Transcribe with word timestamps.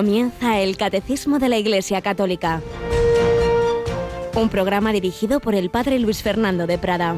Comienza 0.00 0.58
el 0.60 0.78
Catecismo 0.78 1.38
de 1.38 1.50
la 1.50 1.58
Iglesia 1.58 2.00
Católica, 2.00 2.62
un 4.34 4.48
programa 4.48 4.92
dirigido 4.92 5.40
por 5.40 5.54
el 5.54 5.68
Padre 5.68 5.98
Luis 5.98 6.22
Fernando 6.22 6.66
de 6.66 6.78
Prada. 6.78 7.16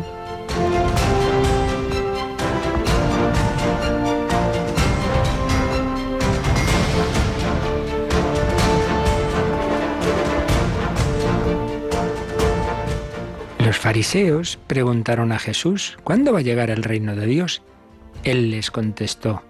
Los 13.61 13.79
fariseos 13.79 14.59
preguntaron 14.67 15.31
a 15.31 15.39
Jesús, 15.39 15.99
¿cuándo 16.03 16.33
va 16.33 16.41
a 16.41 16.43
llegar 16.43 16.69
el 16.71 16.83
reino 16.83 17.15
de 17.15 17.27
Dios? 17.27 17.63
Él 18.25 18.51
les 18.51 18.73
contestó, 18.73 19.45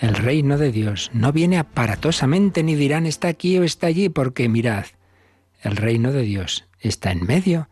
el 0.00 0.14
reino 0.14 0.56
de 0.56 0.72
Dios 0.72 1.10
no 1.12 1.30
viene 1.30 1.58
aparatosamente 1.58 2.62
ni 2.62 2.74
dirán 2.74 3.04
está 3.04 3.28
aquí 3.28 3.58
o 3.58 3.64
está 3.64 3.86
allí, 3.86 4.08
porque 4.08 4.48
mirad, 4.48 4.86
el 5.62 5.76
reino 5.76 6.10
de 6.10 6.22
Dios 6.22 6.66
está 6.80 7.12
en 7.12 7.26
medio 7.26 7.68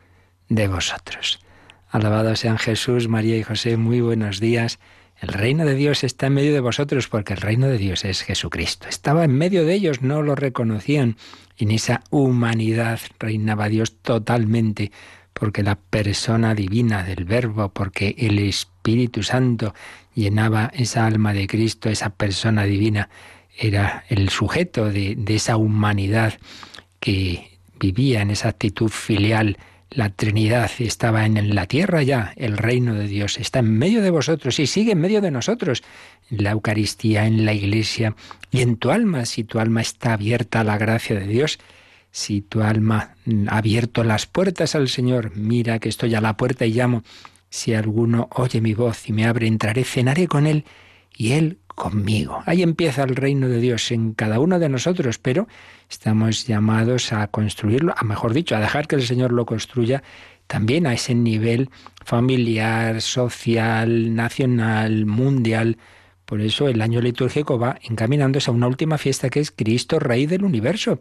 de 0.51 0.69
vosotros. 0.69 1.41
Alabado 1.89 2.37
sean 2.37 2.59
Jesús, 2.59 3.09
María 3.09 3.39
y 3.39 3.43
José, 3.43 3.79
muy 3.79 4.03
buenos 4.03 4.41
días. 4.41 4.79
El 5.17 5.29
reino 5.29 5.65
de 5.65 5.75
Dios 5.75 6.05
está 6.05 6.27
en 6.27 6.35
medio 6.35 6.53
de 6.53 6.61
vosotros 6.61 7.09
porque 7.09 7.33
el 7.33 7.41
reino 7.41 7.67
de 7.67 7.79
Dios 7.79 8.05
es 8.05 8.23
Jesucristo. 8.23 8.89
Estaba 8.91 9.25
en 9.25 9.33
medio 9.33 9.65
de 9.65 9.73
ellos, 9.73 10.03
no 10.03 10.21
lo 10.21 10.35
reconocían. 10.35 11.17
En 11.57 11.71
esa 11.71 12.03
humanidad 12.11 13.01
reinaba 13.19 13.71
Dios 13.71 13.97
totalmente 14.03 14.93
porque 15.33 15.63
la 15.63 15.77
persona 15.77 16.55
divina 16.55 17.05
del 17.05 17.25
Verbo, 17.25 17.71
porque 17.71 18.15
el 18.19 18.39
Espíritu 18.39 19.23
Santo 19.23 19.75
llenaba 20.19 20.71
esa 20.75 21.07
alma 21.07 21.33
de 21.33 21.47
Cristo, 21.47 21.89
esa 21.89 22.11
persona 22.11 22.65
divina, 22.65 23.09
era 23.57 24.05
el 24.09 24.29
sujeto 24.31 24.91
de, 24.91 25.17
esa 25.29 25.57
humanidad 25.57 26.35
que 27.01 27.59
vivía 27.79 28.23
en 28.23 28.31
esa 28.31 28.49
actitud 28.49 28.91
filial. 28.91 29.57
La 29.91 30.11
Trinidad 30.11 30.71
estaba 30.81 31.25
en 31.25 31.55
la 31.55 31.67
tierra 31.67 32.03
ya, 32.03 32.33
el 32.37 32.59
reino 32.59 32.95
de 32.95 33.07
Dios 33.07 33.39
está 33.39 33.61
en 33.61 33.79
medio 33.79 34.03
de 34.03 34.11
vosotros 34.11 34.59
y 34.59 34.67
sigue 34.67 34.93
en 34.93 35.01
medio 35.01 35.21
de 35.21 35.31
nosotros, 35.31 35.83
la 36.31 36.51
Eucaristía, 36.51 37.27
en 37.27 37.47
la 37.47 37.55
Iglesia 37.55 38.15
y 38.51 38.61
en 38.61 38.77
tu 38.77 38.91
alma, 38.91 39.25
si 39.25 39.45
tu 39.45 39.61
alma 39.61 39.81
está 39.81 40.13
abierta 40.13 40.61
a 40.61 40.65
la 40.65 40.77
gracia 40.77 41.19
de 41.19 41.27
Dios, 41.27 41.59
si 42.11 42.41
tu 42.43 42.63
alma 42.63 43.15
ha 43.49 43.57
abierto 43.57 44.05
las 44.05 44.27
puertas 44.27 44.75
al 44.75 44.89
Señor, 44.89 45.37
mira 45.37 45.79
que 45.79 45.89
estoy 45.89 46.15
a 46.15 46.21
la 46.21 46.37
puerta 46.37 46.67
y 46.67 46.73
llamo, 46.73 47.03
si 47.51 47.75
alguno 47.75 48.29
oye 48.33 48.61
mi 48.61 48.75
voz 48.75 49.09
y 49.09 49.13
me 49.13 49.27
abre, 49.27 49.47
entraré, 49.47 49.85
cenaré 49.85 50.29
con 50.29 50.47
él 50.47 50.65
y 51.17 51.33
él 51.33 51.59
conmigo. 51.67 52.43
Ahí 52.45 52.63
empieza 52.63 53.05
el 53.05 53.17
reino 53.17 53.49
de 53.49 53.61
Dios 53.61 53.91
en 53.93 54.13
cada 54.13 54.41
uno 54.41 54.59
de 54.59 54.69
nosotros, 54.69 55.19
pero 55.19 55.47
estamos 55.89 56.47
llamados 56.47 57.13
a 57.13 57.29
construirlo, 57.29 57.95
a 57.97 58.05
mejor 58.05 58.35
dicho, 58.35 58.57
a 58.57 58.61
dejar 58.61 58.89
que 58.89 58.97
el 58.97 59.03
Señor 59.03 59.33
lo 59.33 59.47
construya 59.47 60.03
también 60.49 60.87
a 60.87 60.93
ese 60.93 61.15
nivel 61.15 61.71
familiar, 62.05 63.01
social, 63.01 64.15
nacional, 64.15 65.07
mundial. 65.07 65.79
Por 66.25 66.41
eso 66.41 66.69
el 66.69 66.83
año 66.83 67.01
litúrgico 67.01 67.59
va 67.59 67.79
encaminándose 67.83 68.51
a 68.51 68.55
una 68.55 68.67
última 68.67 68.99
fiesta 68.99 69.31
que 69.31 69.41
es 69.41 69.51
Cristo, 69.51 69.99
Rey 69.99 70.27
del 70.27 70.45
universo 70.45 70.99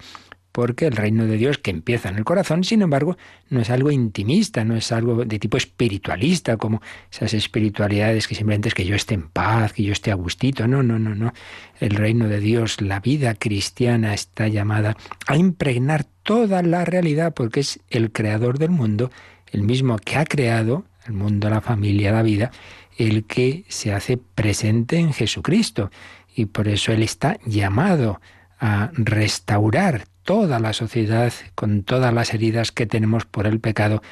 porque 0.57 0.87
el 0.87 0.95
reino 0.95 1.27
de 1.27 1.37
Dios 1.37 1.59
que 1.59 1.69
empieza 1.69 2.09
en 2.09 2.17
el 2.17 2.23
corazón, 2.23 2.63
sin 2.63 2.81
embargo, 2.81 3.15
no 3.51 3.61
es 3.61 3.69
algo 3.69 3.91
intimista, 3.91 4.63
no 4.63 4.75
es 4.75 4.91
algo 4.91 5.23
de 5.23 5.37
tipo 5.37 5.55
espiritualista, 5.55 6.57
como 6.57 6.81
esas 7.11 7.35
espiritualidades 7.35 8.27
que 8.27 8.33
simplemente 8.33 8.69
es 8.69 8.73
que 8.73 8.83
yo 8.83 8.95
esté 8.95 9.13
en 9.13 9.29
paz, 9.29 9.73
que 9.73 9.83
yo 9.83 9.93
esté 9.93 10.09
a 10.09 10.15
gustito. 10.15 10.67
No, 10.67 10.81
no, 10.81 10.97
no, 10.97 11.13
no. 11.13 11.31
El 11.79 11.91
reino 11.91 12.27
de 12.27 12.39
Dios, 12.39 12.81
la 12.81 13.01
vida 13.01 13.35
cristiana 13.35 14.15
está 14.15 14.47
llamada 14.47 14.97
a 15.27 15.37
impregnar 15.37 16.05
toda 16.23 16.63
la 16.63 16.85
realidad, 16.85 17.35
porque 17.35 17.59
es 17.59 17.79
el 17.91 18.11
creador 18.11 18.57
del 18.57 18.71
mundo, 18.71 19.11
el 19.51 19.61
mismo 19.61 19.99
que 19.99 20.15
ha 20.15 20.25
creado 20.25 20.85
el 21.05 21.13
mundo, 21.13 21.51
la 21.51 21.61
familia, 21.61 22.11
la 22.11 22.23
vida, 22.23 22.49
el 22.97 23.25
que 23.25 23.63
se 23.67 23.93
hace 23.93 24.17
presente 24.17 24.97
en 24.97 25.13
Jesucristo. 25.13 25.91
Y 26.35 26.45
por 26.47 26.67
eso 26.67 26.91
Él 26.91 27.03
está 27.03 27.37
llamado 27.45 28.19
a 28.59 28.89
restaurar 28.93 30.05
toda 30.27 30.59
la 30.59 30.73
sociedad, 30.73 31.31
con 31.55 31.83
todas 31.83 32.13
las 32.13 32.33
heridas 32.33 32.73
que 32.73 32.85
tenemos 32.85 33.23
por 33.23 33.47
el 33.47 33.61
pecado, 33.61 34.03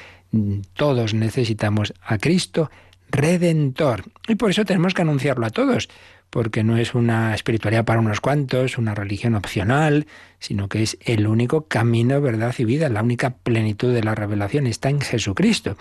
todos 0.72 1.12
necesitamos 1.12 1.92
a 2.00 2.16
Cristo 2.16 2.70
redentor. 3.10 4.04
Y 4.26 4.36
por 4.36 4.50
eso 4.50 4.64
tenemos 4.64 4.94
que 4.94 5.02
anunciarlo 5.02 5.44
a 5.44 5.50
todos, 5.50 5.90
porque 6.30 6.64
no 6.64 6.78
es 6.78 6.94
una 6.94 7.34
espiritualidad 7.34 7.84
para 7.84 8.00
unos 8.00 8.22
cuantos, 8.22 8.78
una 8.78 8.94
religión 8.94 9.34
opcional, 9.34 10.06
sino 10.38 10.70
que 10.70 10.82
es 10.82 10.96
el 11.04 11.26
único 11.26 11.66
camino, 11.68 12.22
verdad 12.22 12.54
y 12.56 12.64
vida, 12.64 12.88
la 12.88 13.02
única 13.02 13.36
plenitud 13.36 13.92
de 13.92 14.02
la 14.02 14.14
revelación 14.14 14.66
está 14.66 14.88
en 14.88 15.02
Jesucristo. 15.02 15.76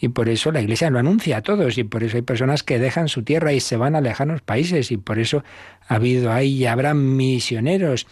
Y 0.00 0.10
por 0.10 0.28
eso 0.28 0.52
la 0.52 0.62
Iglesia 0.62 0.90
lo 0.90 1.00
anuncia 1.00 1.38
a 1.38 1.42
todos, 1.42 1.78
y 1.78 1.82
por 1.82 2.04
eso 2.04 2.16
hay 2.16 2.22
personas 2.22 2.62
que 2.62 2.78
dejan 2.78 3.08
su 3.08 3.24
tierra 3.24 3.52
y 3.52 3.58
se 3.58 3.76
van 3.76 3.96
a 3.96 4.00
lejanos 4.00 4.40
países, 4.40 4.92
y 4.92 4.98
por 4.98 5.18
eso 5.18 5.42
ha 5.88 5.96
habido 5.96 6.30
ahí 6.30 6.58
y 6.58 6.66
habrá 6.66 6.94
misioneros 6.94 8.06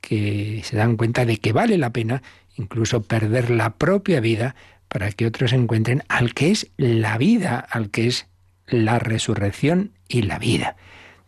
que 0.00 0.62
se 0.64 0.76
dan 0.76 0.96
cuenta 0.96 1.24
de 1.24 1.38
que 1.38 1.52
vale 1.52 1.78
la 1.78 1.90
pena 1.90 2.22
incluso 2.56 3.02
perder 3.02 3.50
la 3.50 3.70
propia 3.70 4.20
vida 4.20 4.54
para 4.88 5.10
que 5.12 5.26
otros 5.26 5.52
encuentren 5.52 6.02
al 6.08 6.34
que 6.34 6.50
es 6.50 6.70
la 6.76 7.16
vida, 7.16 7.58
al 7.58 7.90
que 7.90 8.06
es 8.06 8.26
la 8.66 8.98
resurrección 8.98 9.92
y 10.08 10.22
la 10.22 10.38
vida. 10.38 10.76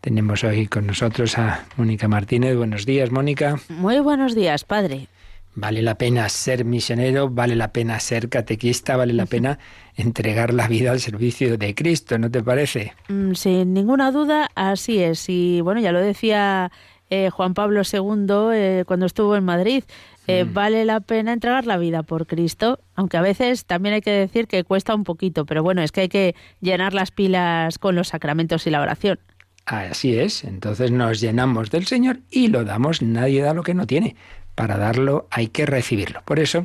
Tenemos 0.00 0.43
hoy 0.43 0.66
con 0.66 0.87
nosotros 0.87 1.38
a 1.38 1.65
Mónica 1.77 2.09
Martínez. 2.09 2.56
Buenos 2.56 2.87
días, 2.87 3.10
Mónica. 3.12 3.60
Muy 3.69 4.00
buenos 4.00 4.34
días, 4.34 4.65
padre. 4.65 5.06
Vale 5.54 5.83
la 5.83 5.97
pena 5.97 6.28
ser 6.31 6.65
misionero, 6.65 7.28
vale 7.28 7.54
la 7.56 7.72
pena 7.72 8.00
ser 8.00 8.31
catequista, 8.31 8.97
vale 8.97 9.12
la 9.12 9.27
pena 9.27 9.59
entregar 9.97 10.54
la 10.54 10.66
vida 10.66 10.91
al 10.91 11.00
servicio 11.00 11.56
de 11.59 11.75
Cristo, 11.75 12.19
¿no 12.19 12.31
te 12.31 12.43
parece? 12.43 12.94
Mm, 13.09 13.34
sin 13.34 13.75
ninguna 13.75 14.10
duda, 14.10 14.50
así 14.54 14.99
es. 14.99 15.28
Y 15.28 15.60
bueno, 15.60 15.81
ya 15.81 15.93
lo 15.93 16.00
decía 16.00 16.72
eh, 17.15 17.28
Juan 17.28 17.53
Pablo 17.53 17.83
II 17.83 18.55
eh, 18.55 18.84
cuando 18.87 19.05
estuvo 19.05 19.37
en 19.37 19.45
Madrid. 19.45 19.84
Eh, 20.27 20.45
mm. 20.45 20.55
Vale 20.55 20.84
la 20.87 21.00
pena 21.00 21.34
entregar 21.34 21.67
la 21.67 21.77
vida 21.77 22.03
por 22.03 22.27
Cristo, 22.27 22.81
aunque 22.95 23.19
a 23.19 23.21
veces 23.21 23.67
también 23.67 23.95
hay 23.95 24.00
que 24.00 24.12
decir 24.12 24.47
que 24.47 24.65
cuesta 24.65 24.95
un 24.95 25.05
poquito, 25.05 25.45
pero 25.45 25.62
bueno, 25.62 25.83
es 25.83 25.93
que 25.93 26.01
hay 26.01 26.09
que 26.09 26.34
llenar 26.62 26.95
las 26.95 27.11
pilas 27.11 27.78
con 27.78 27.97
los 27.97 28.09
sacramentos 28.09 28.67
y 28.67 28.71
la 28.71 28.81
oración. 28.81 29.19
Así 29.67 30.19
es, 30.19 30.43
entonces 30.45 30.91
nos 30.91 31.21
llenamos 31.21 31.71
del 31.71 31.84
Señor 31.84 32.21
y 32.31 32.49
lo 32.49 32.65
damos, 32.65 33.03
nadie 33.03 33.43
da 33.43 33.53
lo 33.53 33.62
que 33.62 33.75
no 33.75 33.87
tiene. 33.87 34.17
Para 34.55 34.78
darlo 34.78 35.28
hay 35.31 35.49
que 35.49 35.67
recibirlo. 35.67 36.22
Por 36.25 36.39
eso, 36.39 36.65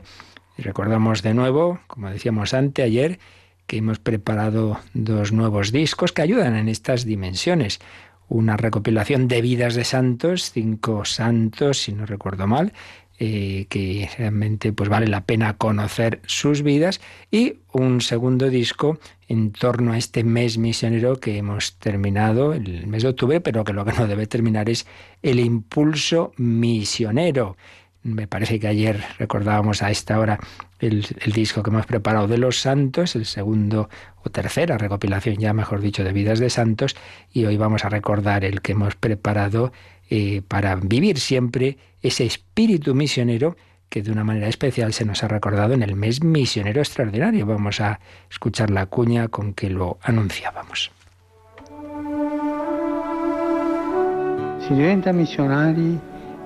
recordamos 0.58 1.24
de 1.24 1.34
nuevo, 1.34 1.82
como 1.88 2.10
decíamos 2.10 2.54
antes 2.54 2.86
ayer, 2.86 3.20
que 3.66 3.78
hemos 3.78 4.00
preparado 4.00 4.80
dos 4.94 5.34
nuevos 5.34 5.74
discos 5.74 6.14
que 6.14 6.22
ayudan 6.22 6.56
en 6.56 6.70
estas 6.70 7.04
dimensiones 7.04 7.82
una 8.30 8.58
recopilación 8.58 9.28
de 9.28 9.42
vidas 9.42 9.76
de 9.76 9.84
santos, 9.84 10.52
cinco 10.52 11.06
santos, 11.06 11.80
si 11.80 11.94
no 11.94 12.06
recuerdo 12.06 12.48
mal, 12.48 12.74
eh, 13.20 13.66
que 13.70 14.08
realmente 14.16 14.74
pues 14.74 14.90
vale 14.90 15.08
la 15.08 15.26
pena 15.26 15.58
conocer 15.58 16.22
sus 16.28 16.62
vidas 16.62 17.02
y 17.32 17.56
un 17.72 18.00
segundo 18.02 18.52
disco 18.52 19.00
en 19.28 19.52
torno 19.54 19.94
a 19.94 19.98
este 19.98 20.24
mes 20.24 20.60
misionero 20.60 21.20
que 21.20 21.38
hemos 21.38 21.80
terminado 21.80 22.54
el 22.54 22.86
mes 22.86 23.02
de 23.02 23.10
octubre, 23.10 23.42
pero 23.42 23.64
que 23.64 23.74
lo 23.74 23.86
que 23.86 23.94
no 23.94 24.06
debe 24.06 24.28
terminar 24.28 24.70
es 24.70 24.86
el 25.24 25.40
impulso 25.40 26.32
misionero. 26.38 27.58
Me 28.04 28.28
parece 28.28 28.60
que 28.60 28.68
ayer 28.68 29.04
recordábamos 29.18 29.82
a 29.82 29.90
esta 29.90 30.20
hora 30.20 30.40
el, 30.80 31.02
disco 31.34 31.64
que 31.64 31.70
hemos 31.70 31.86
preparado 31.86 32.28
de 32.28 32.38
los 32.38 32.62
santos, 32.62 33.16
el 33.16 33.26
segundo 33.26 33.90
o 34.24 34.30
tercera 34.30 34.78
recopilación 34.78 35.38
ya, 35.38 35.54
mejor 35.54 35.82
dicho, 35.82 36.04
de 36.04 36.14
vidas 36.14 36.40
de 36.40 36.50
santos, 36.50 36.96
y 37.32 37.46
hoy 37.46 37.58
vamos 37.58 37.86
a 37.86 37.90
recordar 37.90 38.46
el 38.46 38.62
que 38.62 38.74
hemos 38.74 38.96
preparado 38.96 39.72
eh, 40.10 40.42
para 40.48 40.76
vivir 40.76 41.20
siempre 41.20 41.78
ese 42.02 42.26
espíritu 42.26 42.96
misionero 42.96 43.58
que 43.90 44.04
de 44.04 44.12
una 44.12 44.24
manera 44.24 44.48
especial 44.48 44.94
se 44.94 45.06
nos 45.06 45.24
ha 45.24 45.28
recordado 45.28 45.74
en 45.74 45.82
el 45.82 45.96
mes 45.96 46.24
misionero 46.24 46.82
extraordinario. 46.82 47.46
Vamos 47.46 47.80
a 47.80 48.00
escuchar 48.30 48.70
la 48.70 48.86
cuña 48.86 49.30
con 49.30 49.54
que 49.54 49.70
lo 49.70 49.98
anunciábamos. 50.02 50.92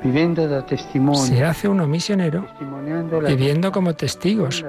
Misionari 0.03 1.15
se 1.15 1.44
hace 1.44 1.68
uno 1.68 1.88
misionero 1.88 2.48
viviendo 3.27 3.71
como 3.71 3.94
testigos. 3.94 4.65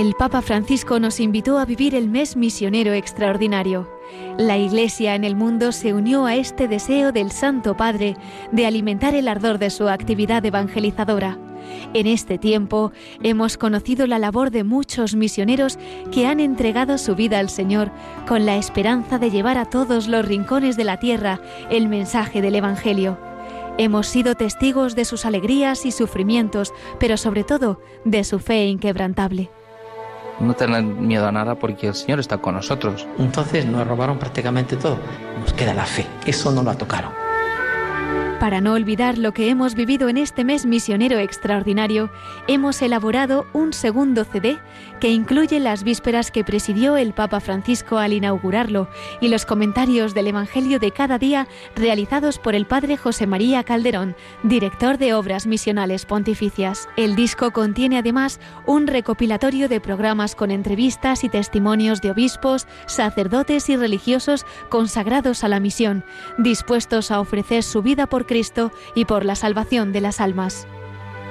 El 0.00 0.14
Papa 0.14 0.42
Francisco 0.42 1.00
nos 1.00 1.18
invitó 1.18 1.58
a 1.58 1.64
vivir 1.64 1.96
el 1.96 2.08
mes 2.08 2.36
misionero 2.36 2.92
extraordinario. 2.92 3.90
La 4.38 4.56
Iglesia 4.56 5.16
en 5.16 5.24
el 5.24 5.34
mundo 5.34 5.72
se 5.72 5.92
unió 5.92 6.24
a 6.24 6.36
este 6.36 6.68
deseo 6.68 7.10
del 7.10 7.32
Santo 7.32 7.76
Padre 7.76 8.16
de 8.52 8.64
alimentar 8.64 9.16
el 9.16 9.26
ardor 9.26 9.58
de 9.58 9.70
su 9.70 9.88
actividad 9.88 10.46
evangelizadora. 10.46 11.36
En 11.94 12.06
este 12.06 12.38
tiempo 12.38 12.92
hemos 13.24 13.58
conocido 13.58 14.06
la 14.06 14.20
labor 14.20 14.52
de 14.52 14.62
muchos 14.62 15.16
misioneros 15.16 15.80
que 16.12 16.28
han 16.28 16.38
entregado 16.38 16.96
su 16.96 17.16
vida 17.16 17.40
al 17.40 17.50
Señor 17.50 17.90
con 18.28 18.46
la 18.46 18.56
esperanza 18.56 19.18
de 19.18 19.32
llevar 19.32 19.58
a 19.58 19.64
todos 19.64 20.06
los 20.06 20.24
rincones 20.24 20.76
de 20.76 20.84
la 20.84 21.00
tierra 21.00 21.40
el 21.70 21.88
mensaje 21.88 22.40
del 22.40 22.54
Evangelio. 22.54 23.18
Hemos 23.78 24.06
sido 24.06 24.36
testigos 24.36 24.94
de 24.94 25.04
sus 25.04 25.26
alegrías 25.26 25.84
y 25.86 25.90
sufrimientos, 25.90 26.72
pero 27.00 27.16
sobre 27.16 27.42
todo 27.42 27.80
de 28.04 28.22
su 28.22 28.38
fe 28.38 28.66
inquebrantable 28.66 29.50
no 30.40 30.54
tener 30.54 30.82
miedo 30.82 31.26
a 31.26 31.32
nada 31.32 31.54
porque 31.54 31.88
el 31.88 31.94
Señor 31.94 32.20
está 32.20 32.38
con 32.38 32.54
nosotros. 32.54 33.06
Entonces 33.18 33.66
nos 33.66 33.86
robaron 33.86 34.18
prácticamente 34.18 34.76
todo. 34.76 34.98
Nos 35.40 35.52
queda 35.52 35.74
la 35.74 35.84
fe. 35.84 36.06
Eso 36.26 36.50
no 36.52 36.62
lo 36.62 36.76
tocaron. 36.76 37.27
Para 38.40 38.60
no 38.60 38.74
olvidar 38.74 39.18
lo 39.18 39.32
que 39.32 39.50
hemos 39.50 39.74
vivido 39.74 40.08
en 40.08 40.16
este 40.16 40.44
mes 40.44 40.64
misionero 40.64 41.18
extraordinario, 41.18 42.08
hemos 42.46 42.80
elaborado 42.82 43.46
un 43.52 43.72
segundo 43.72 44.24
CD 44.24 44.58
que 45.00 45.10
incluye 45.10 45.58
las 45.58 45.82
vísperas 45.82 46.30
que 46.30 46.44
presidió 46.44 46.96
el 46.96 47.14
Papa 47.14 47.40
Francisco 47.40 47.98
al 47.98 48.12
inaugurarlo 48.12 48.88
y 49.20 49.26
los 49.26 49.44
comentarios 49.44 50.14
del 50.14 50.28
Evangelio 50.28 50.78
de 50.78 50.92
cada 50.92 51.18
día 51.18 51.48
realizados 51.74 52.38
por 52.38 52.54
el 52.54 52.64
Padre 52.64 52.96
José 52.96 53.26
María 53.26 53.64
Calderón, 53.64 54.14
director 54.44 54.98
de 54.98 55.14
Obras 55.14 55.48
Misionales 55.48 56.06
Pontificias. 56.06 56.88
El 56.96 57.16
disco 57.16 57.50
contiene 57.50 57.98
además 57.98 58.38
un 58.66 58.86
recopilatorio 58.86 59.68
de 59.68 59.80
programas 59.80 60.36
con 60.36 60.52
entrevistas 60.52 61.24
y 61.24 61.28
testimonios 61.28 62.00
de 62.00 62.12
obispos, 62.12 62.68
sacerdotes 62.86 63.68
y 63.68 63.76
religiosos 63.76 64.46
consagrados 64.68 65.42
a 65.42 65.48
la 65.48 65.58
misión, 65.58 66.04
dispuestos 66.38 67.10
a 67.10 67.18
ofrecer 67.18 67.64
su 67.64 67.82
vida 67.82 68.06
por 68.06 68.27
Cristo 68.28 68.70
y 68.94 69.06
por 69.06 69.24
la 69.24 69.34
salvación 69.34 69.92
de 69.92 70.00
las 70.00 70.20
almas. 70.20 70.68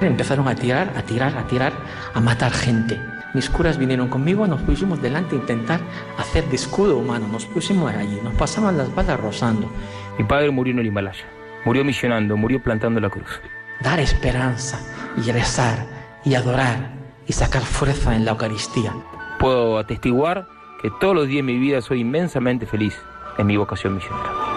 Empezaron 0.01 0.49
a 0.49 0.55
tirar, 0.55 0.91
a 0.97 1.03
tirar, 1.03 1.38
a 1.38 1.47
tirar, 1.47 1.71
a 2.13 2.19
matar 2.19 2.51
gente. 2.51 2.99
Mis 3.33 3.49
curas 3.49 3.77
vinieron 3.77 4.09
conmigo, 4.09 4.45
nos 4.47 4.61
pusimos 4.61 5.01
delante 5.01 5.35
a 5.35 5.39
intentar 5.39 5.79
hacer 6.17 6.44
de 6.45 6.55
escudo 6.55 6.97
humano, 6.97 7.27
nos 7.27 7.45
pusimos 7.45 7.94
allí, 7.94 8.19
nos 8.23 8.33
pasaban 8.35 8.77
las 8.77 8.94
balas 8.94 9.19
rozando. 9.19 9.71
Mi 10.17 10.25
padre 10.25 10.51
murió 10.51 10.73
en 10.73 10.79
el 10.79 10.88
Himalaya, 10.88 11.25
murió 11.65 11.85
misionando, 11.85 12.35
murió 12.35 12.61
plantando 12.61 13.00
la 13.00 13.09
cruz. 13.09 13.41
Dar 13.81 14.00
esperanza 14.00 14.79
y 15.23 15.31
rezar 15.31 15.85
y 16.25 16.35
adorar 16.35 16.91
y 17.27 17.33
sacar 17.33 17.61
fuerza 17.61 18.15
en 18.15 18.25
la 18.25 18.31
Eucaristía. 18.31 18.93
Puedo 19.39 19.77
atestiguar 19.77 20.47
que 20.81 20.89
todos 21.00 21.15
los 21.15 21.27
días 21.27 21.45
de 21.45 21.53
mi 21.53 21.59
vida 21.59 21.81
soy 21.81 22.01
inmensamente 22.01 22.65
feliz 22.65 22.97
en 23.38 23.47
mi 23.47 23.57
vocación 23.57 23.95
misionera. 23.95 24.56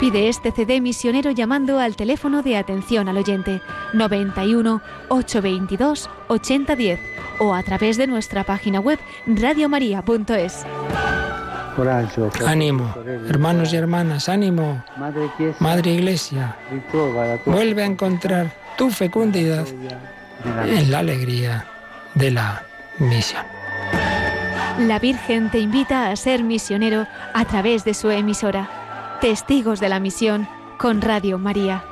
Pide 0.00 0.28
este 0.28 0.52
CD 0.52 0.80
misionero 0.80 1.32
llamando 1.32 1.80
al 1.80 1.96
teléfono 1.96 2.42
de 2.42 2.56
atención 2.56 3.08
al 3.08 3.16
oyente 3.16 3.60
91 3.94 4.80
822 5.08 6.08
8010 6.28 7.00
o 7.40 7.52
a 7.52 7.62
través 7.64 7.96
de 7.96 8.06
nuestra 8.06 8.44
página 8.44 8.78
web 8.78 9.00
radiomaria.es. 9.26 10.64
Ánimo, 12.46 12.94
hermanos 13.28 13.72
y 13.72 13.76
hermanas, 13.76 14.28
ánimo. 14.28 14.84
Madre 15.58 15.94
Iglesia, 15.94 16.56
vuelve 17.44 17.82
a 17.82 17.86
encontrar 17.86 18.52
tu 18.76 18.90
fecundidad 18.90 19.66
en 20.64 20.90
la 20.92 21.00
alegría 21.00 21.66
de 22.14 22.30
la 22.30 22.62
misión. 22.98 23.42
La 24.78 25.00
Virgen 25.00 25.50
te 25.50 25.58
invita 25.58 26.10
a 26.10 26.14
ser 26.14 26.44
misionero 26.44 27.08
a 27.34 27.44
través 27.46 27.84
de 27.84 27.94
su 27.94 28.10
emisora. 28.10 28.77
Testigos 29.20 29.80
de 29.80 29.88
la 29.88 29.98
Misión 29.98 30.48
con 30.78 31.02
Radio 31.02 31.38
María. 31.38 31.84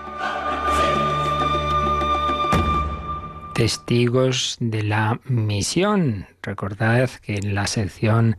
Testigos 3.53 4.57
de 4.61 4.85
la 4.85 5.19
Misión. 5.25 6.27
Recordad 6.41 7.11
que 7.23 7.35
en 7.35 7.57
la 7.57 7.67
sección 7.67 8.37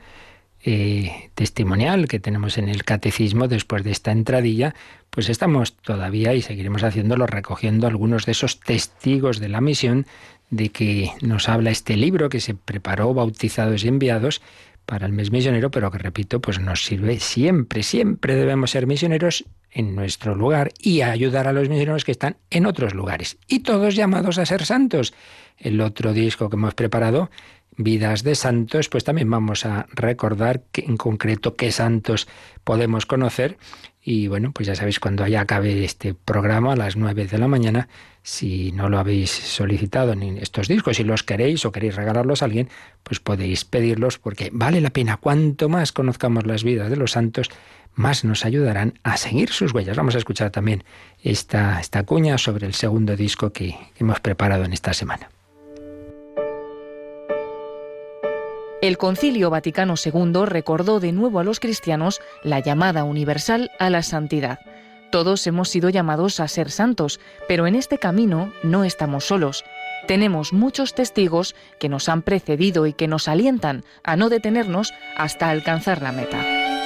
eh, 0.64 1.30
testimonial 1.36 2.08
que 2.08 2.22
tenemos 2.22 2.58
en 2.58 2.70
el 2.70 2.86
catecismo 2.86 3.50
después 3.50 3.84
de 3.84 3.92
esta 3.92 4.14
entradilla, 4.14 4.74
pues 5.10 5.28
estamos 5.28 5.76
todavía 5.76 6.34
y 6.34 6.42
seguiremos 6.42 6.84
haciéndolo 6.84 7.28
recogiendo 7.28 7.88
algunos 7.88 8.26
de 8.26 8.32
esos 8.32 8.62
testigos 8.62 9.42
de 9.42 9.50
la 9.50 9.60
misión 9.60 10.06
de 10.50 10.70
que 10.70 11.12
nos 11.22 11.50
habla 11.50 11.72
este 11.72 11.98
libro 11.98 12.30
que 12.30 12.40
se 12.40 12.54
preparó, 12.54 13.14
bautizados 13.14 13.84
y 13.84 13.90
enviados, 13.90 14.42
para 14.88 15.06
el 15.06 15.12
mes 15.12 15.32
misionero, 15.32 15.70
pero 15.70 15.92
que 15.92 15.98
repito, 15.98 16.40
pues 16.40 16.60
nos 16.60 16.86
sirve 16.86 17.20
siempre, 17.20 17.84
siempre 17.84 18.36
debemos 18.36 18.72
ser 18.72 18.88
misioneros 18.88 19.44
en 19.70 19.96
nuestro 19.96 20.34
lugar 20.34 20.72
y 20.80 21.02
ayudar 21.02 21.48
a 21.48 21.52
los 21.52 21.68
misioneros 21.68 22.06
que 22.06 22.14
están 22.14 22.38
en 22.50 22.66
otros 22.66 22.96
lugares. 22.96 23.38
Y 23.48 23.60
todos 23.60 23.96
llamados 23.96 24.38
a 24.40 24.46
ser 24.46 24.66
santos. 24.66 25.14
El 25.58 25.82
otro 25.82 26.14
disco 26.14 26.50
que 26.50 26.56
hemos 26.56 26.74
preparado, 26.74 27.30
Vidas 27.76 28.24
de 28.24 28.34
Santos, 28.34 28.88
pues 28.88 29.04
también 29.04 29.30
vamos 29.30 29.66
a 29.66 29.88
recordar 29.92 30.64
que, 30.72 30.86
en 30.86 30.96
concreto 30.96 31.56
qué 31.56 31.72
santos 31.74 32.28
podemos 32.64 33.06
conocer. 33.06 33.58
Y 34.10 34.30
bueno, 34.30 34.54
pues 34.54 34.68
ya 34.68 34.74
sabéis, 34.74 35.02
cuando 35.02 35.28
ya 35.28 35.42
acabe 35.42 35.84
este 35.84 36.14
programa 36.14 36.72
a 36.72 36.76
las 36.78 36.96
9 36.96 37.28
de 37.28 37.38
la 37.38 37.50
mañana, 37.50 37.90
si 38.24 38.72
no 38.72 38.88
lo 38.88 39.00
habéis 39.00 39.30
solicitado 39.30 40.14
en 40.14 40.38
estos 40.38 40.70
discos, 40.70 40.96
si 40.96 41.04
los 41.04 41.24
queréis 41.24 41.66
o 41.66 41.74
queréis 41.74 41.98
regalarlos 41.98 42.42
a 42.42 42.46
alguien, 42.46 42.70
pues 43.04 43.20
podéis 43.20 43.66
pedirlos 43.66 44.18
porque 44.18 44.50
vale 44.54 44.80
la 44.80 44.92
pena. 44.92 45.18
Cuanto 45.18 45.68
más 45.68 45.92
conozcamos 45.92 46.48
las 46.48 46.64
vidas 46.64 46.90
de 46.90 46.96
los 46.96 47.12
santos, 47.12 47.50
más 47.96 48.24
nos 48.24 48.46
ayudarán 48.46 48.98
a 49.04 49.18
seguir 49.18 49.50
sus 49.50 49.74
huellas. 49.74 49.98
Vamos 49.98 50.16
a 50.16 50.20
escuchar 50.20 50.52
también 50.52 50.86
esta, 51.22 51.82
esta 51.82 52.04
cuña 52.04 52.38
sobre 52.38 52.66
el 52.66 52.76
segundo 52.76 53.18
disco 53.18 53.52
que 53.52 53.76
hemos 54.00 54.22
preparado 54.22 54.64
en 54.64 54.72
esta 54.72 54.94
semana. 54.94 55.28
El 58.80 59.00
Concilio 59.00 59.50
Vaticano 59.50 59.96
II 60.04 60.46
recordó 60.46 61.00
de 61.00 61.12
nuevo 61.12 61.40
a 61.40 61.44
los 61.44 61.60
cristianos 61.60 62.22
la 62.44 62.60
llamada 62.60 63.06
universal 63.06 63.72
a 63.80 63.90
la 63.90 64.04
santidad. 64.04 64.60
Todos 65.12 65.48
hemos 65.48 65.70
sido 65.70 65.90
llamados 65.90 66.40
a 66.40 66.48
ser 66.48 66.70
santos, 66.70 67.20
pero 67.48 67.66
en 67.66 67.74
este 67.74 67.98
camino 67.98 68.54
no 68.62 68.84
estamos 68.84 69.26
solos. 69.26 69.64
Tenemos 70.06 70.54
muchos 70.54 70.94
testigos 70.94 71.56
que 71.80 71.90
nos 71.90 72.08
han 72.08 72.22
precedido 72.22 72.86
y 72.86 72.94
que 72.94 73.08
nos 73.08 73.28
alientan 73.28 73.84
a 74.04 74.16
no 74.16 74.30
detenernos 74.30 74.94
hasta 75.18 75.50
alcanzar 75.50 76.04
la 76.04 76.12
meta. 76.12 76.77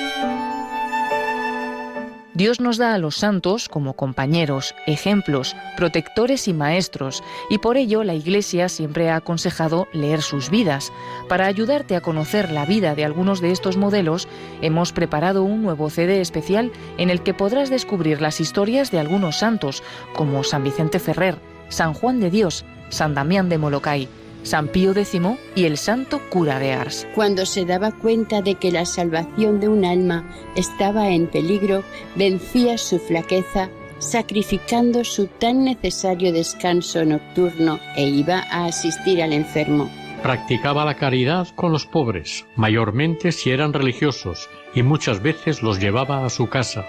Dios 2.33 2.61
nos 2.61 2.77
da 2.77 2.93
a 2.93 2.97
los 2.97 3.17
santos 3.17 3.67
como 3.67 3.93
compañeros, 3.93 4.73
ejemplos, 4.87 5.53
protectores 5.75 6.47
y 6.47 6.53
maestros, 6.53 7.23
y 7.49 7.57
por 7.57 7.75
ello 7.75 8.05
la 8.05 8.13
Iglesia 8.13 8.69
siempre 8.69 9.09
ha 9.09 9.17
aconsejado 9.17 9.89
leer 9.91 10.21
sus 10.21 10.49
vidas. 10.49 10.93
Para 11.27 11.45
ayudarte 11.45 11.97
a 11.97 12.01
conocer 12.01 12.49
la 12.51 12.65
vida 12.65 12.95
de 12.95 13.03
algunos 13.03 13.41
de 13.41 13.51
estos 13.51 13.75
modelos, 13.75 14.29
hemos 14.61 14.93
preparado 14.93 15.43
un 15.43 15.61
nuevo 15.61 15.89
CD 15.89 16.21
especial 16.21 16.71
en 16.97 17.09
el 17.09 17.21
que 17.21 17.33
podrás 17.33 17.69
descubrir 17.69 18.21
las 18.21 18.39
historias 18.39 18.91
de 18.91 18.99
algunos 18.99 19.39
santos, 19.39 19.83
como 20.15 20.45
San 20.45 20.63
Vicente 20.63 20.99
Ferrer, 20.99 21.37
San 21.67 21.93
Juan 21.93 22.21
de 22.21 22.31
Dios, 22.31 22.63
San 22.87 23.13
Damián 23.13 23.49
de 23.49 23.57
Molokai, 23.57 24.07
San 24.43 24.67
Pío 24.67 24.91
X 24.91 25.19
y 25.55 25.65
el 25.65 25.77
santo 25.77 26.21
cura 26.29 26.59
de 26.59 26.73
Ars. 26.73 27.07
Cuando 27.15 27.45
se 27.45 27.65
daba 27.65 27.91
cuenta 27.91 28.41
de 28.41 28.55
que 28.55 28.71
la 28.71 28.85
salvación 28.85 29.59
de 29.59 29.69
un 29.69 29.85
alma 29.85 30.29
estaba 30.55 31.09
en 31.09 31.27
peligro, 31.27 31.83
vencía 32.15 32.77
su 32.77 32.99
flaqueza 32.99 33.69
sacrificando 34.01 35.03
su 35.03 35.27
tan 35.27 35.63
necesario 35.63 36.33
descanso 36.33 37.05
nocturno 37.05 37.79
e 37.95 38.07
iba 38.07 38.39
a 38.49 38.65
asistir 38.65 39.21
al 39.21 39.31
enfermo. 39.31 39.89
Practicaba 40.23 40.85
la 40.85 40.95
caridad 40.95 41.47
con 41.55 41.71
los 41.71 41.85
pobres, 41.85 42.45
mayormente 42.55 43.31
si 43.31 43.51
eran 43.51 43.73
religiosos, 43.73 44.49
y 44.73 44.83
muchas 44.83 45.21
veces 45.21 45.61
los 45.61 45.79
llevaba 45.79 46.25
a 46.25 46.29
su 46.29 46.47
casa, 46.47 46.85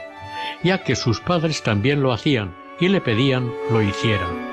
ya 0.62 0.82
que 0.84 0.96
sus 0.96 1.20
padres 1.20 1.62
también 1.62 2.02
lo 2.02 2.12
hacían 2.12 2.54
y 2.80 2.88
le 2.88 3.00
pedían 3.00 3.50
lo 3.70 3.82
hicieran. 3.82 4.51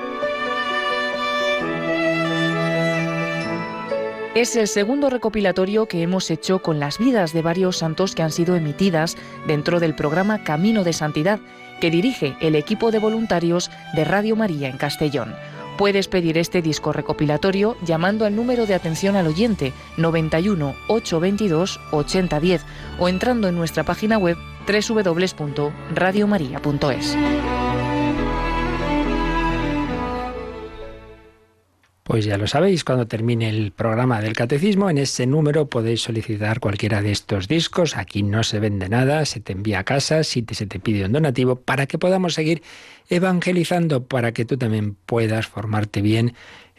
Es 4.40 4.56
el 4.56 4.66
segundo 4.68 5.10
recopilatorio 5.10 5.84
que 5.84 6.00
hemos 6.00 6.30
hecho 6.30 6.62
con 6.62 6.80
las 6.80 6.96
vidas 6.96 7.34
de 7.34 7.42
varios 7.42 7.76
santos 7.76 8.14
que 8.14 8.22
han 8.22 8.32
sido 8.32 8.56
emitidas 8.56 9.18
dentro 9.46 9.80
del 9.80 9.94
programa 9.94 10.44
Camino 10.44 10.82
de 10.82 10.94
Santidad, 10.94 11.40
que 11.78 11.90
dirige 11.90 12.38
el 12.40 12.54
equipo 12.54 12.90
de 12.90 13.00
voluntarios 13.00 13.70
de 13.92 14.04
Radio 14.04 14.36
María 14.36 14.70
en 14.70 14.78
Castellón. 14.78 15.34
Puedes 15.76 16.08
pedir 16.08 16.38
este 16.38 16.62
disco 16.62 16.94
recopilatorio 16.94 17.76
llamando 17.84 18.24
al 18.24 18.34
número 18.34 18.64
de 18.64 18.72
atención 18.72 19.14
al 19.14 19.26
oyente 19.26 19.74
91 19.98 20.74
822 20.88 21.78
8010 21.90 22.64
o 22.98 23.10
entrando 23.10 23.46
en 23.46 23.56
nuestra 23.56 23.84
página 23.84 24.16
web 24.16 24.38
www.radiomaria.es. 24.66 27.14
Pues 32.10 32.24
ya 32.24 32.36
lo 32.38 32.48
sabéis, 32.48 32.82
cuando 32.82 33.06
termine 33.06 33.48
el 33.48 33.70
programa 33.70 34.20
del 34.20 34.32
catecismo, 34.32 34.90
en 34.90 34.98
ese 34.98 35.28
número 35.28 35.68
podéis 35.68 36.00
solicitar 36.00 36.58
cualquiera 36.58 37.02
de 37.02 37.12
estos 37.12 37.46
discos. 37.46 37.96
Aquí 37.96 38.24
no 38.24 38.42
se 38.42 38.58
vende 38.58 38.88
nada, 38.88 39.24
se 39.26 39.38
te 39.38 39.52
envía 39.52 39.78
a 39.78 39.84
casa, 39.84 40.24
si 40.24 40.42
te, 40.42 40.56
se 40.56 40.66
te 40.66 40.80
pide 40.80 41.04
un 41.04 41.12
donativo, 41.12 41.54
para 41.54 41.86
que 41.86 41.98
podamos 41.98 42.34
seguir 42.34 42.64
evangelizando, 43.10 44.08
para 44.08 44.32
que 44.32 44.44
tú 44.44 44.56
también 44.56 44.96
puedas 45.06 45.46
formarte 45.46 46.02
bien 46.02 46.34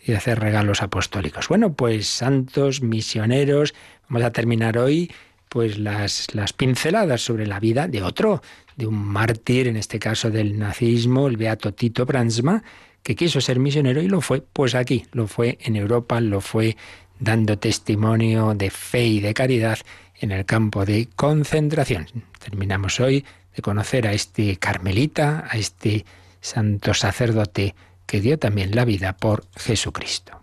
y 0.05 0.11
hacer 0.11 0.37
regalos 0.37 0.81
apostólicos. 0.81 1.47
Bueno, 1.47 1.75
pues 1.75 2.07
santos, 2.07 2.81
misioneros, 2.81 3.73
vamos 4.09 4.25
a 4.25 4.33
terminar 4.33 4.77
hoy 4.77 5.13
pues 5.47 5.77
las, 5.77 6.35
las 6.35 6.51
pinceladas 6.51 7.21
sobre 7.21 7.47
la 7.47 7.61
vida 7.61 7.87
de 7.87 8.03
otro, 8.03 8.41
de 8.75 8.85
un 8.85 9.01
mártir, 9.01 9.69
en 9.69 9.77
este 9.77 9.97
caso 9.97 10.29
del 10.29 10.59
nazismo, 10.59 11.29
el 11.29 11.37
beato 11.37 11.73
Tito 11.73 12.05
Bransma, 12.05 12.63
que 13.03 13.15
quiso 13.15 13.41
ser 13.41 13.59
misionero 13.59 14.01
y 14.01 14.07
lo 14.07 14.21
fue, 14.21 14.41
pues 14.41 14.75
aquí, 14.75 15.05
lo 15.11 15.27
fue 15.27 15.57
en 15.61 15.75
Europa, 15.75 16.21
lo 16.21 16.41
fue 16.41 16.77
dando 17.19 17.57
testimonio 17.57 18.53
de 18.55 18.69
fe 18.69 19.05
y 19.05 19.19
de 19.19 19.33
caridad 19.33 19.79
en 20.19 20.31
el 20.31 20.45
campo 20.45 20.85
de 20.85 21.07
concentración. 21.15 22.07
Terminamos 22.39 22.99
hoy 22.99 23.25
de 23.55 23.61
conocer 23.61 24.07
a 24.07 24.13
este 24.13 24.57
carmelita, 24.57 25.45
a 25.49 25.57
este 25.57 26.05
santo 26.41 26.93
sacerdote 26.93 27.75
que 28.05 28.21
dio 28.21 28.37
también 28.37 28.75
la 28.75 28.85
vida 28.85 29.13
por 29.13 29.45
Jesucristo. 29.55 30.40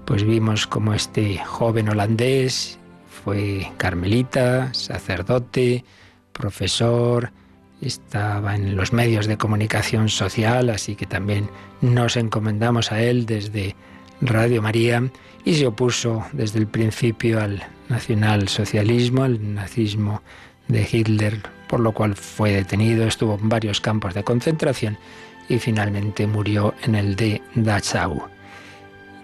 Pues 0.04 0.24
vimos 0.24 0.66
como 0.66 0.92
este 0.92 1.38
joven 1.38 1.88
holandés 1.88 2.78
fue 3.24 3.72
carmelita, 3.78 4.74
sacerdote, 4.74 5.84
profesor, 6.32 7.32
estaba 7.80 8.54
en 8.54 8.76
los 8.76 8.92
medios 8.92 9.26
de 9.26 9.38
comunicación 9.38 10.10
social, 10.10 10.68
así 10.68 10.94
que 10.94 11.06
también 11.06 11.48
nos 11.80 12.16
encomendamos 12.16 12.92
a 12.92 13.02
él 13.02 13.24
desde 13.24 13.76
Radio 14.20 14.60
María 14.60 15.10
y 15.44 15.54
se 15.54 15.66
opuso 15.66 16.24
desde 16.32 16.58
el 16.58 16.66
principio 16.66 17.40
al 17.40 17.62
nacionalsocialismo, 17.88 19.24
al 19.24 19.54
nazismo 19.54 20.22
de 20.68 20.86
Hitler, 20.90 21.40
por 21.74 21.80
lo 21.80 21.90
cual 21.90 22.14
fue 22.14 22.52
detenido, 22.52 23.04
estuvo 23.04 23.36
en 23.36 23.48
varios 23.48 23.80
campos 23.80 24.14
de 24.14 24.22
concentración 24.22 24.96
y 25.48 25.58
finalmente 25.58 26.24
murió 26.24 26.72
en 26.84 26.94
el 26.94 27.16
de 27.16 27.42
Dachau. 27.56 28.28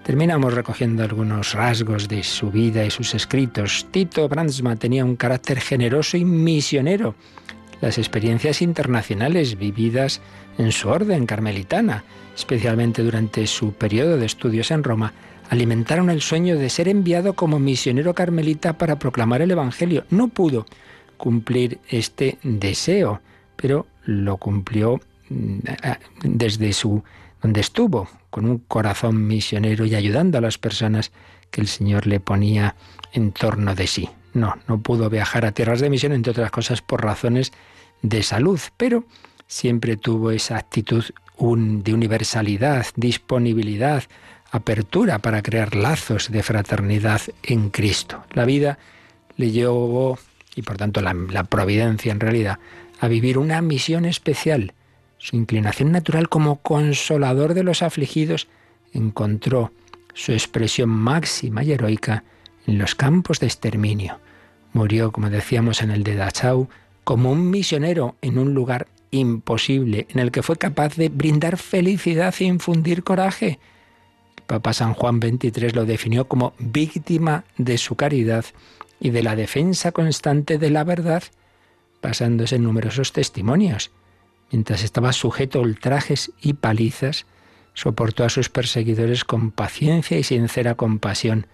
Terminamos 0.02 0.52
recogiendo 0.52 1.04
algunos 1.04 1.54
rasgos 1.54 2.09
de 2.09 2.25
su 2.25 2.50
vida 2.50 2.85
y 2.85 2.90
sus 2.90 3.14
escritos. 3.14 3.87
Tito 3.92 4.28
Brandsma 4.28 4.75
tenía 4.75 5.04
un 5.04 5.14
carácter 5.14 5.61
generoso 5.61 6.16
y 6.16 6.25
misionero. 6.25 7.14
Las 7.80 7.99
experiencias 7.99 8.62
internacionales 8.62 9.57
vividas 9.57 10.21
en 10.59 10.73
su 10.73 10.88
orden 10.88 11.26
carmelitana, 11.26 12.02
especialmente 12.35 13.04
durante 13.04 13.47
su 13.47 13.75
periodo 13.75 14.16
de 14.16 14.26
estudios 14.26 14.73
en 14.73 14.83
Roma, 14.83 15.12
alimentaron 15.50 16.11
el 16.11 16.21
sueño 16.21 16.57
de 16.57 16.69
ser 16.69 16.88
enviado 16.88 17.35
como 17.35 17.61
misionero 17.61 18.12
carmelita 18.12 18.76
para 18.76 18.99
proclamar 18.99 19.40
el 19.40 19.52
Evangelio. 19.52 20.04
No 20.11 20.26
pudo, 20.26 20.66
cumplir 21.21 21.79
este 21.89 22.39
deseo, 22.43 23.21
pero 23.55 23.87
lo 24.05 24.39
cumplió 24.39 25.00
mm, 25.29 25.59
desde 26.25 26.73
su 26.73 27.05
donde 27.43 27.61
estuvo, 27.61 28.09
con 28.31 28.45
un 28.47 28.59
corazón 28.59 29.27
misionero 29.27 29.85
y 29.87 29.95
ayudando 29.95 30.39
a 30.39 30.41
las 30.41 30.59
personas 30.59 31.12
que 31.50 31.61
el 31.61 31.69
Señor 31.69 32.07
le 32.07 32.21
ponía 32.21 32.75
en 33.12 33.33
torno 33.33 33.75
de 33.75 33.87
sí. 33.87 34.09
No, 34.33 34.57
no 34.69 34.81
pudo 34.81 35.09
viajar 35.11 35.45
a 35.45 35.53
tierras 35.53 35.81
de 35.81 35.91
misión, 35.91 36.12
entre 36.12 36.33
otras 36.33 36.50
cosas 36.50 36.83
por 36.83 37.03
razones 37.03 37.53
de 38.03 38.23
salud, 38.23 38.61
pero 38.77 39.05
siempre 39.47 39.97
tuvo 39.97 40.31
esa 40.31 40.57
actitud 40.57 41.05
de 41.39 41.95
universalidad, 41.95 42.87
disponibilidad, 42.97 44.05
apertura 44.50 45.19
para 45.19 45.43
crear 45.43 45.75
lazos 45.75 46.31
de 46.31 46.43
fraternidad 46.43 47.23
en 47.43 47.71
Cristo. 47.71 48.25
La 48.33 48.45
vida 48.45 48.79
le 49.37 49.50
llevó 49.50 50.19
y 50.54 50.62
por 50.62 50.76
tanto 50.76 51.00
la, 51.00 51.45
providencia 51.45 52.12
en 52.12 52.21
realidad, 52.21 52.59
a 53.00 53.09
vivir 53.09 53.38
una 53.38 53.62
misión 53.62 54.04
especial. 54.04 54.75
Su 55.19 55.37
inclinación 55.37 55.92
natural 55.92 56.28
como 56.28 56.57
consolador 56.57 57.54
de 57.54 57.62
los 57.62 57.83
afligidos 57.83 58.49
encontró 58.92 59.73
su 60.14 60.33
expresión 60.33 60.88
máxima 60.88 61.62
y 61.62 61.73
heroica 61.73 62.25
en 62.66 62.78
los 62.78 62.95
campos 62.95 63.40
de 63.40 63.47
exterminio. 63.47 64.19
Murió, 64.73 65.12
como 65.12 65.30
decíamos 65.30 65.83
en 65.83 65.90
el 65.90 66.04
de 66.04 66.14
Dachau, 66.14 66.69
como 67.04 67.33
un 67.33 67.50
misionero 67.50 68.16
en 68.23 68.38
un 68.38 68.54
lugar 68.54 68.87
imposible, 69.11 70.07
en 70.11 70.21
el 70.21 70.30
que 70.30 70.42
fue 70.42 70.57
capaz 70.57 70.97
de 70.97 71.09
brindar 71.09 71.57
felicidad 71.57 72.35
e 72.38 72.45
infundir 72.45 73.02
coraje. 73.02 73.59
El 74.37 74.42
Papa 74.45 74.73
San 74.73 74.95
Juan 74.95 75.21
XXIII 75.21 75.71
lo 75.73 75.85
definió 75.85 76.26
como 76.26 76.54
víctima 76.59 77.45
de 77.57 77.78
su 77.78 77.97
caridad 77.97 78.45
y 79.00 79.11
de 79.11 79.23
la 79.23 79.35
defensa 79.35 79.92
constante 79.92 80.59
de 80.59 80.71
la 80.71 80.85
verdad, 80.85 81.23
basándose 82.02 82.57
en 82.57 82.64
numerosos 82.64 83.12
testimonios. 83.12 83.90
Mientras 84.52 84.85
estaba 84.85 85.12
sujeto 85.12 85.59
a 85.59 85.62
ultrajes 85.62 86.33
y 86.40 86.54
palizas, 86.54 87.26
soportó 87.75 88.25
a 88.25 88.28
sus 88.28 88.49
perseguidores 88.49 89.25
con 89.25 89.50
paciencia 89.50 90.19
y 90.19 90.23
sincera 90.23 90.75
compasión, 90.75 91.47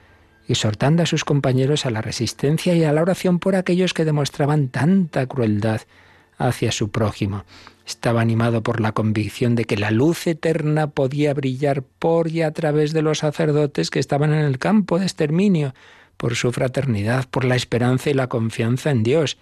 exhortando 0.48 1.02
a 1.02 1.06
sus 1.06 1.24
compañeros 1.24 1.86
a 1.86 1.90
la 1.90 2.02
resistencia 2.02 2.74
y 2.74 2.84
a 2.84 2.92
la 2.92 3.02
oración 3.02 3.38
por 3.38 3.54
aquellos 3.54 3.94
que 3.94 4.04
demostraban 4.04 4.68
tanta 4.68 5.26
crueldad 5.26 5.82
hacia 6.38 6.72
su 6.72 6.90
prójimo. 6.90 7.44
Estaba 7.86 8.20
animado 8.20 8.62
por 8.62 8.80
la 8.80 8.92
convicción 8.92 9.54
de 9.54 9.64
que 9.64 9.76
la 9.76 9.90
luz 9.90 10.26
eterna 10.26 10.90
podía 10.90 11.32
brillar 11.34 11.82
por 11.82 12.28
y 12.28 12.42
a 12.42 12.50
través 12.52 12.92
de 12.92 13.02
los 13.02 13.18
sacerdotes 13.18 13.90
que 13.90 14.00
estaban 14.00 14.32
en 14.32 14.40
el 14.40 14.58
campo 14.58 14.98
de 14.98 15.04
exterminio, 15.04 15.74
por 16.16 16.34
su 16.36 16.52
fraternidad, 16.52 17.28
por 17.28 17.44
la 17.44 17.56
esperanza 17.56 18.10
y 18.10 18.14
la 18.14 18.28
confianza 18.28 18.90
en 18.90 19.02
Dios, 19.02 19.38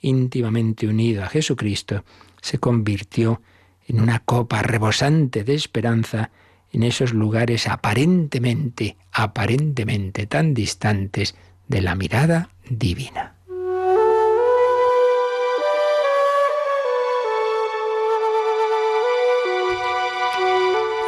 íntimamente 0.00 0.86
unido 0.86 1.24
a 1.24 1.28
Jesucristo, 1.28 2.04
se 2.40 2.58
convirtió 2.58 3.40
en 3.86 4.00
una 4.00 4.20
copa 4.20 4.62
rebosante 4.62 5.44
de 5.44 5.54
esperanza 5.54 6.30
en 6.72 6.82
esos 6.82 7.12
lugares 7.12 7.68
aparentemente, 7.68 8.96
aparentemente 9.12 10.26
tan 10.26 10.54
distantes 10.54 11.34
de 11.68 11.80
la 11.80 11.94
mirada 11.94 12.50
divina. 12.68 13.34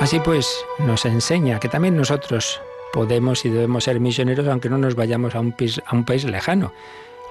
Así 0.01 0.21
pues, 0.21 0.65
nos 0.79 1.05
enseña 1.05 1.59
que 1.59 1.69
también 1.69 1.97
nosotros 1.97 2.63
podemos 2.93 3.45
y 3.45 3.51
debemos 3.51 3.85
ser 3.85 4.01
misioneros 4.01 4.47
aunque 4.49 4.69
no 4.69 4.79
nos 4.79 4.95
vayamos 4.95 5.35
a 5.35 5.41
un, 5.41 5.53
país, 5.53 6.25
lejano. 6.25 6.73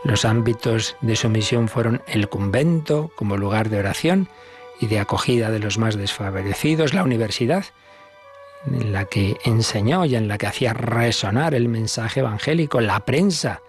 Los 0.04 0.26
ámbitos 0.26 0.96
de 1.02 1.16
su 1.16 1.30
misión 1.30 1.68
fueron 1.68 2.02
el 2.08 2.30
convento 2.30 3.12
como 3.16 3.38
lugar 3.38 3.70
de 3.70 3.80
oración 3.80 4.30
y 4.80 4.88
de 4.88 5.00
acogida 5.00 5.50
de 5.50 5.60
los 5.60 5.78
más 5.78 5.96
desfavorecidos, 5.96 6.94
la 6.94 7.04
universidad, 7.04 7.66
en 8.66 8.94
la 8.94 9.06
que 9.06 9.38
enseñó 9.44 10.06
y 10.06 10.16
en 10.16 10.28
la 10.28 10.38
que 10.38 10.48
hacía 10.48 10.74
resonar 10.74 11.56
el 11.56 11.68
mensaje 11.68 12.20
evangélico, 12.20 12.80
la 12.80 13.00
prensa 13.00 13.62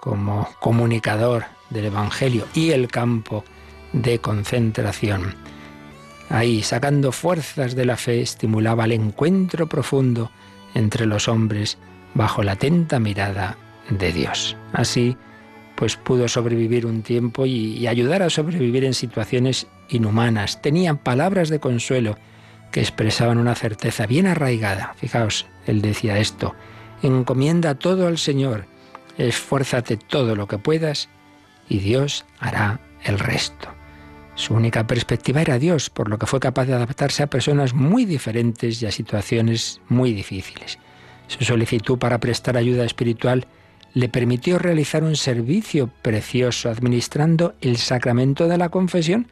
como 0.00 0.48
comunicador 0.60 1.46
del 1.70 1.86
Evangelio 1.86 2.46
y 2.54 2.70
el 2.70 2.88
campo 2.88 3.44
de 3.92 4.20
concentración. 4.20 5.34
Ahí, 6.28 6.62
sacando 6.62 7.12
fuerzas 7.12 7.74
de 7.74 7.84
la 7.84 7.96
fe, 7.96 8.20
estimulaba 8.20 8.84
el 8.84 8.92
encuentro 8.92 9.66
profundo 9.66 10.30
entre 10.76 11.06
los 11.06 11.26
hombres 11.26 11.78
bajo 12.14 12.42
la 12.42 12.52
atenta 12.52 13.00
mirada 13.00 13.56
de 13.88 14.12
Dios. 14.12 14.56
Así, 14.72 15.16
pues 15.74 15.96
pudo 15.96 16.28
sobrevivir 16.28 16.86
un 16.86 17.02
tiempo 17.02 17.46
y, 17.46 17.86
ayudar 17.86 18.22
a 18.22 18.30
sobrevivir 18.30 18.84
en 18.84 18.94
situaciones 18.94 19.66
inhumanas. 19.88 20.60
Tenían 20.60 20.98
palabras 20.98 21.48
de 21.48 21.60
consuelo 21.60 22.18
que 22.72 22.80
expresaban 22.80 23.38
una 23.38 23.54
certeza 23.54 24.06
bien 24.06 24.26
arraigada. 24.26 24.94
Fijaos, 24.96 25.46
él 25.66 25.80
decía 25.80 26.18
esto, 26.18 26.54
encomienda 27.02 27.74
todo 27.74 28.06
al 28.06 28.18
Señor, 28.18 28.66
esfuérzate 29.16 29.96
todo 29.96 30.36
lo 30.36 30.46
que 30.46 30.58
puedas 30.58 31.08
y 31.68 31.78
Dios 31.78 32.26
hará 32.38 32.80
el 33.04 33.18
resto. 33.18 33.75
Su 34.36 34.54
única 34.54 34.86
perspectiva 34.86 35.40
era 35.40 35.58
Dios, 35.58 35.90
por 35.90 36.08
lo 36.08 36.18
que 36.18 36.26
fue 36.26 36.40
capaz 36.40 36.66
de 36.66 36.74
adaptarse 36.74 37.22
a 37.22 37.26
personas 37.26 37.74
muy 37.74 38.04
diferentes 38.04 38.80
y 38.80 38.86
a 38.86 38.92
situaciones 38.92 39.80
muy 39.88 40.12
difíciles. 40.12 40.78
Su 41.26 41.42
solicitud 41.44 41.98
para 41.98 42.20
prestar 42.20 42.56
ayuda 42.56 42.84
espiritual 42.84 43.46
le 43.94 44.10
permitió 44.10 44.58
realizar 44.58 45.02
un 45.02 45.16
servicio 45.16 45.90
precioso 46.02 46.68
administrando 46.68 47.54
el 47.62 47.78
sacramento 47.78 48.46
de 48.46 48.58
la 48.58 48.68
confesión 48.68 49.26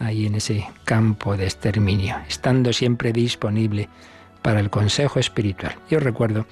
ahí 0.00 0.26
en 0.26 0.34
ese 0.34 0.66
campo 0.84 1.36
de 1.36 1.44
exterminio, 1.44 2.16
estando 2.28 2.72
siempre 2.72 3.12
disponible 3.12 3.88
para 4.42 4.58
el 4.58 4.68
consejo 4.68 5.20
espiritual. 5.20 5.76
Yo 5.88 6.00
recuerdo 6.00 6.46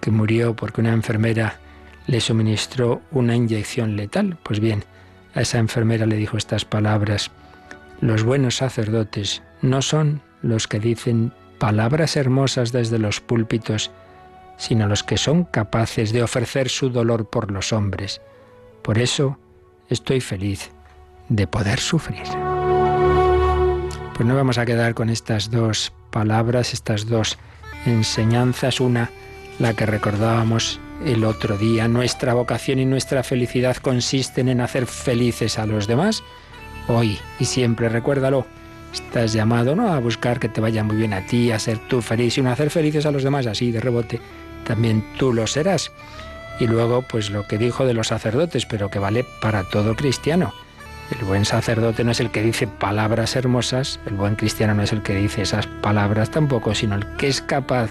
que 0.00 0.10
murió 0.10 0.56
porque 0.56 0.80
una 0.80 0.92
enfermera 0.92 1.60
le 2.06 2.20
suministró 2.20 3.02
una 3.10 3.36
inyección 3.36 3.96
letal. 3.96 4.38
Pues 4.42 4.60
bien, 4.60 4.84
a 5.36 5.42
esa 5.42 5.58
enfermera 5.58 6.06
le 6.06 6.16
dijo 6.16 6.38
estas 6.38 6.64
palabras, 6.64 7.30
los 8.00 8.24
buenos 8.24 8.56
sacerdotes 8.56 9.42
no 9.60 9.82
son 9.82 10.22
los 10.42 10.66
que 10.66 10.80
dicen 10.80 11.32
palabras 11.58 12.16
hermosas 12.16 12.72
desde 12.72 12.98
los 12.98 13.20
púlpitos, 13.20 13.90
sino 14.56 14.88
los 14.88 15.04
que 15.04 15.18
son 15.18 15.44
capaces 15.44 16.12
de 16.12 16.22
ofrecer 16.22 16.70
su 16.70 16.88
dolor 16.88 17.28
por 17.28 17.50
los 17.50 17.74
hombres. 17.74 18.22
Por 18.82 18.98
eso 18.98 19.38
estoy 19.90 20.20
feliz 20.20 20.70
de 21.28 21.46
poder 21.46 21.80
sufrir. 21.80 22.24
Pues 24.14 24.26
no 24.26 24.34
vamos 24.34 24.56
a 24.56 24.64
quedar 24.64 24.94
con 24.94 25.10
estas 25.10 25.50
dos 25.50 25.92
palabras, 26.10 26.72
estas 26.72 27.06
dos 27.06 27.36
enseñanzas, 27.84 28.80
una 28.80 29.10
la 29.58 29.74
que 29.74 29.84
recordábamos 29.84 30.80
el 31.04 31.24
otro 31.24 31.58
día. 31.58 31.88
Nuestra 31.88 32.34
vocación 32.34 32.78
y 32.78 32.84
nuestra 32.84 33.22
felicidad 33.22 33.76
consisten 33.76 34.48
en 34.48 34.60
hacer 34.60 34.86
felices 34.86 35.58
a 35.58 35.66
los 35.66 35.86
demás. 35.86 36.22
Hoy 36.88 37.18
y 37.38 37.44
siempre 37.44 37.88
recuérdalo. 37.88 38.46
Estás 38.92 39.32
llamado 39.32 39.76
no 39.76 39.92
a 39.92 39.98
buscar 39.98 40.40
que 40.40 40.48
te 40.48 40.60
vaya 40.60 40.82
muy 40.82 40.96
bien 40.96 41.12
a 41.12 41.26
ti, 41.26 41.50
a 41.50 41.58
ser 41.58 41.78
tú 41.88 42.00
feliz, 42.00 42.34
sino 42.34 42.48
a 42.48 42.52
hacer 42.52 42.70
felices 42.70 43.04
a 43.06 43.10
los 43.10 43.22
demás 43.22 43.46
así 43.46 43.72
de 43.72 43.80
rebote. 43.80 44.20
También 44.66 45.04
tú 45.18 45.32
lo 45.32 45.46
serás. 45.46 45.92
Y 46.58 46.66
luego, 46.66 47.02
pues 47.02 47.30
lo 47.30 47.46
que 47.46 47.58
dijo 47.58 47.84
de 47.84 47.92
los 47.92 48.08
sacerdotes, 48.08 48.64
pero 48.64 48.88
que 48.88 48.98
vale 48.98 49.26
para 49.42 49.64
todo 49.64 49.94
cristiano. 49.94 50.54
El 51.10 51.24
buen 51.24 51.44
sacerdote 51.44 52.02
no 52.02 52.10
es 52.10 52.20
el 52.20 52.30
que 52.30 52.42
dice 52.42 52.66
palabras 52.66 53.36
hermosas, 53.36 54.00
el 54.06 54.14
buen 54.14 54.34
cristiano 54.34 54.74
no 54.74 54.82
es 54.82 54.92
el 54.92 55.02
que 55.02 55.14
dice 55.14 55.42
esas 55.42 55.66
palabras 55.66 56.30
tampoco, 56.30 56.74
sino 56.74 56.96
el 56.96 57.06
que 57.16 57.28
es 57.28 57.40
capaz 57.40 57.90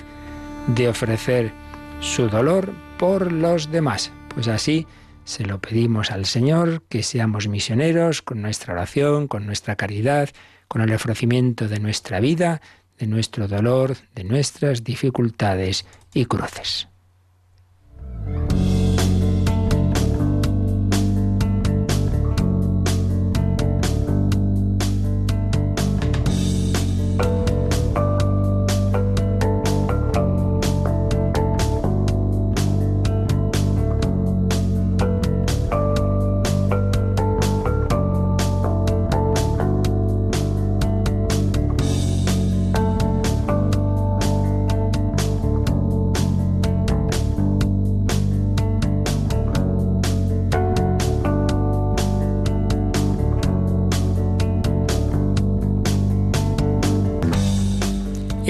de 0.67 0.89
ofrecer 0.89 1.53
su 2.01 2.27
dolor 2.27 2.74
por 2.97 3.31
los 3.31 3.71
demás. 3.71 4.11
Pues 4.33 4.47
así 4.47 4.87
se 5.23 5.45
lo 5.45 5.59
pedimos 5.59 6.11
al 6.11 6.25
Señor, 6.25 6.83
que 6.89 7.03
seamos 7.03 7.47
misioneros 7.47 8.21
con 8.21 8.41
nuestra 8.41 8.73
oración, 8.73 9.27
con 9.27 9.45
nuestra 9.45 9.75
caridad, 9.75 10.29
con 10.67 10.81
el 10.81 10.93
ofrecimiento 10.93 11.67
de 11.67 11.79
nuestra 11.79 12.19
vida, 12.19 12.61
de 12.97 13.07
nuestro 13.07 13.47
dolor, 13.47 13.97
de 14.13 14.23
nuestras 14.23 14.83
dificultades 14.83 15.85
y 16.13 16.25
cruces. 16.25 16.87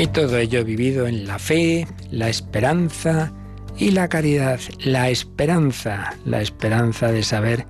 Todo 0.08 0.38
ello 0.38 0.66
vivido 0.66 1.08
en 1.08 1.26
la 1.26 1.40
fe, 1.40 1.88
la 2.12 2.28
esperanza 2.30 3.34
y 3.78 3.92
la 3.92 4.10
caridad. 4.10 4.60
La 4.80 5.10
esperanza, 5.10 6.14
la 6.26 6.42
esperanza 6.42 7.12
de 7.12 7.24
saber 7.24 7.66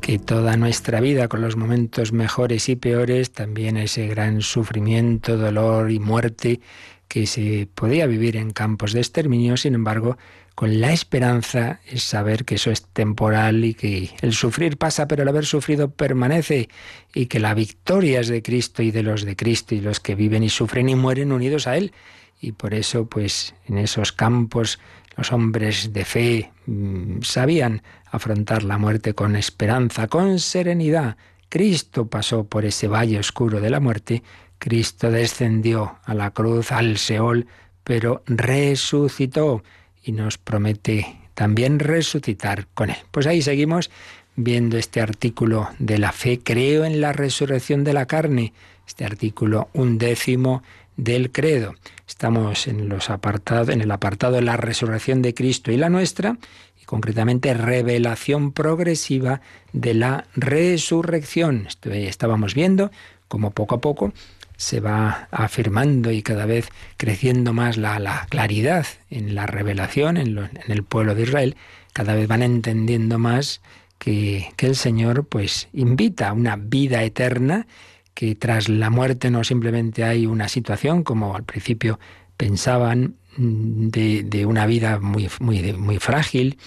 que 0.00 0.18
toda 0.18 0.56
nuestra 0.56 1.00
vida, 1.00 1.28
con 1.28 1.42
los 1.42 1.56
momentos 1.56 2.12
mejores 2.12 2.68
y 2.68 2.76
peores, 2.76 3.32
también 3.32 3.76
ese 3.76 4.06
gran 4.06 4.40
sufrimiento, 4.40 5.36
dolor 5.36 5.90
y 5.90 5.98
muerte 5.98 6.60
que 7.06 7.26
se 7.26 7.68
podía 7.74 8.06
vivir 8.06 8.36
en 8.36 8.50
campos 8.50 8.92
de 8.92 9.00
exterminio, 9.00 9.56
sin 9.56 9.74
embargo, 9.74 10.16
con 10.58 10.80
la 10.80 10.92
esperanza 10.92 11.78
es 11.86 12.02
saber 12.02 12.44
que 12.44 12.56
eso 12.56 12.72
es 12.72 12.82
temporal 12.82 13.64
y 13.64 13.74
que 13.74 14.10
el 14.22 14.32
sufrir 14.32 14.76
pasa, 14.76 15.06
pero 15.06 15.22
el 15.22 15.28
haber 15.28 15.46
sufrido 15.46 15.92
permanece 15.92 16.68
y 17.14 17.26
que 17.26 17.38
la 17.38 17.54
victoria 17.54 18.18
es 18.18 18.26
de 18.26 18.42
Cristo 18.42 18.82
y 18.82 18.90
de 18.90 19.04
los 19.04 19.24
de 19.24 19.36
Cristo 19.36 19.76
y 19.76 19.80
los 19.80 20.00
que 20.00 20.16
viven 20.16 20.42
y 20.42 20.48
sufren 20.48 20.88
y 20.88 20.96
mueren 20.96 21.30
unidos 21.30 21.68
a 21.68 21.76
Él. 21.76 21.92
Y 22.40 22.50
por 22.50 22.74
eso, 22.74 23.06
pues, 23.06 23.54
en 23.68 23.78
esos 23.78 24.10
campos 24.10 24.80
los 25.16 25.30
hombres 25.30 25.92
de 25.92 26.04
fe 26.04 26.50
mm, 26.66 27.22
sabían 27.22 27.84
afrontar 28.10 28.64
la 28.64 28.78
muerte 28.78 29.14
con 29.14 29.36
esperanza, 29.36 30.08
con 30.08 30.40
serenidad. 30.40 31.18
Cristo 31.48 32.08
pasó 32.08 32.48
por 32.48 32.64
ese 32.64 32.88
valle 32.88 33.20
oscuro 33.20 33.60
de 33.60 33.70
la 33.70 33.78
muerte, 33.78 34.24
Cristo 34.58 35.12
descendió 35.12 36.00
a 36.02 36.14
la 36.14 36.32
cruz, 36.32 36.72
al 36.72 36.98
Seol, 36.98 37.46
pero 37.84 38.24
resucitó 38.26 39.62
y 40.02 40.12
nos 40.12 40.38
promete 40.38 41.16
también 41.34 41.78
resucitar 41.78 42.66
con 42.74 42.90
Él. 42.90 42.96
Pues 43.10 43.26
ahí 43.26 43.42
seguimos 43.42 43.90
viendo 44.36 44.78
este 44.78 45.00
artículo 45.00 45.68
de 45.78 45.98
la 45.98 46.12
fe, 46.12 46.40
creo 46.42 46.84
en 46.84 47.00
la 47.00 47.12
resurrección 47.12 47.84
de 47.84 47.92
la 47.92 48.06
carne, 48.06 48.52
este 48.86 49.04
artículo 49.04 49.68
undécimo 49.72 50.62
del 50.96 51.30
credo. 51.30 51.74
Estamos 52.06 52.66
en, 52.66 52.88
los 52.88 53.08
en 53.08 53.80
el 53.80 53.90
apartado 53.90 54.34
de 54.34 54.42
la 54.42 54.56
resurrección 54.56 55.22
de 55.22 55.34
Cristo 55.34 55.72
y 55.72 55.76
la 55.76 55.88
nuestra, 55.88 56.38
y 56.80 56.84
concretamente 56.84 57.52
revelación 57.54 58.52
progresiva 58.52 59.40
de 59.72 59.94
la 59.94 60.26
resurrección. 60.34 61.68
estábamos 61.84 62.54
viendo 62.54 62.90
como 63.28 63.50
poco 63.50 63.76
a 63.76 63.80
poco 63.80 64.12
se 64.58 64.80
va 64.80 65.28
afirmando 65.30 66.10
y 66.10 66.22
cada 66.22 66.44
vez 66.44 66.68
creciendo 66.96 67.52
más 67.52 67.76
la, 67.76 68.26
claridad 68.28 68.86
en 69.08 69.36
la 69.36 69.46
revelación 69.46 70.16
en, 70.16 70.50
el 70.66 70.82
pueblo 70.82 71.14
de 71.14 71.22
Israel, 71.22 71.56
cada 71.92 72.14
vez 72.14 72.26
van 72.26 72.42
entendiendo 72.42 73.18
más 73.20 73.62
que, 73.98 74.50
que 74.56 74.66
el 74.66 74.74
Señor 74.74 75.26
pues 75.26 75.68
invita 75.72 76.28
a 76.28 76.32
una 76.32 76.56
vida 76.56 77.04
eterna, 77.04 77.68
que 78.14 78.34
tras 78.34 78.68
la 78.68 78.90
muerte 78.90 79.30
no 79.30 79.44
simplemente 79.44 80.02
hay 80.02 80.26
una 80.26 80.48
situación 80.48 81.04
como 81.04 81.36
al 81.36 81.44
principio 81.44 82.00
pensaban 82.36 83.14
de, 83.36 84.24
de 84.24 84.44
una 84.44 84.66
vida 84.66 84.98
muy, 84.98 85.28
muy, 85.38 85.72
muy 85.74 86.00
frágil, 86.00 86.58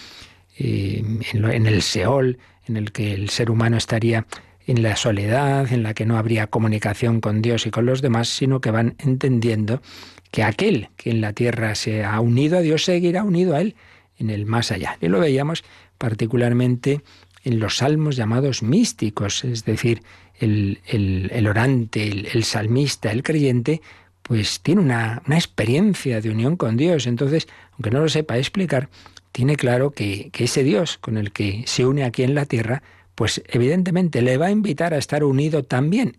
eh, 0.58 1.04
en 1.32 1.66
el 1.66 1.82
Seol, 1.82 2.38
en 2.66 2.78
el 2.78 2.90
que 2.90 3.12
el 3.12 3.28
ser 3.28 3.50
humano 3.50 3.76
estaría 3.76 4.26
en 4.66 4.82
la 4.82 4.96
soledad, 4.96 5.72
en 5.72 5.82
la 5.82 5.94
que 5.94 6.06
no 6.06 6.16
habría 6.16 6.46
comunicación 6.46 7.20
con 7.20 7.42
Dios 7.42 7.66
y 7.66 7.70
con 7.70 7.86
los 7.86 8.02
demás, 8.02 8.28
sino 8.28 8.60
que 8.60 8.70
van 8.70 8.94
entendiendo 8.98 9.82
que 10.30 10.42
aquel 10.42 10.88
que 10.96 11.10
en 11.10 11.20
la 11.20 11.32
tierra 11.32 11.74
se 11.74 12.04
ha 12.04 12.18
unido 12.20 12.58
a 12.58 12.62
Dios 12.62 12.84
seguirá 12.84 13.22
unido 13.22 13.54
a 13.54 13.60
Él 13.60 13.74
en 14.18 14.30
el 14.30 14.46
más 14.46 14.72
allá. 14.72 14.96
Y 15.00 15.08
lo 15.08 15.20
veíamos 15.20 15.64
particularmente 15.98 17.02
en 17.44 17.58
los 17.58 17.78
salmos 17.78 18.16
llamados 18.16 18.62
místicos, 18.62 19.44
es 19.44 19.64
decir, 19.64 20.02
el, 20.38 21.46
orante, 21.48 22.08
el, 22.08 22.44
salmista, 22.44 23.12
el 23.12 23.22
creyente, 23.22 23.80
pues 24.22 24.60
tiene 24.60 24.80
una, 24.80 25.22
una, 25.26 25.36
experiencia 25.36 26.20
de 26.20 26.30
unión 26.30 26.56
con 26.56 26.76
Dios. 26.76 27.06
Entonces, 27.06 27.48
aunque 27.72 27.90
no 27.90 28.00
lo 28.00 28.08
sepa 28.08 28.38
explicar, 28.38 28.88
tiene 29.32 29.56
claro 29.56 29.90
que, 29.90 30.30
que 30.32 30.44
ese 30.44 30.62
Dios 30.62 30.98
con 30.98 31.16
el 31.16 31.32
que 31.32 31.64
se 31.66 31.84
une 31.86 32.04
aquí 32.04 32.22
en 32.22 32.34
la 32.34 32.46
tierra, 32.46 32.82
pues 33.22 33.40
evidentemente 33.46 34.20
le 34.20 34.36
va 34.36 34.46
a 34.46 34.50
invitar 34.50 34.94
a 34.94 34.98
estar 34.98 35.22
unido 35.22 35.62
también 35.62 36.18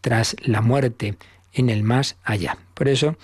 tras 0.00 0.36
la 0.42 0.62
muerte, 0.62 1.18
en 1.52 1.68
el 1.68 1.82
más 1.82 2.16
allá. 2.24 2.56
Por 2.72 2.88
eso 2.88 3.18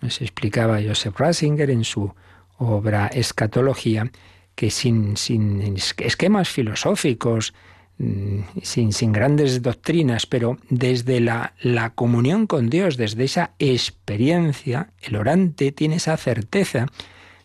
nos 0.00 0.22
explicaba 0.22 0.80
Joseph 0.82 1.18
Ratzinger 1.18 1.70
en 1.70 1.84
su 1.84 2.14
obra 2.56 3.08
Escatología 3.08 4.10
que 4.54 4.70
sin, 4.70 5.18
sin 5.18 5.76
esquemas 5.98 6.48
filosóficos, 6.48 7.52
mm, 7.98 8.38
sin, 8.62 8.94
sin, 8.94 9.12
grandes 9.12 9.60
doctrinas, 9.60 10.24
pero 10.24 10.56
desde 10.70 11.20
la, 11.20 11.52
la 11.60 11.90
comunión 11.90 12.46
con 12.46 12.70
Dios, 12.70 12.96
desde 12.96 13.24
esa 13.24 13.50
experiencia, 13.58 14.94
el 15.02 15.16
orante 15.16 15.72
tiene 15.72 15.96
esa 15.96 16.16
certeza 16.16 16.86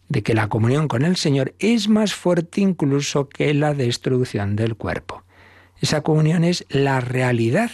de 0.10 0.24
que 0.24 0.34
la 0.34 0.50
comunión 0.50 0.88
con 0.88 1.04
el 1.04 1.16
Señor 1.16 1.54
es 1.60 1.90
más 1.90 2.14
fuerte 2.14 2.62
incluso 2.62 3.28
que 3.28 3.54
la 3.54 3.74
destrucción 3.74 4.56
del 4.56 4.76
cuerpo. 4.76 5.24
Esa 5.82 6.02
comunión 6.02 6.44
es 6.44 6.66
la 6.70 7.00
realidad. 7.02 7.72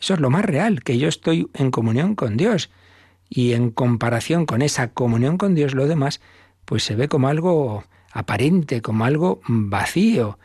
Eso 0.00 0.14
es 0.14 0.20
lo 0.20 0.30
más 0.30 0.44
real, 0.44 0.82
que 0.82 0.98
yo 0.98 1.08
estoy 1.08 1.48
en 1.54 1.70
comunión 1.70 2.14
con 2.14 2.36
Dios. 2.36 2.70
Y 3.28 3.52
en 3.52 3.70
comparación 3.70 4.46
con 4.46 4.62
esa 4.62 4.92
comunión 4.92 5.38
con 5.38 5.54
Dios, 5.54 5.74
lo 5.74 5.86
demás, 5.86 6.20
pues 6.64 6.82
se 6.84 6.96
ve 6.96 7.08
como 7.08 7.28
algo 7.28 7.84
aparente, 8.12 8.82
como 8.82 9.04
algo 9.04 9.40
vacío. 9.46 10.38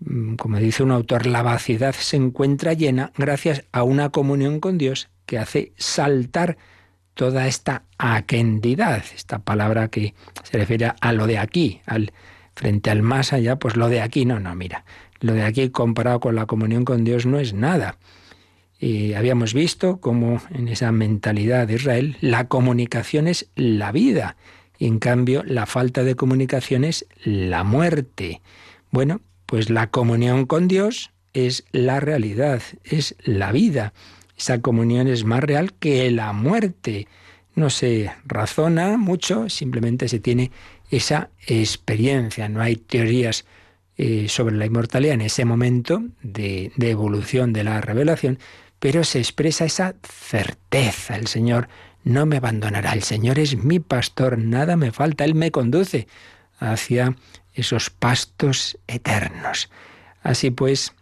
mm, 0.00 0.34
como 0.36 0.58
dice 0.58 0.82
un 0.82 0.90
autor, 0.90 1.26
la 1.26 1.42
vaciedad 1.42 1.94
se 1.94 2.16
encuentra 2.16 2.72
llena 2.72 3.12
gracias 3.16 3.64
a 3.72 3.82
una 3.82 4.10
comunión 4.10 4.60
con 4.60 4.78
Dios 4.78 5.08
que 5.26 5.38
hace 5.38 5.72
saltar 5.76 6.56
toda 7.14 7.46
esta 7.46 7.84
aquendidad, 7.98 9.02
esta 9.14 9.38
palabra 9.38 9.88
que 9.88 10.14
se 10.42 10.58
refiere 10.58 10.92
a 11.00 11.12
lo 11.12 11.26
de 11.26 11.38
aquí, 11.38 11.80
al 11.86 12.12
frente 12.54 12.90
al 12.90 13.02
más 13.02 13.32
allá, 13.32 13.56
pues 13.56 13.76
lo 13.76 13.88
de 13.88 14.00
aquí, 14.00 14.24
no, 14.24 14.40
no, 14.40 14.54
mira, 14.54 14.84
lo 15.20 15.32
de 15.32 15.42
aquí 15.42 15.70
comparado 15.70 16.20
con 16.20 16.34
la 16.34 16.46
comunión 16.46 16.84
con 16.84 17.04
Dios 17.04 17.26
no 17.26 17.38
es 17.38 17.54
nada. 17.54 17.98
Y 18.78 19.14
habíamos 19.14 19.54
visto 19.54 19.98
cómo 19.98 20.42
en 20.50 20.68
esa 20.68 20.92
mentalidad 20.92 21.66
de 21.66 21.74
Israel 21.74 22.16
la 22.20 22.48
comunicación 22.48 23.28
es 23.28 23.48
la 23.54 23.92
vida 23.92 24.36
y 24.78 24.86
en 24.86 24.98
cambio 24.98 25.42
la 25.44 25.66
falta 25.66 26.02
de 26.02 26.16
comunicación 26.16 26.84
es 26.84 27.06
la 27.24 27.64
muerte. 27.64 28.42
Bueno, 28.90 29.20
pues 29.46 29.70
la 29.70 29.90
comunión 29.90 30.46
con 30.46 30.68
Dios 30.68 31.12
es 31.32 31.64
la 31.72 32.00
realidad, 32.00 32.62
es 32.84 33.16
la 33.24 33.52
vida. 33.52 33.92
Esa 34.36 34.60
comunión 34.60 35.08
es 35.08 35.24
más 35.24 35.42
real 35.42 35.74
que 35.74 36.10
la 36.10 36.32
muerte. 36.32 37.06
No 37.54 37.70
se 37.70 38.10
razona 38.24 38.96
mucho, 38.96 39.48
simplemente 39.48 40.08
se 40.08 40.20
tiene 40.20 40.50
esa 40.90 41.30
experiencia. 41.46 42.48
No 42.48 42.60
hay 42.60 42.76
teorías 42.76 43.44
eh, 43.96 44.28
sobre 44.28 44.56
la 44.56 44.66
inmortalidad 44.66 45.14
en 45.14 45.20
ese 45.20 45.44
momento 45.44 46.02
de, 46.22 46.72
de 46.76 46.90
evolución 46.90 47.52
de 47.52 47.64
la 47.64 47.80
revelación, 47.80 48.38
pero 48.80 49.04
se 49.04 49.20
expresa 49.20 49.64
esa 49.64 49.94
certeza. 50.02 51.16
El 51.16 51.28
Señor 51.28 51.68
no 52.02 52.26
me 52.26 52.36
abandonará, 52.36 52.92
el 52.92 53.02
Señor 53.02 53.38
es 53.38 53.56
mi 53.56 53.78
pastor, 53.78 54.36
nada 54.38 54.76
me 54.76 54.90
falta, 54.90 55.24
Él 55.24 55.34
me 55.34 55.50
conduce 55.50 56.06
hacia 56.58 57.16
esos 57.54 57.90
pastos 57.90 58.78
eternos. 58.86 59.70
Así 60.22 60.50
pues, 60.50 60.92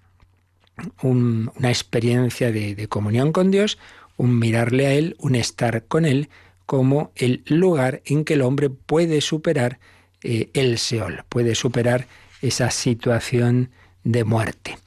una 1.02 1.68
experiencia 1.68 2.52
de, 2.52 2.86
comunión 2.88 3.32
con 3.32 3.50
Dios, 3.50 3.78
un 4.16 4.38
mirarle 4.38 4.86
a 4.86 4.92
Él, 4.92 5.16
un 5.18 5.34
estar 5.34 5.84
con 5.84 6.04
Él, 6.04 6.28
como 6.66 7.12
el 7.16 7.42
lugar 7.46 8.02
en 8.04 8.24
que 8.24 8.34
el 8.34 8.42
hombre 8.42 8.70
puede 8.70 9.20
superar 9.20 9.78
eh, 10.22 10.50
el 10.54 10.78
Seol, 10.78 11.24
puede 11.28 11.54
superar 11.54 12.06
esa 12.40 12.70
situación 12.70 13.70
de 14.04 14.24
muerte. 14.24 14.78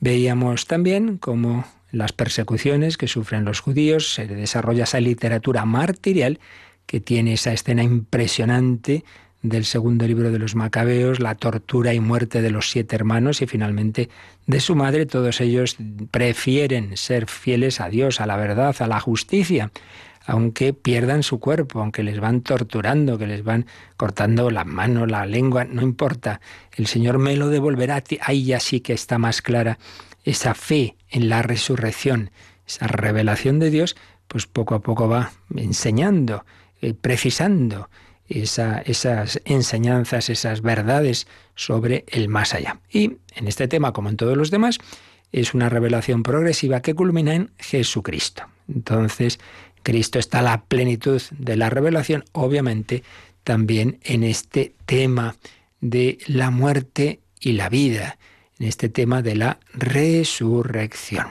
Veíamos 0.00 0.66
también 0.66 1.18
cómo 1.18 1.64
las 1.90 2.12
persecuciones 2.12 2.96
que 2.96 3.08
sufren 3.08 3.44
los 3.44 3.60
judíos 3.60 4.14
se 4.14 4.26
desarrolla 4.26 4.84
esa 4.84 5.00
literatura 5.00 5.64
martirial 5.64 6.40
que 6.86 7.00
tiene 7.00 7.34
esa 7.34 7.52
escena 7.52 7.82
impresionante 7.82 9.04
del 9.44 9.66
segundo 9.66 10.06
libro 10.06 10.30
de 10.30 10.38
los 10.38 10.54
Macabeos, 10.54 11.20
la 11.20 11.34
tortura 11.34 11.92
y 11.92 12.00
muerte 12.00 12.40
de 12.40 12.50
los 12.50 12.70
siete 12.70 12.96
hermanos 12.96 13.42
y 13.42 13.46
finalmente 13.46 14.08
de 14.46 14.58
su 14.58 14.74
madre, 14.74 15.04
todos 15.04 15.40
ellos 15.42 15.76
prefieren 16.10 16.96
ser 16.96 17.26
fieles 17.26 17.78
a 17.80 17.90
Dios, 17.90 18.22
a 18.22 18.26
la 18.26 18.36
verdad, 18.36 18.74
a 18.78 18.86
la 18.86 19.00
justicia, 19.00 19.70
aunque 20.26 20.72
pierdan 20.72 21.22
su 21.22 21.40
cuerpo, 21.40 21.80
aunque 21.80 22.02
les 22.02 22.20
van 22.20 22.40
torturando, 22.40 23.18
que 23.18 23.26
les 23.26 23.44
van 23.44 23.66
cortando 23.98 24.50
la 24.50 24.64
mano, 24.64 25.04
la 25.04 25.26
lengua, 25.26 25.64
no 25.64 25.82
importa, 25.82 26.40
el 26.74 26.86
Señor 26.86 27.18
me 27.18 27.36
lo 27.36 27.50
devolverá, 27.50 28.02
ahí 28.22 28.46
ya 28.46 28.60
sí 28.60 28.80
que 28.80 28.94
está 28.94 29.18
más 29.18 29.42
clara 29.42 29.78
esa 30.24 30.54
fe 30.54 30.96
en 31.10 31.28
la 31.28 31.42
resurrección, 31.42 32.30
esa 32.66 32.86
revelación 32.86 33.58
de 33.58 33.68
Dios, 33.68 33.94
pues 34.26 34.46
poco 34.46 34.74
a 34.74 34.80
poco 34.80 35.06
va 35.06 35.32
enseñando, 35.54 36.46
eh, 36.80 36.94
precisando 36.94 37.90
esas 38.28 39.40
enseñanzas, 39.44 40.30
esas 40.30 40.62
verdades 40.62 41.26
sobre 41.54 42.04
el 42.08 42.28
más 42.28 42.54
allá. 42.54 42.80
Y 42.90 43.18
en 43.34 43.48
este 43.48 43.68
tema, 43.68 43.92
como 43.92 44.08
en 44.08 44.16
todos 44.16 44.36
los 44.36 44.50
demás, 44.50 44.78
es 45.32 45.52
una 45.54 45.68
revelación 45.68 46.22
progresiva 46.22 46.80
que 46.80 46.94
culmina 46.94 47.34
en 47.34 47.50
Jesucristo. 47.58 48.44
Entonces, 48.68 49.40
Cristo 49.82 50.18
está 50.18 50.42
la 50.42 50.64
plenitud 50.64 51.20
de 51.30 51.56
la 51.56 51.70
revelación, 51.70 52.24
obviamente 52.32 53.02
también 53.42 53.98
en 54.02 54.24
este 54.24 54.74
tema 54.86 55.36
de 55.80 56.18
la 56.26 56.50
muerte 56.50 57.20
y 57.38 57.52
la 57.52 57.68
vida, 57.68 58.16
en 58.58 58.66
este 58.66 58.88
tema 58.88 59.22
de 59.22 59.36
la 59.36 59.58
resurrección. 59.74 61.26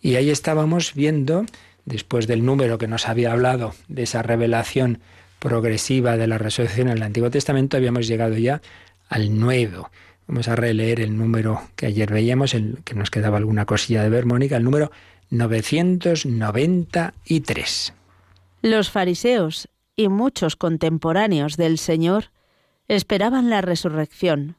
Y 0.00 0.14
ahí 0.14 0.30
estábamos 0.30 0.94
viendo, 0.94 1.44
después 1.84 2.26
del 2.26 2.44
número 2.44 2.78
que 2.78 2.88
nos 2.88 3.08
había 3.08 3.32
hablado 3.32 3.74
de 3.88 4.04
esa 4.04 4.22
revelación 4.22 5.00
progresiva 5.42 6.16
de 6.16 6.26
la 6.28 6.38
resurrección 6.38 6.88
en 6.88 6.96
el 6.98 7.02
Antiguo 7.02 7.28
Testamento, 7.28 7.76
habíamos 7.76 8.06
llegado 8.06 8.38
ya 8.38 8.62
al 9.08 9.40
nuevo. 9.40 9.90
Vamos 10.28 10.46
a 10.46 10.54
releer 10.54 11.00
el 11.00 11.18
número 11.18 11.62
que 11.74 11.86
ayer 11.86 12.12
veíamos, 12.12 12.54
el 12.54 12.78
que 12.84 12.94
nos 12.94 13.10
quedaba 13.10 13.38
alguna 13.38 13.66
cosilla 13.66 14.04
de 14.04 14.08
ver, 14.08 14.24
Mónica, 14.24 14.56
el 14.56 14.62
número 14.62 14.92
993. 15.30 17.92
Los 18.62 18.90
fariseos 18.90 19.68
y 19.96 20.06
muchos 20.08 20.54
contemporáneos 20.54 21.56
del 21.56 21.78
Señor 21.78 22.26
esperaban 22.86 23.50
la 23.50 23.62
resurrección. 23.62 24.54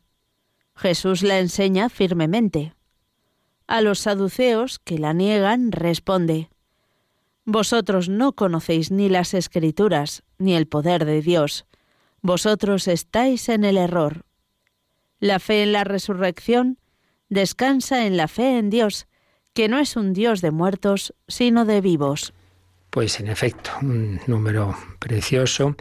Jesús 0.76 1.24
la 1.24 1.40
enseña 1.40 1.88
firmemente. 1.88 2.74
A 3.68 3.80
los 3.80 4.00
saduceos 4.00 4.80
que 4.80 5.00
la 5.00 5.14
niegan 5.14 5.72
responde, 5.72 6.50
Vosotros 7.46 8.08
no 8.08 8.34
conocéis 8.34 8.92
ni 8.92 9.10
las 9.10 9.34
escrituras 9.34 10.24
ni 10.44 10.56
el 10.56 10.68
poder 10.68 11.06
de 11.06 11.22
Dios. 11.22 11.66
Vosotros 12.22 12.88
estáis 12.88 13.50
en 13.50 13.64
el 13.64 13.78
error. 13.78 14.26
La 15.20 15.40
fe 15.40 15.64
en 15.64 15.72
la 15.72 15.84
resurrección 15.84 16.78
descansa 17.30 18.06
en 18.06 18.18
la 18.18 18.28
fe 18.28 18.58
en 18.58 18.70
Dios, 18.70 19.08
que 19.54 19.68
no 19.68 19.80
es 19.80 19.96
un 19.96 20.14
Dios 20.14 20.42
de 20.42 20.52
muertos, 20.52 21.14
sino 21.28 21.66
de 21.66 21.82
vivos. 21.82 22.34
Pues 22.90 23.20
en 23.20 23.28
efecto, 23.28 23.72
un 23.82 24.20
número 24.28 24.76
precioso 25.00 25.76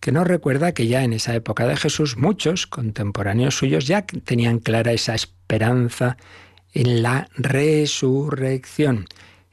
que 0.00 0.12
nos 0.12 0.26
recuerda 0.26 0.72
que 0.72 0.86
ya 0.86 1.02
en 1.02 1.12
esa 1.12 1.34
época 1.34 1.66
de 1.66 1.76
Jesús 1.76 2.16
muchos 2.16 2.66
contemporáneos 2.66 3.56
suyos 3.56 3.86
ya 3.86 4.02
tenían 4.02 4.58
clara 4.58 4.92
esa 4.92 5.14
esperanza 5.14 6.16
en 6.72 7.02
la 7.02 7.28
resurrección. 7.34 9.06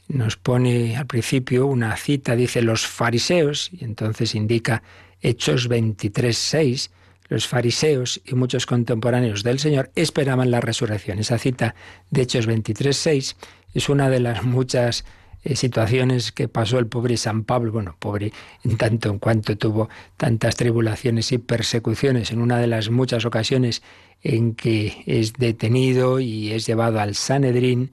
Nos 0.07 0.37
pone 0.37 0.97
al 0.97 1.07
principio 1.07 1.65
una 1.65 1.95
cita, 1.97 2.35
dice 2.35 2.61
los 2.61 2.85
fariseos, 2.85 3.69
y 3.71 3.83
entonces 3.83 4.35
indica 4.35 4.83
Hechos 5.21 5.67
23, 5.67 6.37
6, 6.37 6.91
los 7.27 7.47
fariseos 7.47 8.21
y 8.23 8.35
muchos 8.35 8.65
contemporáneos 8.65 9.43
del 9.43 9.59
Señor 9.59 9.91
esperaban 9.95 10.51
la 10.51 10.61
resurrección. 10.61 11.19
Esa 11.19 11.39
cita 11.39 11.73
de 12.11 12.21
Hechos 12.21 12.45
23, 12.45 12.95
6 12.95 13.35
es 13.73 13.89
una 13.89 14.09
de 14.09 14.19
las 14.19 14.43
muchas 14.43 15.05
eh, 15.43 15.55
situaciones 15.55 16.31
que 16.31 16.47
pasó 16.47 16.79
el 16.79 16.87
pobre 16.87 17.17
San 17.17 17.43
Pablo, 17.43 17.71
bueno, 17.71 17.95
pobre 17.99 18.31
en 18.63 18.77
tanto 18.77 19.09
en 19.09 19.19
cuanto 19.19 19.57
tuvo 19.57 19.89
tantas 20.17 20.55
tribulaciones 20.55 21.31
y 21.31 21.37
persecuciones, 21.37 22.31
en 22.31 22.41
una 22.41 22.59
de 22.59 22.67
las 22.67 22.89
muchas 22.89 23.25
ocasiones 23.25 23.83
en 24.23 24.55
que 24.55 25.03
es 25.05 25.33
detenido 25.33 26.19
y 26.19 26.51
es 26.51 26.65
llevado 26.65 26.99
al 26.99 27.15
Sanedrín, 27.15 27.91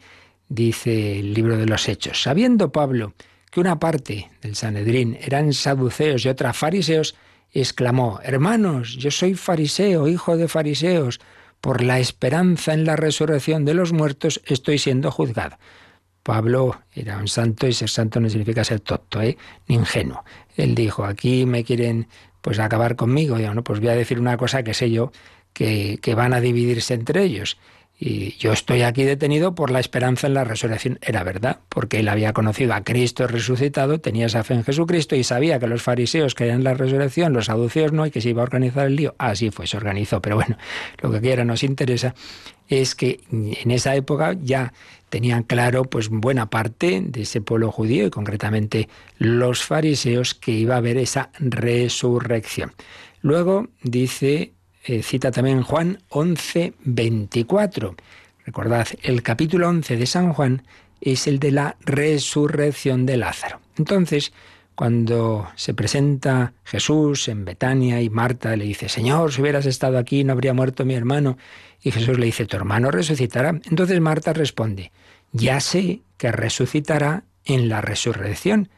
dice 0.54 1.18
el 1.18 1.34
libro 1.34 1.56
de 1.56 1.66
los 1.66 1.88
Hechos. 1.88 2.22
Sabiendo 2.22 2.72
Pablo 2.72 3.14
que 3.50 3.60
una 3.60 3.78
parte 3.78 4.30
del 4.40 4.54
Sanedrín 4.54 5.18
eran 5.20 5.52
saduceos 5.52 6.24
y 6.24 6.28
otra 6.28 6.52
fariseos, 6.52 7.14
exclamó, 7.52 8.20
Hermanos, 8.22 8.96
yo 8.96 9.10
soy 9.10 9.34
fariseo, 9.34 10.08
hijo 10.08 10.36
de 10.36 10.48
fariseos, 10.48 11.20
por 11.60 11.82
la 11.82 11.98
esperanza 11.98 12.72
en 12.72 12.84
la 12.84 12.96
resurrección 12.96 13.64
de 13.64 13.74
los 13.74 13.92
muertos 13.92 14.40
estoy 14.46 14.78
siendo 14.78 15.10
juzgado. 15.10 15.58
Pablo 16.22 16.80
era 16.94 17.18
un 17.18 17.28
santo 17.28 17.66
y 17.66 17.72
ser 17.72 17.88
santo 17.88 18.20
no 18.20 18.28
significa 18.28 18.64
ser 18.64 18.80
tonto, 18.80 19.20
¿eh? 19.20 19.36
ni 19.68 19.76
ingenuo. 19.76 20.24
Él 20.56 20.74
dijo, 20.74 21.04
aquí 21.04 21.46
me 21.46 21.64
quieren 21.64 22.08
pues 22.40 22.58
acabar 22.58 22.96
conmigo. 22.96 23.38
Y 23.38 23.42
yo, 23.42 23.54
no, 23.54 23.64
pues 23.64 23.80
voy 23.80 23.88
a 23.88 23.94
decir 23.94 24.18
una 24.20 24.36
cosa 24.36 24.62
que 24.62 24.74
sé 24.74 24.90
yo 24.90 25.12
que, 25.52 25.98
que 26.00 26.14
van 26.14 26.32
a 26.32 26.40
dividirse 26.40 26.94
entre 26.94 27.22
ellos. 27.24 27.58
Y 28.04 28.36
yo 28.36 28.52
estoy 28.52 28.82
aquí 28.82 29.04
detenido 29.04 29.54
por 29.54 29.70
la 29.70 29.78
esperanza 29.78 30.26
en 30.26 30.34
la 30.34 30.42
resurrección. 30.42 30.98
Era 31.02 31.22
verdad, 31.22 31.60
porque 31.68 32.00
él 32.00 32.08
había 32.08 32.32
conocido 32.32 32.74
a 32.74 32.82
Cristo 32.82 33.28
resucitado, 33.28 34.00
tenía 34.00 34.26
esa 34.26 34.42
fe 34.42 34.54
en 34.54 34.64
Jesucristo 34.64 35.14
y 35.14 35.22
sabía 35.22 35.60
que 35.60 35.68
los 35.68 35.82
fariseos 35.82 36.34
creían 36.34 36.56
en 36.56 36.64
la 36.64 36.74
resurrección, 36.74 37.32
los 37.32 37.44
saduceos 37.46 37.92
no, 37.92 38.04
y 38.04 38.10
que 38.10 38.20
se 38.20 38.30
iba 38.30 38.42
a 38.42 38.42
organizar 38.42 38.88
el 38.88 38.96
lío. 38.96 39.14
Así 39.18 39.52
fue, 39.52 39.68
se 39.68 39.76
organizó. 39.76 40.20
Pero 40.20 40.34
bueno, 40.34 40.58
lo 41.00 41.12
que 41.12 41.20
quiera 41.20 41.44
nos 41.44 41.62
interesa 41.62 42.16
es 42.68 42.96
que 42.96 43.20
en 43.30 43.70
esa 43.70 43.94
época 43.94 44.36
ya 44.42 44.72
tenían 45.08 45.44
claro 45.44 45.84
pues 45.84 46.08
buena 46.08 46.50
parte 46.50 47.02
de 47.06 47.22
ese 47.22 47.40
pueblo 47.40 47.70
judío 47.70 48.06
y 48.06 48.10
concretamente 48.10 48.88
los 49.18 49.62
fariseos 49.62 50.34
que 50.34 50.50
iba 50.50 50.74
a 50.74 50.78
haber 50.78 50.96
esa 50.96 51.30
resurrección. 51.38 52.72
Luego 53.20 53.68
dice 53.84 54.54
eh, 54.84 55.02
cita 55.02 55.30
también 55.30 55.62
Juan 55.62 55.98
11, 56.08 56.74
24. 56.84 57.94
Recordad, 58.44 58.88
el 59.02 59.22
capítulo 59.22 59.68
11 59.68 59.96
de 59.96 60.06
San 60.06 60.32
Juan 60.32 60.62
es 61.00 61.26
el 61.26 61.38
de 61.38 61.52
la 61.52 61.76
resurrección 61.80 63.06
de 63.06 63.16
Lázaro. 63.16 63.60
Entonces, 63.76 64.32
cuando 64.74 65.48
se 65.54 65.74
presenta 65.74 66.54
Jesús 66.64 67.28
en 67.28 67.44
Betania 67.44 68.00
y 68.00 68.10
Marta 68.10 68.56
le 68.56 68.64
dice, 68.64 68.88
Señor, 68.88 69.32
si 69.32 69.42
hubieras 69.42 69.66
estado 69.66 69.98
aquí 69.98 70.24
no 70.24 70.32
habría 70.32 70.54
muerto 70.54 70.84
mi 70.84 70.94
hermano. 70.94 71.38
Y 71.80 71.90
Jesús 71.90 72.18
le 72.18 72.26
dice, 72.26 72.46
tu 72.46 72.56
hermano 72.56 72.90
resucitará. 72.90 73.50
Entonces 73.50 74.00
Marta 74.00 74.32
responde, 74.32 74.92
ya 75.32 75.60
sé 75.60 76.02
que 76.16 76.32
resucitará 76.32 77.24
en 77.44 77.68
la 77.68 77.80
resurrección, 77.80 78.70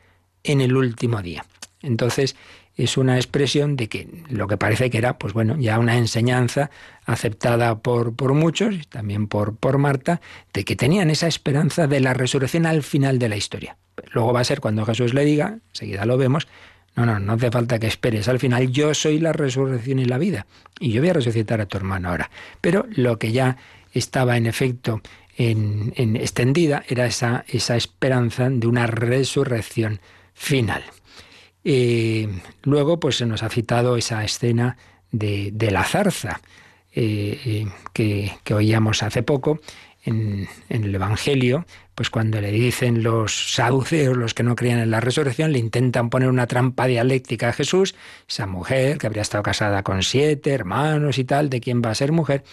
en 0.43 0.61
el 0.61 0.77
último 0.77 1.23
día. 1.23 1.45
Entonces, 1.81 2.37
es 2.77 2.97
una 2.97 3.17
expresión 3.17 3.77
de 3.77 3.89
que 3.89 4.09
lo 4.29 4.49
que 4.49 4.57
parece 4.57 4.91
que 4.91 4.99
era, 4.99 5.19
pues 5.19 5.33
bueno, 5.33 5.57
ya 5.59 5.79
una 5.79 5.97
enseñanza 5.97 6.71
aceptada 7.05 7.79
por, 7.79 8.15
por 8.15 8.35
muchos, 8.35 8.89
también 8.89 9.29
por, 9.29 9.57
por 9.57 9.79
Marta, 9.79 10.21
de 10.53 10.65
que 10.65 10.75
tenían 10.75 11.11
esa 11.11 11.29
esperanza 11.29 11.87
de 11.87 12.01
la 12.01 12.15
resurrección 12.15 12.67
al 12.67 12.83
final 12.83 13.19
de 13.19 13.29
la 13.29 13.37
historia. 13.37 13.77
Luego 14.13 14.33
va 14.33 14.41
a 14.41 14.45
ser 14.45 14.61
cuando 14.61 14.85
Jesús 14.85 15.15
le 15.15 15.25
diga, 15.25 15.59
enseguida 15.73 16.05
lo 16.05 16.17
vemos, 16.17 16.49
no, 16.97 17.07
no, 17.07 17.19
no 17.19 17.33
hace 17.35 17.51
falta 17.51 17.79
que 17.79 17.87
esperes. 17.87 18.29
Al 18.29 18.39
final 18.39 18.71
yo 18.71 18.95
soy 18.95 19.19
la 19.19 19.33
resurrección 19.33 19.99
y 19.99 20.05
la 20.05 20.19
vida. 20.19 20.47
Y 20.79 20.93
yo 20.93 21.01
voy 21.01 21.11
a 21.11 21.15
resucitar 21.15 21.61
a 21.61 21.67
tu 21.67 21.77
hermano 21.77 22.09
ahora. 22.09 22.31
Pero 22.61 22.87
lo 22.91 23.19
que 23.19 23.33
ya 23.33 23.57
estaba 23.93 24.37
en 24.37 24.47
efecto 24.47 25.01
en 25.37 26.17
extendida 26.17 26.85
era 26.89 27.07
esa, 27.07 27.45
esa 27.49 27.77
esperanza 27.77 28.49
de 28.49 28.67
una 28.69 28.87
resurrección 28.87 30.01
final. 30.35 30.85
Eh, 31.65 32.29
luego, 32.63 33.01
pues 33.01 33.17
se 33.17 33.27
nos 33.27 33.43
ha 33.43 33.49
citado 33.49 33.97
esa 33.97 34.23
escena 34.23 34.77
de, 35.11 35.53
la 35.71 35.85
zarza 35.85 36.41
eh, 36.93 37.41
eh, 37.45 37.67
que, 37.93 38.33
que, 38.45 38.55
oíamos 38.55 39.03
hace 39.03 39.23
poco 39.23 39.61
en, 40.05 40.47
en, 40.69 40.85
el 40.85 40.95
Evangelio, 40.95 41.67
pues 41.95 42.11
cuando 42.11 42.41
le 42.41 42.51
dicen 42.51 43.03
los 43.03 43.55
saduceos, 43.55 44.17
los 44.17 44.35
que 44.35 44.43
no 44.43 44.57
creían 44.57 44.81
en 44.81 44.91
la 44.91 45.01
resurrección, 45.01 45.53
le 45.53 45.59
intentan 45.59 46.11
poner 46.11 46.29
una 46.29 46.47
trampa 46.47 46.87
dialéctica 46.87 47.49
a 47.49 47.53
Jesús, 47.53 47.95
esa 48.29 48.47
mujer 48.47 48.99
que 48.99 49.07
habría 49.07 49.23
estado 49.23 49.43
casada 49.43 49.83
con 49.83 50.03
siete 50.03 50.51
hermanos 50.51 51.19
y 51.19 51.25
tal, 51.25 51.49
de 51.49 51.61
quién 51.61 51.81
va 51.81 51.91
a 51.91 51.95
ser 51.95 52.13
mujer, 52.13 52.45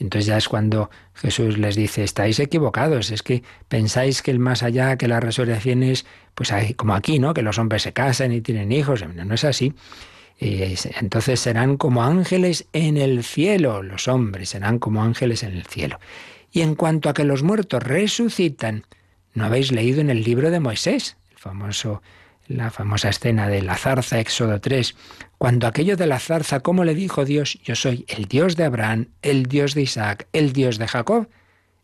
entonces 0.00 0.26
ya 0.26 0.38
es 0.38 0.48
cuando 0.48 0.90
Jesús 1.14 1.58
les 1.58 1.76
dice, 1.76 2.02
estáis 2.02 2.40
equivocados, 2.40 3.10
es 3.10 3.22
que 3.22 3.42
pensáis 3.68 4.22
que 4.22 4.30
el 4.30 4.38
más 4.38 4.62
allá, 4.62 4.96
que 4.96 5.08
la 5.08 5.20
resurrección 5.20 5.82
es, 5.82 6.06
pues 6.34 6.52
como 6.76 6.94
aquí, 6.94 7.18
¿no? 7.18 7.34
Que 7.34 7.42
los 7.42 7.58
hombres 7.58 7.82
se 7.82 7.92
casan 7.92 8.32
y 8.32 8.40
tienen 8.40 8.72
hijos, 8.72 9.04
no, 9.06 9.34
es 9.34 9.44
así. 9.44 9.74
entonces 10.40 11.38
serán 11.38 11.76
como 11.76 12.02
ángeles 12.02 12.66
en 12.72 12.96
el 12.96 13.22
cielo, 13.22 13.82
los 13.82 14.08
hombres 14.08 14.48
serán 14.48 14.78
como 14.78 15.02
ángeles 15.02 15.42
en 15.42 15.52
el 15.52 15.64
cielo. 15.66 16.00
Y 16.50 16.62
en 16.62 16.74
cuanto 16.74 17.10
a 17.10 17.14
que 17.14 17.24
los 17.24 17.42
muertos 17.42 17.82
resucitan, 17.82 18.84
¿no 19.34 19.44
habéis 19.44 19.70
leído 19.70 20.00
en 20.00 20.08
el 20.08 20.24
libro 20.24 20.50
de 20.50 20.60
Moisés, 20.60 21.18
el 21.30 21.36
famoso 21.36 22.02
la 22.50 22.70
famosa 22.70 23.08
escena 23.08 23.48
de 23.48 23.62
la 23.62 23.76
zarza, 23.76 24.18
Éxodo 24.18 24.60
3, 24.60 24.96
cuando 25.38 25.66
aquello 25.66 25.96
de 25.96 26.06
la 26.06 26.18
zarza, 26.18 26.60
¿cómo 26.60 26.84
le 26.84 26.94
dijo 26.94 27.24
Dios? 27.24 27.58
Yo 27.62 27.76
soy 27.76 28.04
el 28.08 28.24
Dios 28.24 28.56
de 28.56 28.64
Abraham, 28.64 29.06
el 29.22 29.46
Dios 29.46 29.74
de 29.74 29.82
Isaac, 29.82 30.26
el 30.32 30.52
Dios 30.52 30.78
de 30.78 30.88
Jacob. 30.88 31.28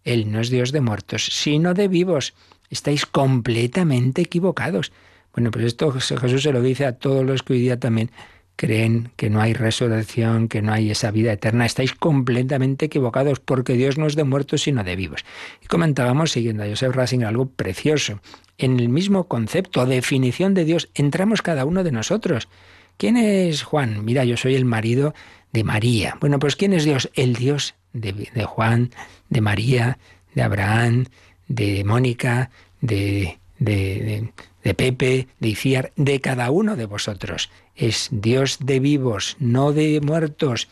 Él 0.05 0.31
no 0.31 0.41
es 0.41 0.51
Dios 0.51 0.73
de 0.73 0.81
muertos, 0.81 1.25
sino 1.25 1.73
de 1.73 1.89
vivos. 1.89 2.35
Estáis 2.69 3.07
completamente 3.07 4.23
equivocados. 4.23 4.93
Bueno, 5.33 5.51
pues 5.51 5.67
esto 5.67 5.93
Jesús 5.93 6.43
se 6.43 6.53
lo 6.53 6.61
dice 6.61 6.85
a 6.85 6.93
todos 6.93 7.25
los 7.25 7.43
que 7.43 7.55
hoy 7.55 7.61
día 7.61 7.79
también 7.79 8.11
creen 8.57 9.11
que 9.17 9.31
no 9.31 9.41
hay 9.41 9.53
resurrección, 9.53 10.49
que 10.49 10.63
no 10.63 10.73
hay 10.73 10.91
esa 10.91 11.11
vida 11.11 11.33
eterna. 11.33 11.67
Estáis 11.67 11.93
completamente 11.93 12.87
equivocados 12.87 13.39
porque 13.39 13.75
Dios 13.75 13.99
no 13.99 14.07
es 14.07 14.17
de 14.17 14.25
muertos 14.25 14.63
sino 14.63 14.83
de 14.83 14.97
vivos. 14.97 15.25
Y 15.63 15.67
comentábamos, 15.67 16.33
siguiendo 16.33 16.65
a 16.65 16.69
Joseph 16.69 16.95
Racing, 16.95 17.21
algo 17.21 17.47
precioso 17.47 18.21
en 18.59 18.79
el 18.81 18.89
mismo 18.89 19.25
concepto 19.25 19.87
definición 19.87 20.55
de 20.55 20.65
Dios 20.65 20.89
entramos 20.95 21.43
cada 21.43 21.65
uno 21.65 21.85
de 21.85 21.93
nosotros. 21.93 22.49
¿Quién 22.97 23.17
es 23.17 23.63
Juan? 23.63 24.05
Mira, 24.05 24.25
yo 24.25 24.37
soy 24.37 24.55
el 24.55 24.65
marido 24.65 25.15
de 25.53 25.65
María. 25.65 26.17
Bueno, 26.21 26.39
pues 26.39 26.57
¿quién 26.57 26.73
es 26.73 26.85
Dios? 26.85 27.11
El 27.15 27.35
Dios 27.35 27.75
de, 27.93 28.45
Juan, 28.45 28.91
de 29.29 29.41
María, 29.41 29.99
de 30.35 30.43
Abraham, 30.43 31.07
de 31.49 31.85
Mónica, 31.85 32.51
de, 32.81 33.39
de, 33.59 34.31
de 34.65 34.75
Pepe, 34.75 35.29
de 35.41 35.49
Iciar, 35.49 35.93
de 35.97 36.21
cada 36.21 36.51
uno 36.51 36.77
de 36.77 36.87
vosotros. 36.87 37.51
Es 37.75 38.09
Dios 38.11 38.59
de 38.61 38.81
vivos, 38.81 39.37
no 39.39 39.73
de 39.73 40.01
muertos. 40.01 40.69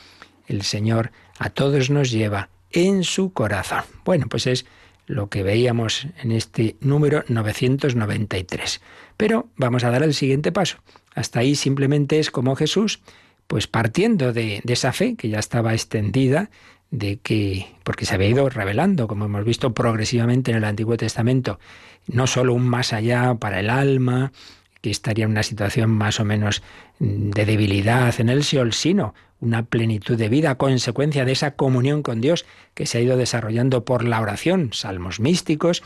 El 0.47 0.63
Señor 0.63 1.13
a 1.39 1.51
todos 1.51 1.91
nos 1.91 2.11
lleva 2.11 2.49
en 2.71 3.05
su 3.05 3.33
corazón. 3.33 3.85
Bueno, 4.05 4.27
pues 4.29 4.47
es 4.47 4.67
lo 5.07 5.29
que 5.29 5.43
veíamos 5.43 6.07
en 6.23 6.33
este 6.33 6.77
número 6.81 7.25
993. 7.29 8.81
Pero 9.17 9.49
vamos 9.57 9.85
a 9.85 9.91
dar 9.91 10.03
el 10.03 10.15
siguiente 10.15 10.53
paso. 10.53 10.79
Hasta 11.15 11.41
ahí 11.41 11.55
simplemente 11.55 12.19
es 12.19 12.31
como 12.31 12.57
Jesús, 12.57 13.01
pues 13.47 13.67
partiendo 13.67 14.33
de, 14.33 14.63
esa 14.67 14.93
fe 14.93 15.17
que 15.17 15.29
ya 15.29 15.39
estaba 15.39 15.75
extendida, 15.75 16.51
de 16.91 17.19
que, 17.19 17.67
porque 17.83 18.07
se 18.07 18.15
había 18.15 18.29
ido 18.29 18.49
revelando, 18.49 19.09
como 19.09 19.27
hemos 19.27 19.45
visto 19.45 19.75
progresivamente 19.75 20.51
en 20.51 20.59
el 20.59 20.65
Antiguo 20.65 20.97
Testamento, 20.97 21.59
no 22.07 22.27
solo 22.27 22.55
un 22.55 22.69
más 22.69 22.93
allá 22.93 23.35
para 23.35 23.61
el 23.61 23.71
alma, 23.71 24.33
que 24.81 24.91
estaría 24.91 25.25
en 25.25 25.31
una 25.31 25.43
situación 25.43 25.91
más 25.91 26.21
o 26.21 26.25
menos 26.25 26.63
de 26.99 27.47
debilidad 27.47 28.15
en 28.21 28.29
el 28.29 28.45
Seol, 28.45 28.73
sino 28.73 29.15
una 29.45 29.65
plenitud 29.65 30.17
de 30.17 30.29
vida, 30.29 30.57
consecuencia 30.57 31.25
de 31.25 31.33
esa 31.33 31.53
comunión 31.53 32.03
con 32.03 32.21
Dios 32.21 32.45
que 32.75 32.87
se 32.87 32.99
ha 32.99 33.01
ido 33.01 33.17
desarrollando 33.17 33.85
por 33.85 34.05
la 34.05 34.21
oración, 34.21 34.71
salmos 34.73 35.21
místicos, 35.21 35.83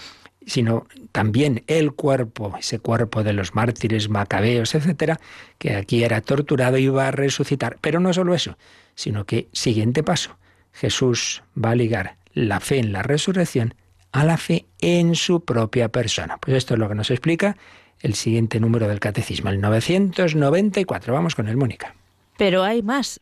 sino 0.46 0.86
también 1.12 1.64
el 1.66 1.92
cuerpo, 1.92 2.54
ese 2.58 2.78
cuerpo 2.78 3.22
de 3.22 3.34
los 3.34 3.54
mártires 3.54 4.08
macabeos, 4.08 4.74
etcétera, 4.74 5.20
que 5.58 5.76
aquí 5.76 6.04
era 6.04 6.20
torturado 6.20 6.78
y 6.78 6.84
iba 6.84 7.06
a 7.06 7.10
resucitar. 7.10 7.76
Pero 7.80 8.00
no 8.00 8.12
solo 8.12 8.34
eso, 8.34 8.56
sino 8.94 9.26
que, 9.26 9.48
siguiente 9.52 10.02
paso, 10.02 10.38
Jesús 10.72 11.42
va 11.62 11.70
a 11.72 11.74
ligar 11.74 12.16
la 12.32 12.60
fe 12.60 12.78
en 12.78 12.92
la 12.92 13.02
resurrección 13.02 13.74
a 14.12 14.24
la 14.24 14.36
fe 14.36 14.66
en 14.80 15.14
su 15.14 15.44
propia 15.44 15.90
persona. 15.90 16.38
Pues 16.38 16.56
esto 16.56 16.74
es 16.74 16.80
lo 16.80 16.88
que 16.88 16.94
nos 16.94 17.10
explica 17.10 17.56
el 18.00 18.14
siguiente 18.14 18.60
número 18.60 18.88
del 18.88 19.00
catecismo, 19.00 19.50
el 19.50 19.60
994. 19.60 21.12
Vamos 21.12 21.34
con 21.34 21.48
el 21.48 21.56
Mónica. 21.56 21.94
Pero 22.36 22.62
hay 22.62 22.82
más. 22.82 23.20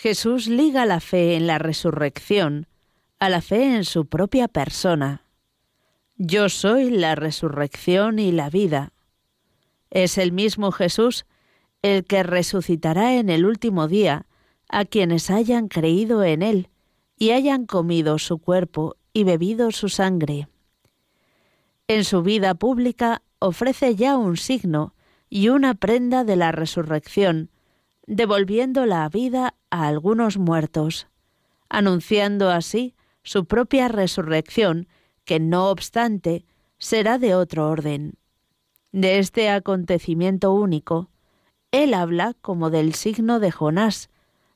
Jesús 0.00 0.46
liga 0.46 0.86
la 0.86 1.00
fe 1.00 1.34
en 1.34 1.48
la 1.48 1.58
resurrección 1.58 2.68
a 3.18 3.28
la 3.28 3.40
fe 3.40 3.74
en 3.74 3.84
su 3.84 4.06
propia 4.06 4.46
persona. 4.46 5.24
Yo 6.16 6.48
soy 6.50 6.90
la 6.90 7.16
resurrección 7.16 8.20
y 8.20 8.30
la 8.30 8.48
vida. 8.48 8.92
Es 9.90 10.16
el 10.16 10.30
mismo 10.30 10.70
Jesús 10.70 11.26
el 11.82 12.04
que 12.04 12.22
resucitará 12.22 13.16
en 13.16 13.28
el 13.28 13.44
último 13.44 13.88
día 13.88 14.26
a 14.68 14.84
quienes 14.84 15.30
hayan 15.30 15.66
creído 15.66 16.22
en 16.22 16.42
Él 16.42 16.68
y 17.16 17.32
hayan 17.32 17.66
comido 17.66 18.20
su 18.20 18.38
cuerpo 18.38 18.94
y 19.12 19.24
bebido 19.24 19.72
su 19.72 19.88
sangre. 19.88 20.46
En 21.88 22.04
su 22.04 22.22
vida 22.22 22.54
pública 22.54 23.22
ofrece 23.40 23.96
ya 23.96 24.16
un 24.16 24.36
signo 24.36 24.94
y 25.28 25.48
una 25.48 25.74
prenda 25.74 26.22
de 26.22 26.36
la 26.36 26.52
resurrección, 26.52 27.50
devolviendo 28.08 28.86
la 28.86 29.06
vida 29.10 29.54
a 29.70 29.86
algunos 29.86 30.38
muertos, 30.38 31.06
anunciando 31.68 32.50
así 32.50 32.94
su 33.22 33.44
propia 33.44 33.88
resurrección, 33.88 34.88
que 35.26 35.38
no 35.38 35.68
obstante 35.68 36.46
será 36.78 37.18
de 37.18 37.34
otro 37.34 37.68
orden. 37.68 38.14
De 38.92 39.18
este 39.18 39.50
acontecimiento 39.50 40.54
único, 40.54 41.10
él 41.70 41.92
habla 41.92 42.34
como 42.40 42.70
del 42.70 42.94
signo 42.94 43.40
de 43.40 43.50
Jonás, 43.50 44.08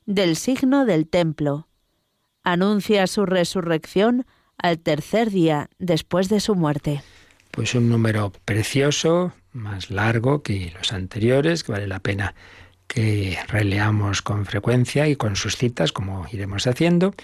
del 0.07 0.35
signo 0.35 0.85
del 0.85 1.07
templo. 1.07 1.67
Anuncia 2.43 3.05
su 3.05 3.27
resurrección 3.27 4.25
al 4.57 4.79
tercer 4.79 5.29
día 5.29 5.69
después 5.77 6.27
de 6.27 6.39
su 6.39 6.55
muerte. 6.55 7.03
Pues 7.51 7.75
un 7.75 7.87
número 7.87 8.33
precioso, 8.45 9.31
más 9.51 9.91
largo 9.91 10.41
que 10.41 10.73
los 10.75 10.91
anteriores, 10.91 11.63
que 11.63 11.71
vale 11.71 11.87
la 11.87 11.99
pena 11.99 12.33
que 12.93 13.39
releamos 13.47 14.21
con 14.21 14.45
frecuencia 14.45 15.07
y 15.07 15.15
con 15.15 15.35
sus 15.35 15.57
citas, 15.57 15.91
como 15.91 16.27
iremos 16.31 16.67
haciendo. 16.67 17.15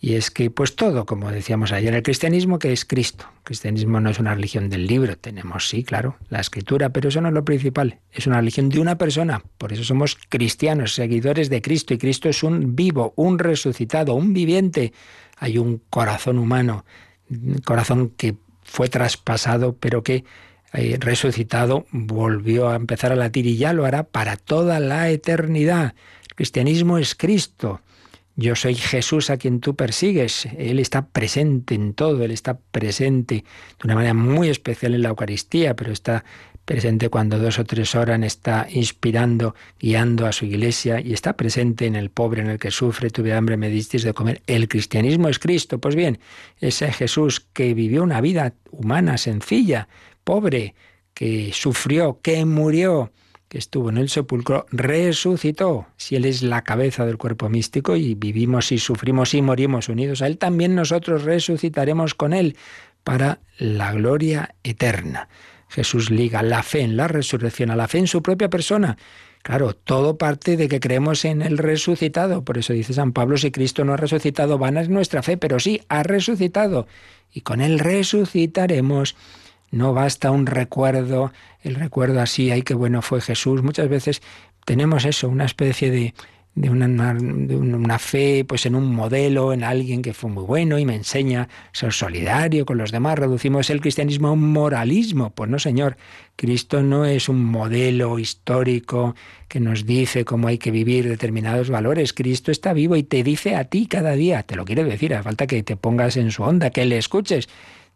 Y 0.00 0.14
es 0.14 0.30
que, 0.30 0.50
pues 0.50 0.76
todo, 0.76 1.06
como 1.06 1.30
decíamos 1.30 1.72
ayer, 1.72 1.94
el 1.94 2.02
cristianismo 2.02 2.58
que 2.58 2.72
es 2.72 2.84
Cristo. 2.84 3.26
El 3.38 3.44
cristianismo 3.44 4.00
no 4.00 4.10
es 4.10 4.18
una 4.18 4.34
religión 4.34 4.68
del 4.68 4.86
libro, 4.86 5.16
tenemos, 5.16 5.68
sí, 5.68 5.84
claro, 5.84 6.16
la 6.30 6.40
escritura, 6.40 6.90
pero 6.90 7.08
eso 7.08 7.20
no 7.20 7.28
es 7.28 7.34
lo 7.34 7.44
principal, 7.44 7.98
es 8.12 8.26
una 8.26 8.38
religión 8.38 8.68
de 8.68 8.80
una 8.80 8.98
persona. 8.98 9.42
Por 9.56 9.72
eso 9.72 9.84
somos 9.84 10.16
cristianos, 10.28 10.94
seguidores 10.94 11.48
de 11.48 11.62
Cristo, 11.62 11.94
y 11.94 11.98
Cristo 11.98 12.28
es 12.28 12.42
un 12.42 12.74
vivo, 12.74 13.12
un 13.16 13.38
resucitado, 13.38 14.14
un 14.14 14.32
viviente. 14.32 14.92
Hay 15.36 15.58
un 15.58 15.80
corazón 15.90 16.38
humano, 16.38 16.84
un 17.30 17.58
corazón 17.58 18.12
que 18.16 18.36
fue 18.62 18.88
traspasado, 18.88 19.76
pero 19.78 20.02
que 20.02 20.24
eh, 20.72 20.98
resucitado, 21.00 21.86
volvió 21.90 22.68
a 22.68 22.76
empezar 22.76 23.12
a 23.12 23.16
latir 23.16 23.46
y 23.46 23.56
ya 23.56 23.72
lo 23.72 23.86
hará 23.86 24.02
para 24.02 24.36
toda 24.36 24.80
la 24.80 25.08
eternidad. 25.08 25.94
El 26.28 26.34
cristianismo 26.34 26.98
es 26.98 27.14
Cristo. 27.14 27.80
yo 28.36 28.54
soy 28.54 28.74
Jesús 28.74 29.30
a 29.30 29.38
quien 29.38 29.60
tú 29.60 29.74
persigues. 29.74 30.46
Él 30.58 30.78
está 30.78 31.06
presente 31.06 31.74
en 31.74 31.94
todo, 31.94 32.22
Él 32.22 32.30
está 32.30 32.58
presente 32.58 33.36
de 33.36 33.84
una 33.84 33.94
manera 33.94 34.14
muy 34.14 34.48
especial 34.48 34.94
en 34.94 35.02
la 35.02 35.08
Eucaristía, 35.08 35.74
pero 35.74 35.90
está 35.90 36.24
presente 36.68 37.08
cuando 37.08 37.38
dos 37.38 37.58
o 37.58 37.64
tres 37.64 37.94
oran, 37.94 38.22
está 38.22 38.66
inspirando, 38.70 39.54
guiando 39.80 40.26
a 40.26 40.32
su 40.32 40.44
iglesia 40.44 41.00
y 41.00 41.14
está 41.14 41.32
presente 41.32 41.86
en 41.86 41.96
el 41.96 42.10
pobre, 42.10 42.42
en 42.42 42.50
el 42.50 42.58
que 42.58 42.70
sufre, 42.70 43.08
tuve 43.08 43.32
hambre, 43.32 43.56
me 43.56 43.70
disteis 43.70 44.02
de 44.02 44.12
comer. 44.12 44.42
El 44.46 44.68
cristianismo 44.68 45.30
es 45.30 45.38
Cristo. 45.38 45.78
Pues 45.78 45.96
bien, 45.96 46.18
ese 46.60 46.92
Jesús 46.92 47.40
que 47.40 47.72
vivió 47.72 48.02
una 48.02 48.20
vida 48.20 48.52
humana, 48.70 49.16
sencilla, 49.16 49.88
pobre, 50.28 50.74
que 51.14 51.52
sufrió, 51.54 52.20
que 52.20 52.44
murió, 52.44 53.12
que 53.48 53.56
estuvo 53.56 53.88
en 53.88 53.96
el 53.96 54.10
sepulcro, 54.10 54.66
resucitó. 54.70 55.86
Si 55.96 56.16
Él 56.16 56.26
es 56.26 56.42
la 56.42 56.64
cabeza 56.64 57.06
del 57.06 57.16
cuerpo 57.16 57.48
místico 57.48 57.96
y 57.96 58.14
vivimos 58.14 58.70
y 58.70 58.78
sufrimos 58.78 59.32
y 59.32 59.40
morimos 59.40 59.88
unidos 59.88 60.20
a 60.20 60.26
Él, 60.26 60.36
también 60.36 60.74
nosotros 60.74 61.22
resucitaremos 61.22 62.12
con 62.12 62.34
Él 62.34 62.58
para 63.04 63.40
la 63.56 63.90
gloria 63.92 64.54
eterna. 64.64 65.30
Jesús 65.70 66.10
liga 66.10 66.42
la 66.42 66.62
fe 66.62 66.82
en 66.82 66.98
la 66.98 67.08
resurrección 67.08 67.70
a 67.70 67.76
la 67.76 67.88
fe 67.88 67.96
en 67.96 68.06
su 68.06 68.22
propia 68.22 68.50
persona. 68.50 68.98
Claro, 69.42 69.72
todo 69.72 70.18
parte 70.18 70.58
de 70.58 70.68
que 70.68 70.78
creemos 70.78 71.24
en 71.24 71.40
el 71.40 71.56
resucitado. 71.56 72.44
Por 72.44 72.58
eso 72.58 72.74
dice 72.74 72.92
San 72.92 73.14
Pablo, 73.14 73.38
si 73.38 73.50
Cristo 73.50 73.82
no 73.82 73.94
ha 73.94 73.96
resucitado, 73.96 74.58
vana 74.58 74.82
es 74.82 74.90
nuestra 74.90 75.22
fe, 75.22 75.38
pero 75.38 75.58
sí, 75.58 75.80
ha 75.88 76.02
resucitado. 76.02 76.86
Y 77.32 77.40
con 77.40 77.62
Él 77.62 77.78
resucitaremos. 77.78 79.16
No 79.70 79.92
basta 79.92 80.30
un 80.30 80.46
recuerdo, 80.46 81.32
el 81.62 81.74
recuerdo 81.74 82.20
así, 82.20 82.50
ay, 82.50 82.62
qué 82.62 82.74
bueno 82.74 83.02
fue 83.02 83.20
Jesús. 83.20 83.62
Muchas 83.62 83.88
veces 83.88 84.22
tenemos 84.64 85.04
eso, 85.04 85.28
una 85.28 85.44
especie 85.44 85.90
de, 85.90 86.14
de, 86.60 86.70
una, 86.70 87.14
de 87.14 87.56
una, 87.56 87.98
fe 87.98 88.44
pues 88.46 88.66
en 88.66 88.74
un 88.74 88.94
modelo, 88.94 89.52
en 89.52 89.62
alguien 89.62 90.02
que 90.02 90.14
fue 90.14 90.30
muy 90.30 90.44
bueno 90.44 90.78
y 90.78 90.84
me 90.84 90.94
enseña 90.94 91.42
a 91.42 91.48
ser 91.72 91.92
solidario 91.92 92.66
con 92.66 92.78
los 92.78 92.90
demás. 92.90 93.18
Reducimos 93.18 93.70
el 93.70 93.80
cristianismo 93.80 94.28
a 94.28 94.32
un 94.32 94.52
moralismo. 94.52 95.30
Pues 95.30 95.48
no, 95.48 95.58
Señor, 95.58 95.96
Cristo 96.36 96.82
no 96.82 97.04
es 97.04 97.28
un 97.28 97.44
modelo 97.44 98.18
histórico 98.18 99.14
que 99.48 99.60
nos 99.60 99.86
dice 99.86 100.24
cómo 100.24 100.48
hay 100.48 100.58
que 100.58 100.70
vivir 100.70 101.08
determinados 101.08 101.70
valores. 101.70 102.12
Cristo 102.12 102.50
está 102.50 102.72
vivo 102.72 102.96
y 102.96 103.02
te 103.02 103.22
dice 103.22 103.54
a 103.54 103.64
ti 103.64 103.86
cada 103.86 104.12
día, 104.12 104.42
te 104.42 104.56
lo 104.56 104.64
quiero 104.64 104.84
decir, 104.84 105.14
hace 105.14 105.22
falta 105.22 105.46
que 105.46 105.62
te 105.62 105.76
pongas 105.76 106.16
en 106.16 106.30
su 106.30 106.42
onda, 106.42 106.70
que 106.70 106.84
le 106.84 106.98
escuches 106.98 107.48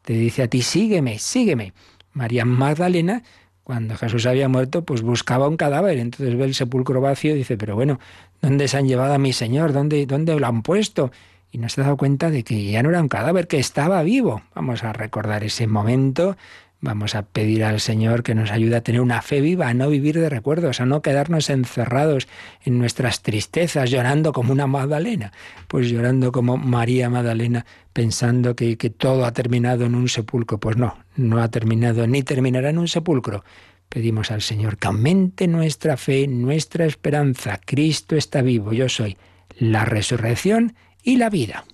te 0.02 0.12
dice 0.14 0.42
a 0.42 0.48
ti, 0.48 0.62
sígueme, 0.62 1.18
sígueme. 1.18 1.72
María 2.12 2.44
Magdalena, 2.44 3.22
cuando 3.64 3.96
Jesús 3.96 4.26
había 4.26 4.48
muerto, 4.48 4.84
pues 4.84 5.02
buscaba 5.02 5.48
un 5.48 5.56
cadáver. 5.56 5.98
Entonces 5.98 6.36
ve 6.36 6.44
el 6.44 6.54
sepulcro 6.54 7.00
vacío 7.00 7.34
y 7.34 7.38
dice, 7.38 7.56
pero 7.56 7.74
bueno, 7.74 7.98
¿dónde 8.40 8.68
se 8.68 8.76
han 8.76 8.88
llevado 8.88 9.14
a 9.14 9.18
mi 9.18 9.32
Señor? 9.32 9.72
¿Dónde, 9.72 10.04
dónde 10.06 10.38
lo 10.38 10.46
han 10.46 10.62
puesto? 10.62 11.12
Y 11.50 11.58
no 11.58 11.68
se 11.68 11.80
ha 11.80 11.84
dado 11.84 11.96
cuenta 11.96 12.30
de 12.30 12.44
que 12.44 12.64
ya 12.64 12.82
no 12.82 12.90
era 12.90 13.00
un 13.00 13.08
cadáver, 13.08 13.46
que 13.46 13.58
estaba 13.58 14.02
vivo. 14.02 14.42
Vamos 14.54 14.84
a 14.84 14.92
recordar 14.92 15.44
ese 15.44 15.66
momento 15.66 16.36
Vamos 16.84 17.14
a 17.14 17.22
pedir 17.22 17.62
al 17.62 17.78
Señor 17.78 18.24
que 18.24 18.34
nos 18.34 18.50
ayude 18.50 18.74
a 18.74 18.80
tener 18.80 19.00
una 19.00 19.22
fe 19.22 19.40
viva, 19.40 19.68
a 19.68 19.74
no 19.74 19.88
vivir 19.88 20.18
de 20.18 20.28
recuerdos, 20.28 20.80
a 20.80 20.84
no 20.84 21.00
quedarnos 21.00 21.48
encerrados 21.48 22.26
en 22.64 22.78
nuestras 22.78 23.22
tristezas, 23.22 23.88
llorando 23.88 24.32
como 24.32 24.52
una 24.52 24.66
Magdalena, 24.66 25.30
pues 25.68 25.88
llorando 25.88 26.32
como 26.32 26.56
María 26.56 27.08
Magdalena, 27.08 27.66
pensando 27.92 28.56
que, 28.56 28.76
que 28.76 28.90
todo 28.90 29.26
ha 29.26 29.32
terminado 29.32 29.84
en 29.84 29.94
un 29.94 30.08
sepulcro. 30.08 30.58
Pues 30.58 30.76
no, 30.76 30.98
no 31.14 31.40
ha 31.40 31.52
terminado 31.52 32.04
ni 32.08 32.24
terminará 32.24 32.70
en 32.70 32.78
un 32.78 32.88
sepulcro. 32.88 33.44
Pedimos 33.88 34.32
al 34.32 34.42
Señor 34.42 34.76
que 34.76 34.88
aumente 34.88 35.46
nuestra 35.46 35.96
fe, 35.96 36.26
nuestra 36.26 36.84
esperanza. 36.84 37.60
Cristo 37.64 38.16
está 38.16 38.42
vivo, 38.42 38.72
yo 38.72 38.88
soy 38.88 39.16
la 39.56 39.84
resurrección 39.84 40.74
y 41.00 41.16
la 41.16 41.30
vida. 41.30 41.64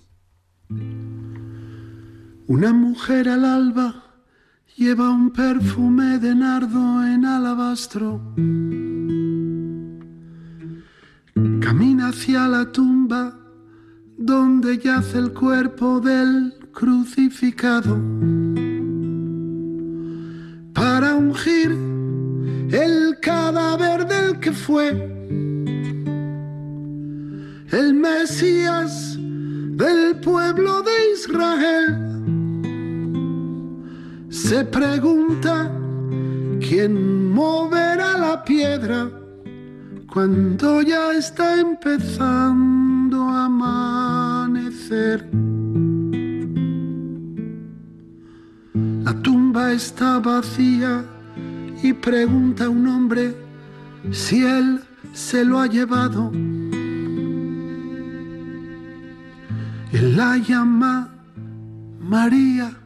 Una 0.69 2.73
mujer 2.73 3.27
al 3.27 3.43
alba 3.43 4.08
lleva 4.79 5.09
un 5.09 5.29
perfume 5.31 6.19
de 6.19 6.33
nardo 6.33 7.03
en 7.03 7.25
alabastro. 7.25 8.21
Camina 11.59 12.07
hacia 12.07 12.47
la 12.47 12.71
tumba 12.71 13.37
donde 14.17 14.77
yace 14.77 15.17
el 15.17 15.33
cuerpo 15.33 15.99
del 15.99 16.53
crucificado 16.71 17.93
para 20.73 21.13
ungir 21.15 21.71
el 22.71 23.17
cadáver 23.21 24.07
del 24.07 24.39
que 24.39 24.53
fue 24.53 24.87
el 27.79 27.93
Mesías 27.93 29.17
del 29.19 30.21
pueblo 30.21 30.83
de 30.83 30.88
se 34.49 34.65
pregunta 34.65 35.71
quién 36.59 37.31
moverá 37.31 38.17
la 38.17 38.43
piedra 38.43 39.07
cuando 40.11 40.81
ya 40.81 41.13
está 41.13 41.59
empezando 41.59 43.29
a 43.29 43.45
amanecer. 43.45 45.29
La 49.05 49.13
tumba 49.21 49.71
está 49.71 50.17
vacía 50.17 51.05
y 51.83 51.93
pregunta 51.93 52.69
un 52.69 52.87
hombre 52.87 53.35
si 54.09 54.43
él 54.43 54.81
se 55.13 55.45
lo 55.45 55.59
ha 55.59 55.67
llevado. 55.67 56.31
Él 59.91 60.17
la 60.17 60.37
llama 60.37 61.07
María 61.99 62.78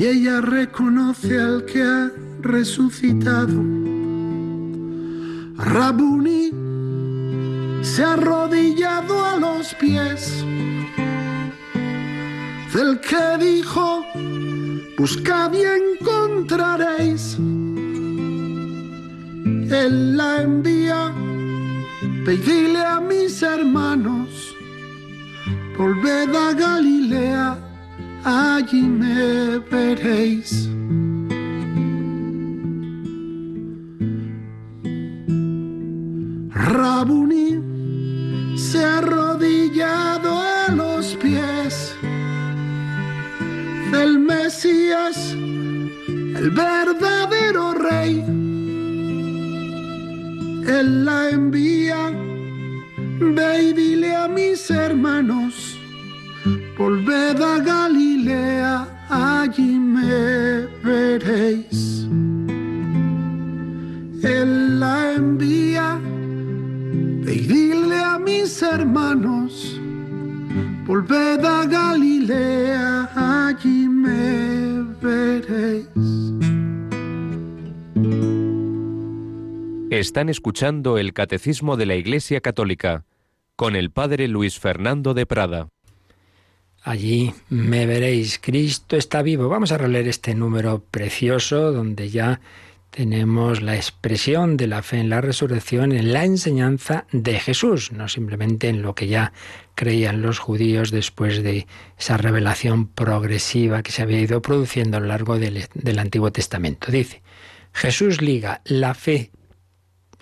y 0.00 0.06
ella 0.06 0.40
reconoce 0.40 1.38
al 1.38 1.66
que 1.66 1.82
ha 1.82 2.10
resucitado. 2.40 3.62
Rabuni 5.58 6.50
se 7.82 8.02
ha 8.02 8.14
arrodillado 8.14 9.26
a 9.26 9.36
los 9.36 9.74
pies 9.74 10.42
del 12.72 12.98
que 13.00 13.44
dijo, 13.44 14.02
buscad 14.96 15.52
y 15.52 15.64
encontraréis. 15.64 17.36
Él 19.84 20.16
la 20.16 20.40
envía, 20.40 21.12
pedile 22.24 22.80
a 22.86 23.00
mis 23.00 23.42
hermanos, 23.42 24.56
volved 25.76 26.34
a 26.34 26.54
Galilea 26.54 27.69
allí 28.24 28.82
me 28.82 29.58
veréis. 29.70 30.68
Rabuni 36.52 38.56
se 38.56 38.84
ha 38.84 38.98
arrodillado 38.98 40.38
a 40.38 40.72
los 40.72 41.16
pies 41.16 41.94
del 43.92 44.18
Mesías, 44.18 45.32
el 45.32 46.50
verdadero 46.50 47.74
rey. 47.74 48.24
Él 50.78 51.04
la 51.04 51.30
envía, 51.30 52.12
ve 53.20 53.62
y 53.62 53.72
dile 53.72 54.14
a 54.14 54.28
mis 54.28 54.70
hermanos 54.70 55.69
Volved 56.78 57.42
a 57.42 57.58
Galilea, 57.58 58.88
allí 59.08 59.78
me 59.78 60.66
veréis. 60.82 62.08
Él 64.22 64.80
la 64.80 65.12
envía, 65.14 66.00
ve 67.22 68.00
a 68.02 68.18
mis 68.18 68.62
hermanos, 68.62 69.80
volved 70.86 71.44
a 71.44 71.66
Galilea, 71.66 73.10
allí 73.14 73.88
me 73.88 74.82
veréis. 75.02 75.86
Están 79.90 80.28
escuchando 80.30 80.96
el 80.96 81.12
Catecismo 81.12 81.76
de 81.76 81.84
la 81.84 81.96
Iglesia 81.96 82.40
Católica 82.40 83.04
con 83.56 83.76
el 83.76 83.90
Padre 83.90 84.28
Luis 84.28 84.58
Fernando 84.58 85.12
de 85.12 85.26
Prada. 85.26 85.68
Allí 86.82 87.34
me 87.50 87.84
veréis, 87.84 88.38
Cristo 88.38 88.96
está 88.96 89.20
vivo. 89.22 89.48
Vamos 89.48 89.70
a 89.70 89.78
releer 89.78 90.08
este 90.08 90.34
número 90.34 90.82
precioso 90.90 91.72
donde 91.72 92.08
ya 92.08 92.40
tenemos 92.90 93.62
la 93.62 93.76
expresión 93.76 94.56
de 94.56 94.66
la 94.66 94.82
fe 94.82 94.98
en 94.98 95.10
la 95.10 95.20
resurrección 95.20 95.92
en 95.92 96.12
la 96.12 96.24
enseñanza 96.24 97.06
de 97.12 97.38
Jesús, 97.38 97.92
no 97.92 98.08
simplemente 98.08 98.68
en 98.68 98.82
lo 98.82 98.94
que 98.94 99.06
ya 99.08 99.32
creían 99.74 100.22
los 100.22 100.38
judíos 100.38 100.90
después 100.90 101.42
de 101.42 101.66
esa 101.98 102.16
revelación 102.16 102.88
progresiva 102.88 103.82
que 103.82 103.92
se 103.92 104.02
había 104.02 104.20
ido 104.20 104.42
produciendo 104.42 104.96
a 104.96 105.00
lo 105.00 105.06
largo 105.06 105.38
del, 105.38 105.66
del 105.74 105.98
Antiguo 105.98 106.32
Testamento. 106.32 106.90
Dice, 106.90 107.22
Jesús 107.72 108.22
liga 108.22 108.62
la 108.64 108.94
fe 108.94 109.30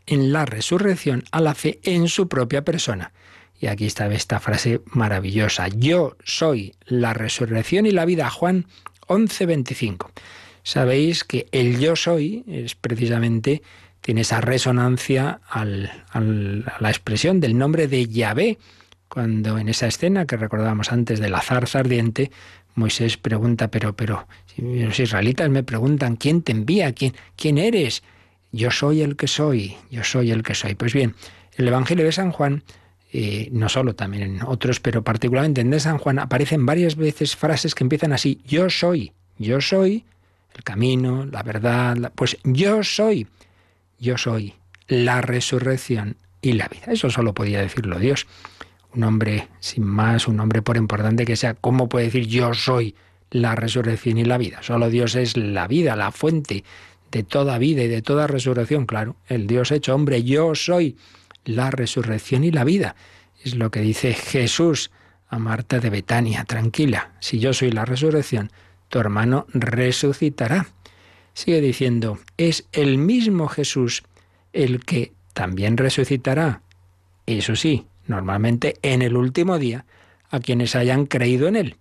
en 0.07 0.33
la 0.33 0.45
resurrección 0.45 1.23
a 1.31 1.41
la 1.41 1.55
fe 1.55 1.79
en 1.85 2.09
su 2.09 2.29
propia 2.29 2.65
persona 2.65 3.13
Y 3.61 3.67
aquí 3.67 3.87
está 3.87 4.07
esta 4.13 4.41
frase 4.41 4.81
maravillosa. 4.87 5.69
Yo 5.69 6.17
soy 6.25 6.75
la 6.87 7.13
resurrección 7.13 7.87
y 7.87 7.91
la 7.91 8.05
vida. 8.05 8.31
Juan 8.31 8.67
11:25. 9.09 10.11
Sabéis 10.63 11.25
que 11.25 11.49
el 11.51 11.81
yo 11.81 11.97
soy 11.97 12.45
es 12.47 12.75
precisamente, 12.75 13.63
tiene 14.01 14.21
esa 14.21 14.41
resonancia 14.41 15.41
al, 15.49 15.91
a 16.11 16.21
la 16.21 16.91
expresión 16.91 17.41
del 17.41 17.57
nombre 17.57 17.89
de 17.89 18.07
Yahvé. 18.07 18.59
Cuando 19.09 19.57
en 19.57 19.71
esa 19.71 19.87
escena 19.87 20.27
que 20.27 20.37
recordábamos 20.37 20.93
antes 20.93 21.19
de 21.19 21.31
la 21.31 21.41
zarza 21.41 21.79
ardiente, 21.79 22.31
Moisés 22.75 23.17
pregunta, 23.17 23.69
pero, 23.69 23.97
pero, 23.97 24.29
los 24.57 25.01
israelitas 25.01 25.49
me 25.51 25.63
preguntan, 25.63 26.17
¿quién 26.17 26.43
te 26.43 26.53
envía? 26.53 26.93
¿Quién, 26.93 27.15
quién 27.37 27.59
eres? 27.59 28.03
Yo 28.53 28.71
soy 28.71 29.03
el 29.03 29.17
que 29.17 29.27
soy, 29.27 29.77
yo 29.91 30.05
soy 30.05 30.31
el 30.31 30.43
que 30.43 30.55
soy. 30.55 30.75
Pues 30.75 30.93
bien, 30.93 31.15
el 31.57 31.69
Evangelio 31.69 32.05
de 32.05 32.13
San 32.13 32.31
Juan 32.31 32.63
eh, 33.11 33.49
no 33.53 33.69
solo 33.69 33.95
también 33.95 34.23
en 34.23 34.43
otros, 34.43 34.81
pero 34.81 35.03
particularmente 35.03 35.63
en 35.63 35.71
de 35.71 35.81
San 35.81 35.99
Juan, 35.99 36.19
aparecen 36.19 36.67
varias 36.67 36.97
veces 36.97 37.37
frases 37.37 37.75
que 37.75 37.85
empiezan 37.85 38.13
así, 38.13 38.41
yo 38.47 38.69
soy, 38.69 39.13
yo 39.39 39.61
soy 39.61 40.05
el 40.55 40.63
camino, 40.63 41.25
la 41.25 41.43
verdad, 41.43 42.13
pues 42.15 42.37
yo 42.45 42.83
soy, 42.83 43.27
yo 43.99 44.19
soy 44.19 44.55
la 44.89 45.21
resurrección 45.21 46.17
y 46.43 46.53
la 46.53 46.69
vida. 46.69 46.93
Eso 46.93 47.11
solo 47.11 47.35
podía 47.35 47.61
decirlo 47.61 47.99
Dios. 47.99 48.27
Un 48.95 49.05
hombre 49.05 49.49
sin 49.61 49.85
más, 49.85 50.29
un 50.29 50.41
hombre 50.41 50.63
por 50.63 50.77
importante 50.77 51.25
que 51.25 51.37
sea, 51.37 51.55
¿cómo 51.55 51.89
puede 51.89 52.07
decir 52.07 52.27
yo 52.27 52.55
soy 52.55 52.95
la 53.31 53.55
resurrección 53.55 54.19
y 54.19 54.25
la 54.25 54.39
vida? 54.39 54.63
Solo 54.63 54.91
Dios 54.91 55.15
es 55.15 55.37
la 55.37 55.69
vida, 55.69 55.97
la 55.97 56.11
fuente 56.11 56.65
de 57.11 57.23
toda 57.23 57.59
vida 57.59 57.83
y 57.83 57.89
de 57.89 58.03
toda 58.03 58.27
resurrección, 58.27 58.87
claro. 58.87 59.17
El 59.29 59.47
Dios 59.47 59.71
hecho 59.71 59.95
hombre, 59.95 60.23
yo 60.25 60.55
soy 60.55 60.97
la 61.49 61.71
resurrección 61.71 62.45
y 62.45 62.51
la 62.51 62.65
vida. 62.65 62.95
Es 63.43 63.55
lo 63.55 63.71
que 63.71 63.81
dice 63.81 64.13
Jesús 64.13 64.91
a 65.29 65.39
Marta 65.39 65.81
de 65.81 65.91
Betania. 65.91 66.45
Tranquila, 66.45 67.13
si 67.21 67.39
yo 67.39 67.53
soy 67.53 67.71
la 67.71 67.85
resurrección, 67.85 68.51
tu 68.89 68.99
hermano 68.99 69.47
resucitará. 69.53 70.69
Sigue 71.33 71.61
diciendo, 71.61 72.19
es 72.37 72.67
el 72.73 72.99
mismo 72.99 73.49
Jesús 73.49 74.03
el 74.53 74.85
que 74.85 75.13
también 75.33 75.77
resucitará. 75.77 76.63
Eso 77.27 77.57
sí, 77.57 77.87
normalmente 78.07 78.77
en 78.83 79.03
el 79.03 79.17
último 79.17 79.59
día, 79.59 79.87
a 80.31 80.41
quienes 80.41 80.77
hayan 80.77 81.07
creído 81.07 81.49
en 81.49 81.57
él. 81.57 81.77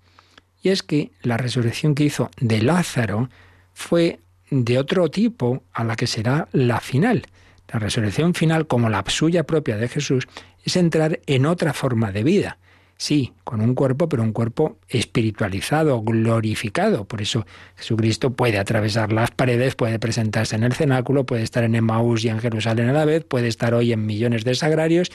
Y 0.62 0.70
es 0.70 0.82
que 0.82 1.12
la 1.22 1.38
resurrección 1.38 1.94
que 1.94 2.06
hizo 2.06 2.32
de 2.40 2.62
Lázaro 2.62 3.30
fue 3.74 4.20
de 4.50 4.80
otro 4.80 5.10
tipo 5.10 5.64
a 5.74 5.84
la 5.84 5.96
que 5.98 6.08
será 6.08 6.48
la 6.54 6.80
final. 6.80 7.26
La 7.68 7.80
resurrección 7.80 8.34
final, 8.34 8.68
como 8.68 8.90
la 8.90 9.04
suya 9.08 9.44
propia 9.44 9.78
de 9.78 9.88
Jesús, 9.88 10.28
es 10.64 10.76
entrar 10.76 11.20
en 11.26 11.46
otra 11.46 11.74
forma 11.74 12.12
de 12.12 12.24
vida. 12.24 12.58
Sí, 13.00 13.34
con 13.44 13.62
un 13.62 13.76
cuerpo, 13.76 14.10
pero 14.10 14.24
un 14.24 14.34
cuerpo 14.34 14.78
espiritualizado, 14.90 16.02
glorificado. 16.02 17.06
Por 17.06 17.22
eso 17.22 17.46
Jesucristo 17.76 18.34
puede 18.34 18.58
atravesar 18.58 19.14
las 19.14 19.30
paredes, 19.30 19.76
puede 19.76 20.00
presentarse 20.00 20.56
en 20.56 20.64
el 20.64 20.74
cenáculo, 20.74 21.26
puede 21.26 21.44
estar 21.44 21.64
en 21.64 21.76
Emmaús 21.76 22.26
y 22.26 22.30
en 22.30 22.40
Jerusalén 22.40 22.90
a 22.90 22.94
la 22.94 23.06
vez, 23.06 23.24
puede 23.24 23.50
estar 23.50 23.76
hoy 23.76 23.94
en 23.94 24.06
millones 24.08 24.46
de 24.46 24.56
sagrarios, 24.56 25.12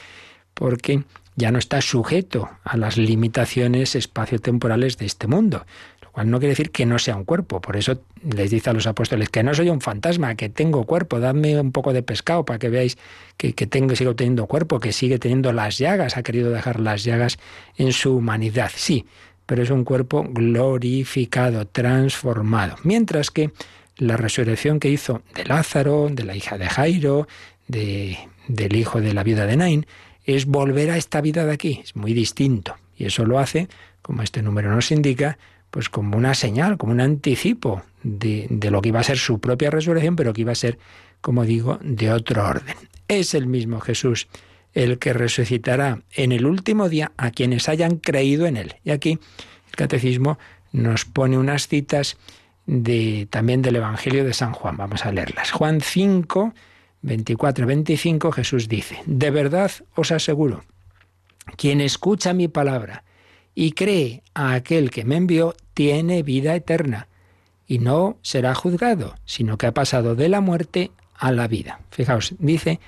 porque 0.53 1.03
ya 1.35 1.51
no 1.51 1.59
está 1.59 1.81
sujeto 1.81 2.49
a 2.63 2.77
las 2.77 2.95
limitaciones 2.97 3.95
espaciotemporales 3.95 4.97
de 4.97 5.05
este 5.05 5.27
mundo 5.27 5.65
cual 6.13 6.29
no 6.29 6.39
quiere 6.39 6.51
decir 6.51 6.69
que 6.69 6.85
no 6.85 6.99
sea 6.99 7.15
un 7.15 7.25
cuerpo. 7.25 7.59
Por 7.59 7.75
eso 7.75 7.99
les 8.23 8.51
dice 8.51 8.69
a 8.69 8.73
los 8.73 8.85
apóstoles 8.85 9.29
que 9.29 9.41
no 9.41 9.53
soy 9.55 9.69
un 9.69 9.81
fantasma, 9.81 10.35
que 10.35 10.47
tengo 10.47 10.85
cuerpo, 10.85 11.19
dadme 11.19 11.59
un 11.59 11.71
poco 11.71 11.91
de 11.91 12.03
pescado 12.03 12.45
para 12.45 12.59
que 12.59 12.69
veáis 12.69 12.97
que, 13.35 13.51
tengo, 13.53 13.95
sigo 13.95 14.15
teniendo 14.15 14.45
cuerpo, 14.45 14.79
que 14.79 14.93
sigue 14.93 15.17
teniendo 15.17 15.51
las 15.51 15.79
llagas, 15.79 16.15
ha 16.15 16.21
querido 16.21 16.51
dejar 16.51 16.79
las 16.79 17.03
llagas 17.03 17.39
en 17.77 17.91
su 17.93 18.15
humanidad. 18.15 18.71
Sí, 18.75 19.05
pero 19.47 19.63
es 19.63 19.71
un 19.71 19.83
cuerpo 19.83 20.23
glorificado, 20.29 21.65
transformado. 21.65 22.75
Mientras 22.83 23.31
que 23.31 23.51
la 23.97 24.15
resurrección 24.15 24.79
que 24.79 24.89
hizo 24.89 25.23
de 25.33 25.45
Lázaro, 25.45 26.09
de 26.11 26.25
la 26.25 26.35
hija 26.35 26.59
de 26.59 26.69
Jairo, 26.69 27.27
de, 27.67 28.19
del 28.47 28.75
hijo 28.75 29.01
de 29.01 29.13
la 29.15 29.23
viuda 29.23 29.47
de 29.47 29.57
Nain, 29.57 29.87
es 30.25 30.45
volver 30.45 30.91
a 30.91 30.97
esta 30.97 31.21
vida 31.21 31.43
de 31.43 31.53
aquí. 31.53 31.81
Es 31.83 31.95
muy 31.95 32.13
distinto. 32.13 32.75
Y 32.95 33.05
eso 33.05 33.25
lo 33.25 33.39
hace, 33.39 33.67
como 34.03 34.21
este 34.21 34.43
número 34.43 34.69
nos 34.73 34.91
indica, 34.91 35.39
pues 35.73 35.89
como 35.89 36.17
una 36.17 36.35
señal, 36.35 36.77
como 36.77 36.91
un 36.91 37.01
anticipo 37.01 37.81
de, 38.03 38.45
de, 38.51 38.69
lo 38.69 38.79
que 38.79 38.89
iba 38.89 38.99
a 38.99 39.03
ser 39.03 39.17
su 39.17 39.39
propia 39.39 39.71
resurrección, 39.71 40.15
pero 40.15 40.31
que 40.31 40.41
iba 40.41 40.51
a 40.51 40.55
ser, 40.55 40.77
como 41.19 41.45
digo, 41.45 41.79
de 41.81 42.11
otro 42.11 42.47
orden. 42.47 42.75
Es 43.07 43.33
el 43.33 43.47
mismo 43.47 43.79
Jesús 43.79 44.27
el 44.75 44.99
que 44.99 45.13
resucitará 45.13 46.03
en 46.11 46.31
el 46.31 46.45
último 46.45 46.89
día 46.89 47.11
a 47.17 47.31
quienes 47.31 47.69
hayan 47.69 47.97
creído 47.97 48.45
en 48.45 48.57
él. 48.57 48.75
Y 48.83 48.91
aquí 48.91 49.17
el 49.69 49.75
catecismo 49.75 50.37
nos 50.71 51.05
pone 51.05 51.39
unas 51.39 51.67
citas 51.67 52.17
de, 52.67 53.27
también 53.31 53.63
del 53.63 53.77
Evangelio 53.77 54.23
de 54.23 54.33
San 54.35 54.53
Juan. 54.53 54.77
Vamos 54.77 55.07
a 55.07 55.11
leerlas. 55.11 55.49
Juan 55.49 55.81
5, 55.81 56.53
24, 57.01 57.65
25, 57.65 58.31
Jesús 58.31 58.69
dice, 58.69 59.01
de 59.07 59.31
verdad 59.31 59.71
os 59.95 60.11
aseguro, 60.11 60.65
quien 61.57 61.81
escucha 61.81 62.31
mi 62.35 62.47
palabra, 62.47 63.03
y 63.55 63.71
cree 63.71 64.23
a 64.33 64.53
aquel 64.53 64.89
que 64.89 65.05
me 65.05 65.15
envió, 65.15 65.55
tiene 65.73 66.23
vida 66.23 66.55
eterna 66.55 67.07
y 67.67 67.79
no 67.79 68.17
será 68.21 68.55
juzgado, 68.55 69.15
sino 69.25 69.57
que 69.57 69.67
ha 69.67 69.73
pasado 69.73 70.15
de 70.15 70.29
la 70.29 70.41
muerte 70.41 70.91
a 71.15 71.31
la 71.31 71.47
vida. 71.47 71.79
Fijaos, 71.91 72.35
dice 72.39 72.79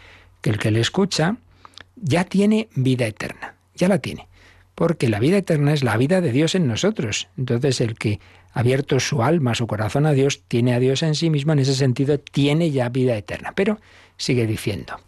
que 0.42 0.50
el 0.50 0.60
que 0.60 0.72
le 0.72 0.80
escucha 0.80 1.38
ya 1.96 2.26
tiene 2.26 2.70
vida 2.76 3.08
eterna, 3.08 3.56
ya 3.76 3.88
la 3.88 4.00
tiene, 4.00 4.28
porque 4.76 5.10
la 5.10 5.20
vida 5.20 5.38
eterna 5.38 5.74
es 5.74 5.84
la 5.84 5.98
vida 5.98 6.22
de 6.22 6.32
Dios 6.32 6.56
en 6.56 6.68
nosotros. 6.68 7.30
Entonces 7.38 7.82
el 7.82 7.98
que 7.98 8.20
ha 8.54 8.60
abierto 8.60 9.00
su 9.00 9.24
alma, 9.24 9.56
su 9.56 9.68
corazón 9.68 10.06
a 10.06 10.12
Dios, 10.12 10.44
tiene 10.48 10.74
a 10.74 10.80
Dios 10.80 11.04
en 11.04 11.16
sí 11.16 11.30
mismo, 11.30 11.54
en 11.54 11.60
ese 11.60 11.76
sentido 11.76 12.20
tiene 12.20 12.72
ya 12.72 12.90
vida 12.90 13.16
eterna. 13.16 13.54
Pero 13.56 13.80
sigue 14.18 14.46
diciendo, 14.46 15.00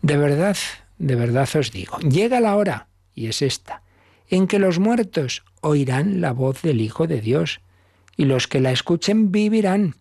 de 0.00 0.16
verdad, 0.16 0.56
de 0.98 1.14
verdad 1.14 1.48
os 1.54 1.70
digo, 1.72 1.98
llega 1.98 2.40
la 2.40 2.56
hora, 2.56 2.88
y 3.14 3.26
es 3.26 3.42
esta, 3.42 3.82
en 4.32 4.46
que 4.46 4.58
los 4.58 4.78
muertos 4.78 5.44
oirán 5.60 6.22
la 6.22 6.32
voz 6.32 6.62
del 6.62 6.80
Hijo 6.80 7.06
de 7.06 7.20
Dios, 7.20 7.60
y 8.16 8.24
los 8.24 8.48
que 8.48 8.60
la 8.60 8.72
escuchen 8.72 9.30
vivirán, 9.30 9.94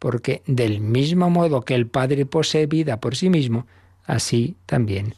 porque 0.00 0.42
del 0.46 0.80
mismo 0.80 1.30
modo 1.30 1.62
que 1.62 1.76
el 1.76 1.86
Padre 1.86 2.26
posee 2.26 2.66
vida 2.66 2.98
por 2.98 3.14
sí 3.14 3.30
mismo, 3.30 3.68
así 4.04 4.56
también 4.66 5.14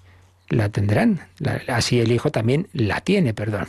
la 0.50 0.68
tendrán, 0.68 1.28
así 1.66 1.98
el 1.98 2.12
Hijo 2.12 2.30
también 2.30 2.68
la 2.74 3.00
tiene, 3.00 3.32
perdón. 3.32 3.68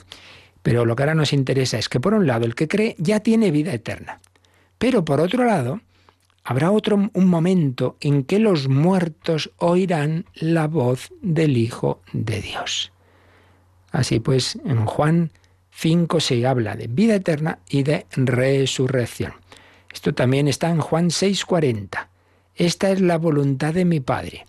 Pero 0.63 0.85
lo 0.85 0.97
que 0.97 1.03
ahora 1.03 1.15
nos 1.15 1.31
interesa 1.31 1.77
es 1.77 1.87
que 1.87 2.01
por 2.01 2.13
un 2.13 2.27
lado 2.27 2.45
el 2.45 2.53
que 2.53 2.67
cree 2.67 2.97
ya 2.97 3.21
tiene 3.21 3.51
vida 3.51 3.73
eterna, 3.73 4.19
pero 4.77 5.05
por 5.05 5.21
otro 5.21 5.45
lado 5.45 5.79
habrá 6.43 6.71
otro 6.71 7.09
un 7.13 7.27
momento 7.27 7.95
en 8.01 8.25
que 8.25 8.37
los 8.37 8.67
muertos 8.67 9.51
oirán 9.59 10.25
la 10.35 10.67
voz 10.67 11.09
del 11.21 11.55
Hijo 11.55 12.01
de 12.11 12.41
Dios. 12.41 12.92
Así 13.93 14.19
pues, 14.19 14.57
en 14.65 14.85
Juan 14.85 15.31
5 15.71 16.19
se 16.19 16.45
habla 16.45 16.75
de 16.75 16.87
vida 16.87 17.15
eterna 17.15 17.59
y 17.69 17.83
de 17.83 18.05
resurrección. 18.11 19.33
Esto 19.93 20.13
también 20.13 20.47
está 20.47 20.69
en 20.69 20.79
Juan 20.79 21.09
6:40. 21.09 22.09
Esta 22.55 22.89
es 22.89 22.99
la 22.99 23.17
voluntad 23.17 23.73
de 23.73 23.85
mi 23.85 23.99
Padre, 23.99 24.45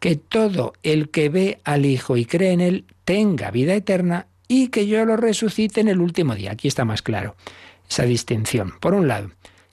que 0.00 0.16
todo 0.16 0.72
el 0.82 1.10
que 1.10 1.28
ve 1.28 1.60
al 1.64 1.84
Hijo 1.84 2.16
y 2.16 2.24
cree 2.24 2.52
en 2.52 2.60
Él 2.60 2.84
tenga 3.04 3.50
vida 3.50 3.74
eterna 3.74 4.28
y 4.48 4.68
que 4.68 4.86
yo 4.86 5.04
lo 5.04 5.16
resucite 5.16 5.80
en 5.80 5.88
el 5.88 6.00
último 6.00 6.36
día. 6.36 6.52
Aquí 6.52 6.68
está 6.68 6.84
más 6.84 7.02
claro 7.02 7.34
esa 7.90 8.04
distinción. 8.04 8.74
Por 8.80 8.94
un 8.94 9.08
lado, 9.08 9.30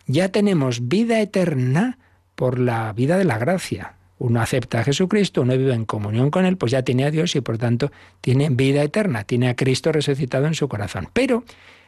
ya 0.07 0.29
tenemos 0.29 0.87
vida 0.87 1.21
eterna 1.21 1.99
por 2.35 2.57
la 2.57 2.91
vida 2.93 3.17
de 3.17 3.25
la 3.25 3.37
gracia, 3.37 3.93
uno 4.21 4.39
acepta 4.39 4.81
a 4.81 4.83
Jesucristo, 4.83 5.41
uno 5.41 5.57
vive 5.57 5.73
en 5.73 5.85
comunión 5.85 6.29
con 6.29 6.45
Él, 6.45 6.55
pues 6.55 6.71
ya 6.71 6.83
tiene 6.83 7.05
a 7.05 7.11
Dios 7.11 7.35
y 7.35 7.41
por 7.41 7.57
tanto 7.57 7.91
tiene 8.21 8.49
vida 8.49 8.83
eterna, 8.83 9.23
tiene 9.23 9.49
a 9.49 9.55
Cristo 9.55 9.91
resucitado 9.91 10.45
en 10.45 10.53
su 10.53 10.67
corazón. 10.67 11.09
Pero 11.11 11.43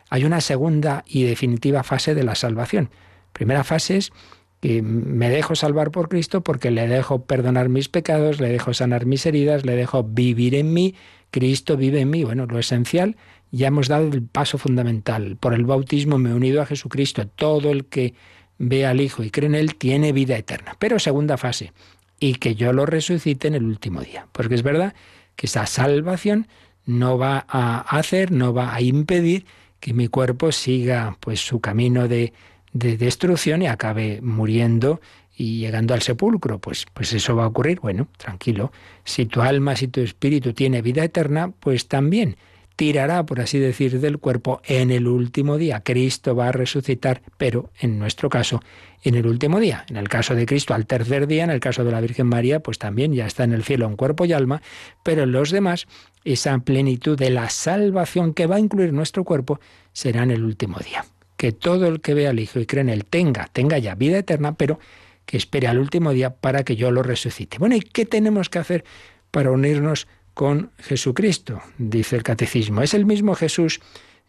hay 0.10 0.26
una 0.26 0.42
segunda 0.42 1.04
y 1.08 1.24
definitiva 1.24 1.84
fase 1.84 2.16
de 2.16 2.24
la 2.24 2.34
salvación. 2.34 2.90
Primera 3.34 3.64
fase 3.64 3.98
es 3.98 4.14
que 4.62 4.82
me 4.82 5.30
dejo 5.30 5.54
salvar 5.54 5.92
por 5.92 6.10
Cristo 6.10 6.42
porque 6.42 6.72
le 6.72 6.88
dejo 6.88 7.24
perdonar 7.26 7.70
mis 7.70 7.88
pecados, 7.88 8.40
le 8.42 8.50
dejo 8.50 8.74
sanar 8.74 9.06
mis 9.06 9.26
heridas, 9.28 9.64
le 9.64 9.76
dejo 9.76 10.04
vivir 10.04 10.56
en 10.56 10.74
mí, 10.74 10.96
Cristo 11.30 11.78
vive 11.78 12.02
en 12.02 12.10
mí. 12.10 12.24
Bueno, 12.24 12.48
lo 12.48 12.58
esencial, 12.58 13.16
ya 13.52 13.68
hemos 13.68 13.90
dado 13.90 14.08
el 14.08 14.24
paso 14.24 14.58
fundamental. 14.58 15.38
Por 15.40 15.54
el 15.54 15.66
bautismo 15.66 16.18
me 16.18 16.32
he 16.32 16.34
unido 16.34 16.64
a 16.64 16.66
Jesucristo. 16.66 17.28
Todo 17.28 17.70
el 17.70 17.86
que 17.86 18.16
ve 18.58 18.88
al 18.88 19.02
Hijo 19.02 19.24
y 19.24 19.30
cree 19.30 19.48
en 19.48 19.56
Él 19.56 19.76
tiene 19.76 20.14
vida 20.14 20.36
eterna. 20.36 20.76
Pero 20.80 20.98
segunda 20.98 21.38
fase, 21.38 21.74
y 22.20 22.36
que 22.36 22.56
yo 22.56 22.74
lo 22.74 22.86
resucite 22.86 23.48
en 23.48 23.56
el 23.56 23.64
último 23.64 24.02
día. 24.02 24.28
Porque 24.32 24.56
es 24.56 24.64
verdad 24.64 24.94
que 25.36 25.48
esa 25.48 25.66
salvación 25.66 26.48
no 26.86 27.18
va 27.18 27.46
a 27.48 27.80
hacer, 27.98 28.32
no 28.32 28.54
va 28.54 28.74
a 28.74 28.82
impedir 28.82 29.46
que 29.80 29.94
mi 29.94 30.08
cuerpo 30.08 30.52
siga 30.52 31.18
pues 31.20 31.42
su 31.46 31.60
camino 31.60 32.08
de, 32.08 32.34
de 32.72 32.98
destrucción 32.98 33.62
y 33.62 33.68
acabe 33.68 34.22
muriendo 34.22 35.02
y 35.36 35.60
llegando 35.60 35.94
al 35.94 36.02
sepulcro, 36.02 36.60
pues, 36.60 36.86
pues 36.94 37.12
eso 37.14 37.36
va 37.36 37.46
a 37.46 37.48
ocurrir. 37.48 37.80
Bueno, 37.80 38.08
tranquilo. 38.18 38.72
Si 39.04 39.26
tu 39.26 39.42
alma, 39.42 39.76
si 39.76 39.88
tu 39.88 40.02
espíritu 40.02 40.54
tiene 40.54 40.82
vida 40.82 41.04
eterna, 41.04 41.52
pues 41.60 41.88
también 41.88 42.38
tirará, 42.76 43.26
por 43.26 43.40
así 43.40 43.60
decir, 43.60 44.00
del 44.00 44.18
cuerpo 44.18 44.62
en 44.66 44.92
el 44.92 45.08
último 45.08 45.58
día. 45.58 45.82
Cristo 45.82 46.36
va 46.36 46.50
a 46.50 46.52
resucitar, 46.52 47.22
pero 47.38 47.70
en 47.80 48.00
nuestro 48.00 48.30
caso, 48.30 48.62
en 49.04 49.16
el 49.16 49.28
último 49.28 49.60
día. 49.60 49.86
En 49.90 49.98
el 49.98 50.10
caso 50.10 50.36
de 50.36 50.46
Cristo, 50.46 50.74
al 50.74 50.86
tercer 50.86 51.28
día, 51.28 51.44
en 51.44 51.50
el 51.50 51.60
caso 51.60 51.84
de 51.84 51.92
la 51.92 52.02
Virgen 52.02 52.28
María, 52.28 52.62
pues 52.62 52.80
también 52.80 53.14
ya 53.14 53.26
está 53.26 53.44
en 53.44 53.54
el 53.54 53.64
cielo 53.64 53.86
en 53.86 53.96
cuerpo 53.96 54.26
y 54.26 54.34
alma, 54.34 54.62
pero 55.04 55.24
en 55.24 55.32
los 55.32 55.52
demás, 55.52 55.88
esa 56.24 56.58
plenitud 56.60 57.18
de 57.18 57.30
la 57.30 57.50
salvación 57.50 58.34
que 58.34 58.48
va 58.48 58.56
a 58.56 58.60
incluir 58.60 58.94
nuestro 58.94 59.24
cuerpo 59.24 59.60
será 59.92 60.24
en 60.24 60.32
el 60.32 60.44
último 60.44 60.80
día. 60.80 61.06
Que 61.38 61.52
todo 61.52 61.88
el 61.88 62.02
que 62.02 62.14
vea 62.14 62.30
al 62.30 62.40
Hijo 62.40 62.60
y 62.60 62.66
cree 62.66 62.82
en 62.82 62.90
Él 62.90 63.06
tenga, 63.06 63.50
tenga 63.52 63.78
ya 63.78 63.96
vida 63.96 64.18
eterna, 64.18 64.56
pero 64.56 64.80
que 65.26 65.38
espere 65.38 65.68
al 65.68 65.80
último 65.80 66.12
día 66.12 66.36
para 66.36 66.64
que 66.64 66.76
yo 66.76 66.92
lo 66.92 67.04
resucite. 67.04 67.58
Bueno, 67.58 67.76
¿y 67.76 67.82
qué 67.82 68.06
tenemos 68.06 68.50
que 68.50 68.60
hacer 68.60 68.84
para 69.32 69.52
unirnos 69.52 70.08
con 70.34 70.72
Jesucristo? 70.78 71.62
Dice 71.78 72.16
el 72.16 72.24
catecismo. 72.24 72.82
Es 72.82 72.94
el 72.94 73.06
mismo 73.06 73.36
Jesús 73.36 73.80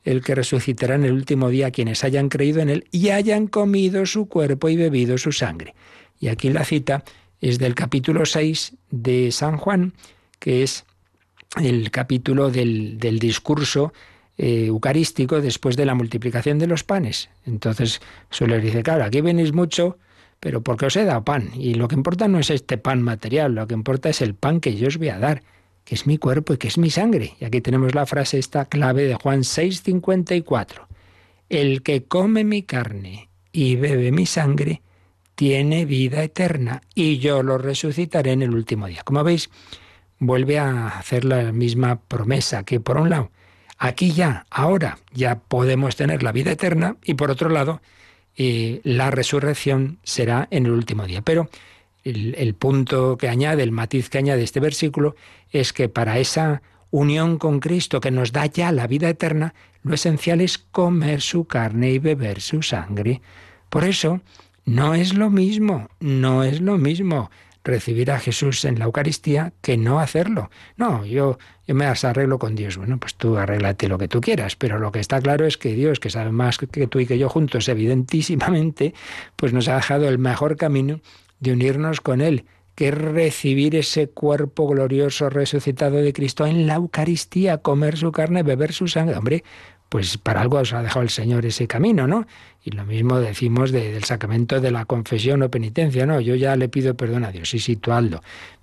el 0.05 0.23
que 0.23 0.35
resucitará 0.35 0.97
en 0.97 1.05
el 1.05 1.13
último 1.13 1.49
día 1.49 1.69
a 1.69 1.71
quienes 1.71 2.05
hayan 2.05 2.29
creído 2.29 2.61
en 2.61 2.69
él 2.69 2.85
y 2.91 3.09
hayan 3.09 3.47
comido 3.47 4.05
su 4.07 4.29
cuerpo 4.29 4.69
y 4.69 4.77
bebido 4.77 5.17
su 5.17 5.33
sangre. 5.33 5.75
Y 6.21 6.29
aquí 6.29 6.51
la 6.51 6.65
cita 6.65 7.05
es 7.41 7.59
del 7.59 7.75
capítulo 7.75 8.27
6 8.27 8.75
de 8.91 9.33
San 9.33 9.57
Juan, 9.57 9.95
que 10.39 10.63
es 10.63 10.85
el 11.61 11.91
capítulo 11.91 12.51
del, 12.51 12.99
discurso 12.99 13.93
eh, 14.37 14.67
eucarístico 14.67 15.41
después 15.41 15.77
de 15.77 15.87
la 15.87 15.95
multiplicación 15.95 16.59
de 16.59 16.67
los 16.67 16.85
panes. 16.85 17.31
Entonces 17.47 18.01
suele 18.31 18.61
dice, 18.61 18.83
claro, 18.83 19.05
aquí 19.05 19.21
venís 19.21 19.53
mucho 19.53 19.99
pero 20.45 20.63
porque 20.63 20.85
os 20.85 20.97
he 20.97 21.05
dado 21.05 21.25
pan. 21.25 21.49
Y 21.55 21.73
lo 21.73 21.89
que 21.89 21.95
importa 21.95 22.29
no 22.29 22.39
es 22.39 22.51
este 22.51 22.77
pan 22.77 23.01
material, 23.01 23.55
lo 23.55 23.67
que 23.67 23.73
importa 23.73 24.11
es 24.11 24.21
el 24.21 24.35
pan 24.35 24.61
que 24.61 24.77
yo 24.77 24.89
os 24.89 24.99
voy 24.99 25.09
a 25.09 25.19
dar, 25.19 25.43
que 25.85 25.95
es 25.95 26.07
mi 26.07 26.19
cuerpo 26.19 26.55
y 26.55 26.57
que 26.57 26.69
es 26.69 26.79
mi 26.79 26.91
sangre. 26.91 27.35
Y 27.41 27.45
aquí 27.45 27.61
tenemos 27.61 27.95
la 27.95 28.07
frase, 28.07 28.39
esta 28.39 28.65
clave 28.65 29.05
de 29.05 29.15
Juan 29.15 29.45
6:54. 29.45 30.89
El 31.49 31.83
que 31.83 32.05
come 32.05 32.45
mi 32.45 32.63
carne 32.63 33.29
y 33.53 33.77
bebe 33.77 34.11
mi 34.11 34.27
sangre, 34.27 34.83
tiene 35.35 35.85
vida 35.85 36.23
eterna, 36.23 36.83
y 36.95 37.19
yo 37.19 37.43
lo 37.43 37.59
resucitaré 37.59 38.33
en 38.33 38.43
el 38.43 38.55
último 38.55 38.87
día. 38.87 39.03
Como 39.05 39.25
veis, 39.25 39.51
vuelve 40.19 40.59
a 40.59 40.89
hacer 40.89 41.25
la 41.25 41.53
misma 41.53 42.01
promesa, 42.01 42.65
que 42.65 42.81
por 42.81 42.97
un 42.97 43.11
lado, 43.11 43.31
aquí 43.79 44.13
ya, 44.13 44.47
ahora, 44.51 44.99
ya 45.13 45.41
podemos 45.41 45.97
tener 45.97 46.23
la 46.23 46.33
vida 46.33 46.53
eterna, 46.53 46.97
y 47.05 47.15
por 47.15 47.31
otro 47.31 47.49
lado, 47.49 47.81
la 48.37 49.11
resurrección 49.11 49.99
será 50.03 50.49
en 50.51 50.67
el 50.67 50.73
último 50.73 51.07
día. 51.07 51.23
Pero 51.23 51.49
el, 52.05 52.55
punto 52.55 53.17
que 53.17 53.29
añade, 53.29 53.63
el 53.63 53.73
matiz 53.73 54.11
que 54.11 54.19
añade 54.19 54.43
este 54.43 54.61
versículo, 54.61 55.17
es 55.55 55.73
que 55.73 55.89
para 55.89 56.19
esa 56.19 56.63
unión 56.91 57.39
con 57.39 57.61
Cristo 57.61 58.01
que 58.01 58.11
nos 58.11 58.33
da 58.33 58.47
ya 58.47 58.73
la 58.73 58.87
vida 58.87 59.09
eterna, 59.09 59.55
lo 59.83 59.95
esencial 59.95 60.41
es 60.41 60.59
comer 60.59 61.21
su 61.21 61.47
carne 61.47 61.91
y 61.93 61.99
beber 61.99 62.41
su 62.41 62.63
sangre. 62.63 63.23
Por 63.69 63.85
eso, 63.85 64.21
no 64.65 64.95
es 64.95 65.15
lo 65.15 65.31
mismo, 65.31 65.89
no 66.01 66.43
es 66.43 66.61
lo 66.61 66.77
mismo 66.77 67.31
recibir 67.65 68.11
a 68.11 68.19
Jesús 68.19 68.65
en 68.65 68.79
la 68.79 68.85
Eucaristía 68.85 69.53
que 69.63 69.77
no 69.77 69.99
hacerlo. 70.01 70.51
No, 70.77 71.05
yo, 71.07 71.39
yo 71.67 71.75
me 71.75 71.87
arreglo 71.87 72.39
con 72.39 72.55
Dios. 72.55 72.77
Bueno, 72.77 72.99
pues 72.99 73.15
tú 73.15 73.37
arréglate 73.39 73.89
lo 73.89 73.97
que 73.97 74.09
tú 74.09 74.21
quieras, 74.21 74.57
pero 74.57 74.79
lo 74.79 74.93
que 74.93 75.01
está 75.01 75.21
claro 75.21 75.47
es 75.47 75.57
que 75.57 75.73
Dios, 75.75 75.99
que 75.99 76.11
sabe 76.11 76.31
más 76.31 76.59
que 76.59 76.87
tú 76.87 77.01
y 77.01 77.07
que 77.07 77.19
yo 77.19 77.29
juntos, 77.29 77.69
evidentísimamente, 77.69 78.93
pues 79.37 79.53
nos 79.53 79.69
ha 79.69 79.77
dejado 79.77 80.09
el 80.09 80.19
mejor 80.19 80.57
camino 80.57 81.01
de 81.41 81.53
unirnos 81.53 82.01
con 82.01 82.21
Él, 82.21 82.45
que 82.75 82.91
recibir 82.91 83.77
ese 83.77 84.09
cuerpo 84.09 84.67
glorioso 84.67 85.31
resucitado 85.31 85.97
de 85.97 86.13
Cristo 86.13 86.47
en 86.47 86.67
la 86.67 86.75
Eucaristía, 86.75 87.59
comer 87.59 87.97
su 87.97 88.11
carne, 88.13 88.43
beber 88.43 88.73
su 88.73 88.89
sangre. 88.89 89.17
Hombre, 89.17 89.45
pues 89.89 90.19
para 90.19 90.41
algo 90.41 90.59
os 90.59 90.73
ha 90.73 90.83
dejado 90.83 91.03
el 91.03 91.11
Señor 91.11 91.47
ese 91.47 91.69
camino, 91.69 92.09
¿no? 92.09 92.27
Y 92.65 92.73
lo 92.73 92.85
mismo 92.85 93.21
decimos 93.21 93.71
del 93.71 94.03
sacramento 94.03 94.61
de 94.61 94.73
la 94.73 94.87
confesión 94.87 95.43
o 95.43 95.51
penitencia, 95.51 96.05
no, 96.05 96.21
yo 96.21 96.35
ya 96.35 96.57
le 96.57 96.69
pido 96.69 96.97
perdón 96.97 97.25
a 97.25 97.31
Dios, 97.31 97.51
sí, 97.51 97.61
sí, 97.61 97.77
tú 97.77 97.93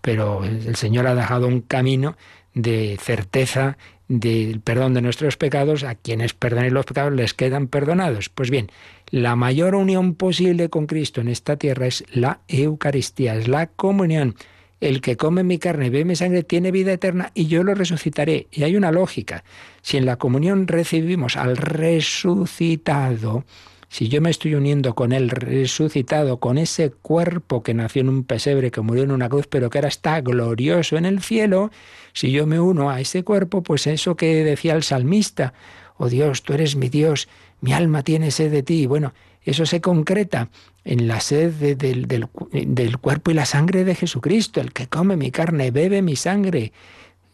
pero 0.01 0.43
el 0.43 0.75
Señor 0.75 1.07
ha 1.07 1.15
dejado 1.15 1.47
un 1.47 1.61
camino 1.61 2.17
de 2.53 2.97
certeza 2.99 3.77
del 4.19 4.59
perdón 4.59 4.93
de 4.93 5.01
nuestros 5.01 5.37
pecados, 5.37 5.83
a 5.83 5.95
quienes 5.95 6.33
perdonen 6.33 6.73
los 6.73 6.85
pecados 6.85 7.13
les 7.13 7.33
quedan 7.33 7.67
perdonados. 7.67 8.29
Pues 8.29 8.49
bien, 8.49 8.69
la 9.09 9.35
mayor 9.35 9.75
unión 9.75 10.15
posible 10.15 10.69
con 10.69 10.85
Cristo 10.85 11.21
en 11.21 11.29
esta 11.29 11.55
tierra 11.55 11.87
es 11.87 12.03
la 12.11 12.41
Eucaristía, 12.47 13.35
es 13.35 13.47
la 13.47 13.67
comunión 13.67 14.35
el 14.81 14.99
que 14.99 15.15
come 15.15 15.43
mi 15.43 15.59
carne 15.59 15.85
y 15.85 15.89
bebe 15.91 16.05
mi 16.05 16.15
sangre 16.15 16.43
tiene 16.43 16.71
vida 16.71 16.91
eterna 16.91 17.31
y 17.35 17.45
yo 17.45 17.63
lo 17.63 17.75
resucitaré. 17.75 18.47
Y 18.51 18.63
hay 18.63 18.75
una 18.75 18.91
lógica. 18.91 19.43
Si 19.81 19.97
en 19.97 20.05
la 20.07 20.17
comunión 20.17 20.67
recibimos 20.67 21.37
al 21.37 21.55
resucitado, 21.55 23.45
si 23.89 24.09
yo 24.09 24.21
me 24.21 24.31
estoy 24.31 24.55
uniendo 24.55 24.95
con 24.95 25.11
el 25.11 25.29
resucitado, 25.29 26.39
con 26.39 26.57
ese 26.57 26.91
cuerpo 26.91 27.61
que 27.61 27.75
nació 27.75 28.01
en 28.01 28.09
un 28.09 28.23
pesebre, 28.23 28.71
que 28.71 28.81
murió 28.81 29.03
en 29.03 29.11
una 29.11 29.29
cruz, 29.29 29.47
pero 29.47 29.69
que 29.69 29.77
ahora 29.77 29.89
está 29.89 30.19
glorioso 30.21 30.97
en 30.97 31.05
el 31.05 31.21
cielo, 31.21 31.69
si 32.13 32.31
yo 32.31 32.47
me 32.47 32.59
uno 32.59 32.89
a 32.89 32.99
ese 32.99 33.23
cuerpo, 33.23 33.63
pues 33.63 33.87
eso 33.87 34.15
que 34.15 34.43
decía 34.43 34.73
el 34.73 34.83
salmista, 34.83 35.53
oh 35.97 36.09
Dios, 36.09 36.43
tú 36.43 36.53
eres 36.53 36.75
mi 36.75 36.89
Dios, 36.89 37.27
mi 37.61 37.73
alma 37.73 38.03
tiene 38.03 38.31
sed 38.31 38.51
de 38.51 38.63
ti. 38.63 38.87
Bueno, 38.87 39.13
eso 39.43 39.65
se 39.65 39.81
concreta 39.81 40.49
en 40.83 41.07
la 41.07 41.19
sed 41.19 41.75
del, 41.77 42.07
del, 42.07 42.97
cuerpo 42.97 43.31
y 43.31 43.33
la 43.33 43.45
sangre 43.45 43.83
de 43.83 43.95
Jesucristo. 43.95 44.61
El 44.61 44.73
que 44.73 44.87
come 44.87 45.15
mi 45.15 45.31
carne, 45.31 45.71
bebe 45.71 46.01
mi 46.01 46.15
sangre. 46.15 46.73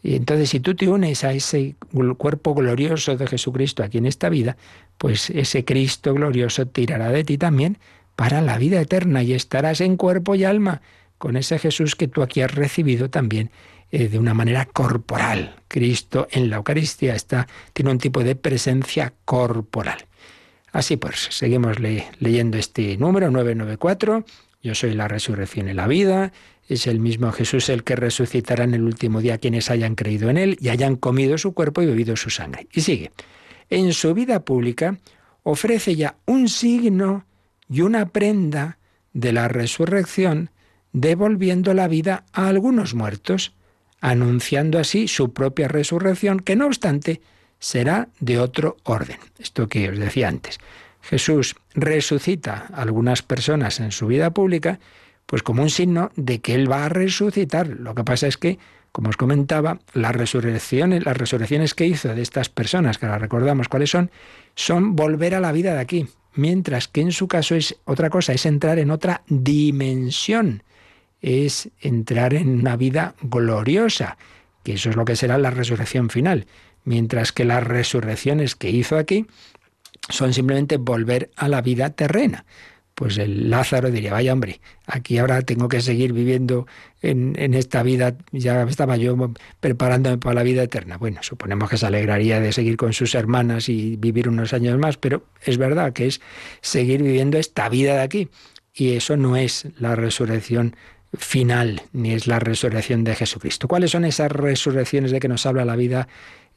Y 0.02 0.14
entonces 0.16 0.50
si 0.50 0.60
tú 0.60 0.74
te 0.74 0.88
unes 0.88 1.24
a 1.24 1.32
ese 1.32 1.74
cuerpo 2.16 2.54
glorioso 2.54 3.16
de 3.16 3.26
Jesucristo 3.26 3.82
aquí 3.82 3.98
en 3.98 4.06
esta 4.06 4.28
vida, 4.28 4.56
pues 4.96 5.30
ese 5.30 5.64
Cristo 5.64 6.14
glorioso 6.14 6.66
tirará 6.66 7.10
de 7.10 7.24
ti 7.24 7.36
también 7.36 7.78
para 8.16 8.40
la 8.40 8.58
vida 8.58 8.80
eterna 8.80 9.22
y 9.22 9.32
estarás 9.32 9.80
en 9.80 9.96
cuerpo 9.96 10.34
y 10.34 10.44
alma 10.44 10.82
con 11.18 11.36
ese 11.36 11.58
Jesús 11.58 11.96
que 11.96 12.08
tú 12.08 12.22
aquí 12.22 12.42
has 12.42 12.54
recibido 12.54 13.10
también 13.10 13.50
eh, 13.90 14.08
de 14.08 14.18
una 14.18 14.34
manera 14.34 14.66
corporal. 14.66 15.56
Cristo 15.68 16.28
en 16.30 16.50
la 16.50 16.56
Eucaristía 16.56 17.14
está, 17.14 17.46
tiene 17.72 17.90
un 17.90 17.98
tipo 17.98 18.22
de 18.22 18.36
presencia 18.36 19.14
corporal. 19.24 20.06
Así 20.72 20.96
pues, 20.96 21.28
seguimos 21.30 21.78
leyendo 21.80 22.58
este 22.58 22.96
número 22.96 23.30
994. 23.30 24.24
Yo 24.62 24.74
soy 24.74 24.94
la 24.94 25.08
resurrección 25.08 25.68
y 25.68 25.74
la 25.74 25.86
vida. 25.86 26.32
Es 26.68 26.86
el 26.86 27.00
mismo 27.00 27.32
Jesús 27.32 27.70
el 27.70 27.84
que 27.84 27.96
resucitará 27.96 28.64
en 28.64 28.74
el 28.74 28.82
último 28.82 29.20
día 29.20 29.38
quienes 29.38 29.70
hayan 29.70 29.94
creído 29.94 30.28
en 30.28 30.36
él 30.36 30.58
y 30.60 30.68
hayan 30.68 30.96
comido 30.96 31.38
su 31.38 31.54
cuerpo 31.54 31.80
y 31.80 31.86
bebido 31.86 32.16
su 32.16 32.28
sangre. 32.28 32.66
Y 32.72 32.82
sigue. 32.82 33.10
En 33.70 33.92
su 33.94 34.12
vida 34.12 34.44
pública 34.44 34.98
ofrece 35.42 35.96
ya 35.96 36.16
un 36.26 36.48
signo 36.48 37.24
y 37.70 37.80
una 37.80 38.10
prenda 38.10 38.78
de 39.12 39.32
la 39.32 39.48
resurrección, 39.48 40.50
devolviendo 40.92 41.74
la 41.74 41.88
vida 41.88 42.24
a 42.32 42.48
algunos 42.48 42.94
muertos, 42.94 43.54
anunciando 44.00 44.78
así 44.78 45.08
su 45.08 45.32
propia 45.32 45.68
resurrección, 45.68 46.40
que 46.40 46.56
no 46.56 46.66
obstante 46.66 47.20
será 47.58 48.08
de 48.20 48.38
otro 48.38 48.76
orden. 48.84 49.18
Esto 49.38 49.68
que 49.68 49.88
os 49.90 49.98
decía 49.98 50.28
antes. 50.28 50.58
Jesús 51.02 51.56
resucita 51.74 52.66
a 52.72 52.82
algunas 52.82 53.22
personas 53.22 53.80
en 53.80 53.92
su 53.92 54.06
vida 54.06 54.30
pública, 54.30 54.78
pues 55.26 55.42
como 55.42 55.62
un 55.62 55.70
signo 55.70 56.10
de 56.16 56.40
que 56.40 56.54
Él 56.54 56.70
va 56.70 56.84
a 56.84 56.88
resucitar. 56.88 57.68
Lo 57.68 57.94
que 57.94 58.04
pasa 58.04 58.26
es 58.26 58.36
que, 58.36 58.58
como 58.92 59.10
os 59.10 59.16
comentaba, 59.16 59.80
las 59.92 60.14
resurrecciones, 60.14 61.04
las 61.04 61.16
resurrecciones 61.16 61.74
que 61.74 61.86
hizo 61.86 62.14
de 62.14 62.22
estas 62.22 62.48
personas, 62.48 62.98
que 62.98 63.06
ahora 63.06 63.18
recordamos 63.18 63.68
cuáles 63.68 63.90
son, 63.90 64.10
son 64.54 64.96
volver 64.96 65.34
a 65.34 65.40
la 65.40 65.52
vida 65.52 65.74
de 65.74 65.80
aquí. 65.80 66.06
Mientras 66.34 66.88
que 66.88 67.00
en 67.00 67.12
su 67.12 67.26
caso 67.26 67.54
es 67.54 67.76
otra 67.84 68.10
cosa, 68.10 68.32
es 68.32 68.46
entrar 68.46 68.78
en 68.78 68.90
otra 68.90 69.22
dimensión, 69.28 70.62
es 71.20 71.70
entrar 71.80 72.34
en 72.34 72.60
una 72.60 72.76
vida 72.76 73.14
gloriosa, 73.22 74.18
que 74.62 74.74
eso 74.74 74.90
es 74.90 74.96
lo 74.96 75.04
que 75.04 75.16
será 75.16 75.38
la 75.38 75.50
resurrección 75.50 76.10
final 76.10 76.46
mientras 76.88 77.32
que 77.32 77.44
las 77.44 77.62
resurrecciones 77.62 78.56
que 78.56 78.70
hizo 78.70 78.96
aquí 78.96 79.26
son 80.08 80.32
simplemente 80.32 80.78
volver 80.78 81.30
a 81.36 81.48
la 81.48 81.60
vida 81.60 81.90
terrena. 81.90 82.46
Pues 82.94 83.18
el 83.18 83.50
Lázaro 83.50 83.90
diría, 83.90 84.10
vaya 84.10 84.32
hombre, 84.32 84.60
aquí 84.86 85.18
ahora 85.18 85.42
tengo 85.42 85.68
que 85.68 85.82
seguir 85.82 86.12
viviendo 86.12 86.66
en, 87.00 87.36
esta 87.54 87.84
vida, 87.84 88.16
ya 88.32 88.62
estaba 88.62 88.96
yo 88.96 89.16
preparándome 89.60 90.18
para 90.18 90.36
la 90.36 90.42
vida 90.42 90.64
eterna. 90.64 90.96
Bueno, 90.96 91.22
suponemos 91.22 91.70
que 91.70 91.76
se 91.76 91.86
alegraría 91.86 92.40
de 92.40 92.52
seguir 92.52 92.76
con 92.76 92.94
sus 92.94 93.14
hermanas 93.14 93.68
y 93.68 93.96
vivir 93.96 94.28
unos 94.28 94.52
años 94.52 94.78
más, 94.78 94.96
pero 94.96 95.26
es 95.44 95.58
verdad 95.58 95.92
que 95.92 96.06
es 96.06 96.20
seguir 96.60 97.02
viviendo 97.02 97.38
esta 97.38 97.68
vida 97.68 97.94
de 97.94 98.00
aquí. 98.00 98.30
Y 98.74 98.94
eso 98.94 99.16
no 99.16 99.36
es 99.36 99.68
la 99.78 99.94
resurrección 99.94 100.74
final, 101.16 101.82
ni 101.92 102.12
es 102.12 102.26
la 102.26 102.38
resurrección 102.38 103.04
de 103.04 103.14
Jesucristo. 103.14 103.68
¿Cuáles 103.68 103.90
son 103.92 104.04
esas 104.04 104.30
resurrecciones 104.30 105.10
de 105.10 105.20
que 105.20 105.28
nos 105.28 105.46
habla 105.46 105.64
la 105.64 105.76
vida 105.76 106.08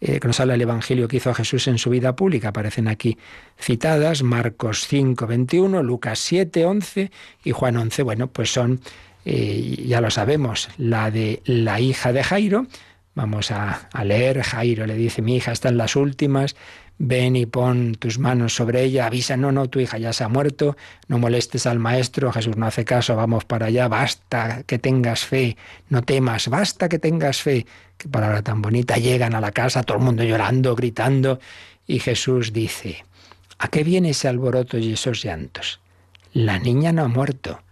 eh, 0.03 0.19
que 0.19 0.27
nos 0.27 0.39
habla 0.39 0.55
el 0.55 0.61
Evangelio 0.61 1.07
que 1.07 1.17
hizo 1.17 1.31
Jesús 1.31 1.67
en 1.67 1.77
su 1.77 1.91
vida 1.91 2.15
pública. 2.15 2.47
Aparecen 2.47 2.87
aquí 2.87 3.19
citadas, 3.59 4.23
Marcos 4.23 4.87
5, 4.87 5.27
21, 5.27 5.83
Lucas 5.83 6.17
7, 6.17 6.65
11 6.65 7.11
y 7.43 7.51
Juan 7.51 7.77
11. 7.77 8.01
Bueno, 8.01 8.25
pues 8.25 8.51
son, 8.51 8.81
eh, 9.25 9.83
ya 9.85 10.01
lo 10.01 10.09
sabemos, 10.09 10.69
la 10.79 11.11
de 11.11 11.43
la 11.45 11.79
hija 11.79 12.13
de 12.13 12.23
Jairo. 12.23 12.65
Vamos 13.13 13.51
a, 13.51 13.89
a 13.93 14.03
leer, 14.03 14.41
Jairo 14.41 14.87
le 14.87 14.95
dice, 14.95 15.21
mi 15.21 15.35
hija 15.35 15.51
está 15.51 15.69
en 15.69 15.77
las 15.77 15.95
últimas, 15.95 16.55
ven 17.03 17.35
y 17.35 17.47
pon 17.47 17.95
tus 17.95 18.19
manos 18.19 18.53
sobre 18.53 18.83
ella, 18.83 19.07
avisa, 19.07 19.35
no, 19.35 19.51
no, 19.51 19.67
tu 19.69 19.79
hija 19.79 19.97
ya 19.97 20.13
se 20.13 20.23
ha 20.23 20.27
muerto, 20.27 20.77
no 21.07 21.17
molestes 21.17 21.65
al 21.65 21.79
maestro, 21.79 22.31
Jesús 22.31 22.57
no 22.57 22.67
hace 22.67 22.85
caso, 22.85 23.15
vamos 23.15 23.43
para 23.43 23.65
allá, 23.65 23.87
basta 23.87 24.61
que 24.63 24.77
tengas 24.77 25.25
fe, 25.25 25.57
no 25.89 26.03
temas, 26.03 26.47
basta 26.47 26.89
que 26.89 26.99
tengas 26.99 27.41
fe, 27.41 27.65
qué 27.97 28.07
palabra 28.07 28.43
tan 28.43 28.61
bonita, 28.61 28.97
llegan 28.97 29.33
a 29.33 29.41
la 29.41 29.51
casa, 29.51 29.81
todo 29.81 29.97
el 29.97 30.03
mundo 30.03 30.23
llorando, 30.23 30.75
gritando, 30.75 31.39
y 31.87 31.99
Jesús 31.99 32.53
dice, 32.53 33.03
¿a 33.57 33.67
qué 33.69 33.83
viene 33.83 34.11
ese 34.11 34.27
alboroto 34.27 34.77
y 34.77 34.93
esos 34.93 35.23
llantos? 35.23 35.79
La 36.33 36.59
niña 36.59 36.91
no 36.91 37.03
ha 37.03 37.07
muerto, 37.07 37.63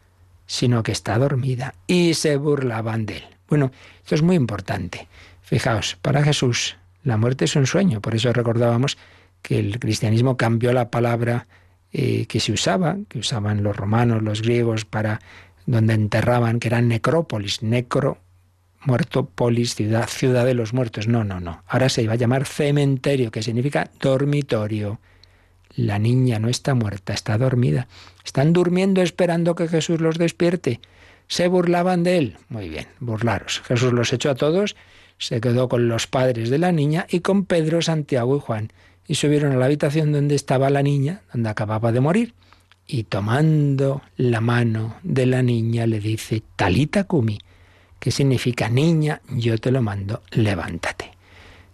sino 0.47 0.81
que 0.81 0.91
está 0.91 1.19
dormida, 1.19 1.75
y 1.85 2.15
se 2.15 2.35
burlaban 2.37 3.05
de 3.05 3.17
él. 3.17 3.23
Bueno, 3.47 3.71
esto 4.01 4.15
es 4.15 4.23
muy 4.23 4.35
importante. 4.35 5.07
Fijaos, 5.43 5.97
para 6.01 6.23
Jesús 6.23 6.77
la 7.03 7.17
muerte 7.17 7.45
es 7.45 7.55
un 7.55 7.67
sueño, 7.67 8.01
por 8.01 8.15
eso 8.15 8.33
recordábamos 8.33 8.97
que 9.41 9.59
el 9.59 9.79
cristianismo 9.79 10.37
cambió 10.37 10.73
la 10.73 10.89
palabra 10.89 11.47
eh, 11.91 12.27
que 12.27 12.39
se 12.39 12.51
usaba, 12.51 12.97
que 13.07 13.19
usaban 13.19 13.63
los 13.63 13.75
romanos, 13.75 14.21
los 14.21 14.41
griegos, 14.41 14.85
para 14.85 15.21
donde 15.65 15.95
enterraban, 15.95 16.59
que 16.59 16.67
era 16.67 16.81
necrópolis, 16.81 17.63
necro, 17.63 18.19
muerto, 18.85 19.25
polis, 19.25 19.75
ciudad, 19.75 20.07
ciudad 20.07 20.45
de 20.45 20.53
los 20.53 20.73
muertos. 20.73 21.07
No, 21.07 21.23
no, 21.23 21.39
no. 21.39 21.63
Ahora 21.67 21.89
se 21.89 22.03
iba 22.03 22.13
a 22.13 22.17
llamar 22.17 22.45
cementerio, 22.45 23.31
que 23.31 23.43
significa 23.43 23.89
dormitorio. 23.99 24.99
La 25.75 25.99
niña 25.99 26.39
no 26.39 26.49
está 26.49 26.75
muerta, 26.75 27.13
está 27.13 27.37
dormida. 27.37 27.87
Están 28.23 28.53
durmiendo 28.53 29.01
esperando 29.01 29.55
que 29.55 29.67
Jesús 29.67 30.01
los 30.01 30.17
despierte. 30.17 30.81
Se 31.27 31.47
burlaban 31.47 32.03
de 32.03 32.17
él. 32.17 32.37
Muy 32.49 32.69
bien, 32.69 32.87
burlaros. 32.99 33.61
Jesús 33.65 33.93
los 33.93 34.11
echó 34.13 34.31
a 34.31 34.35
todos, 34.35 34.75
se 35.17 35.41
quedó 35.41 35.69
con 35.69 35.87
los 35.87 36.07
padres 36.07 36.49
de 36.49 36.57
la 36.57 36.71
niña 36.71 37.05
y 37.09 37.19
con 37.21 37.45
Pedro, 37.45 37.81
Santiago 37.81 38.37
y 38.37 38.39
Juan 38.39 38.71
y 39.09 39.15
subieron 39.15 39.51
a 39.51 39.55
la 39.55 39.65
habitación 39.65 40.11
donde 40.11 40.35
estaba 40.35 40.69
la 40.69 40.83
niña, 40.83 41.23
donde 41.33 41.49
acababa 41.49 41.91
de 41.91 41.99
morir, 41.99 42.35
y 42.85 43.05
tomando 43.05 44.03
la 44.17 44.39
mano 44.39 44.97
de 45.01 45.25
la 45.25 45.41
niña 45.41 45.87
le 45.87 45.99
dice, 45.99 46.43
Talita 46.55 47.05
Kumi, 47.05 47.39
que 47.99 48.11
significa 48.11 48.69
niña, 48.69 49.21
yo 49.31 49.57
te 49.57 49.71
lo 49.71 49.81
mando, 49.81 50.21
levántate. 50.29 51.09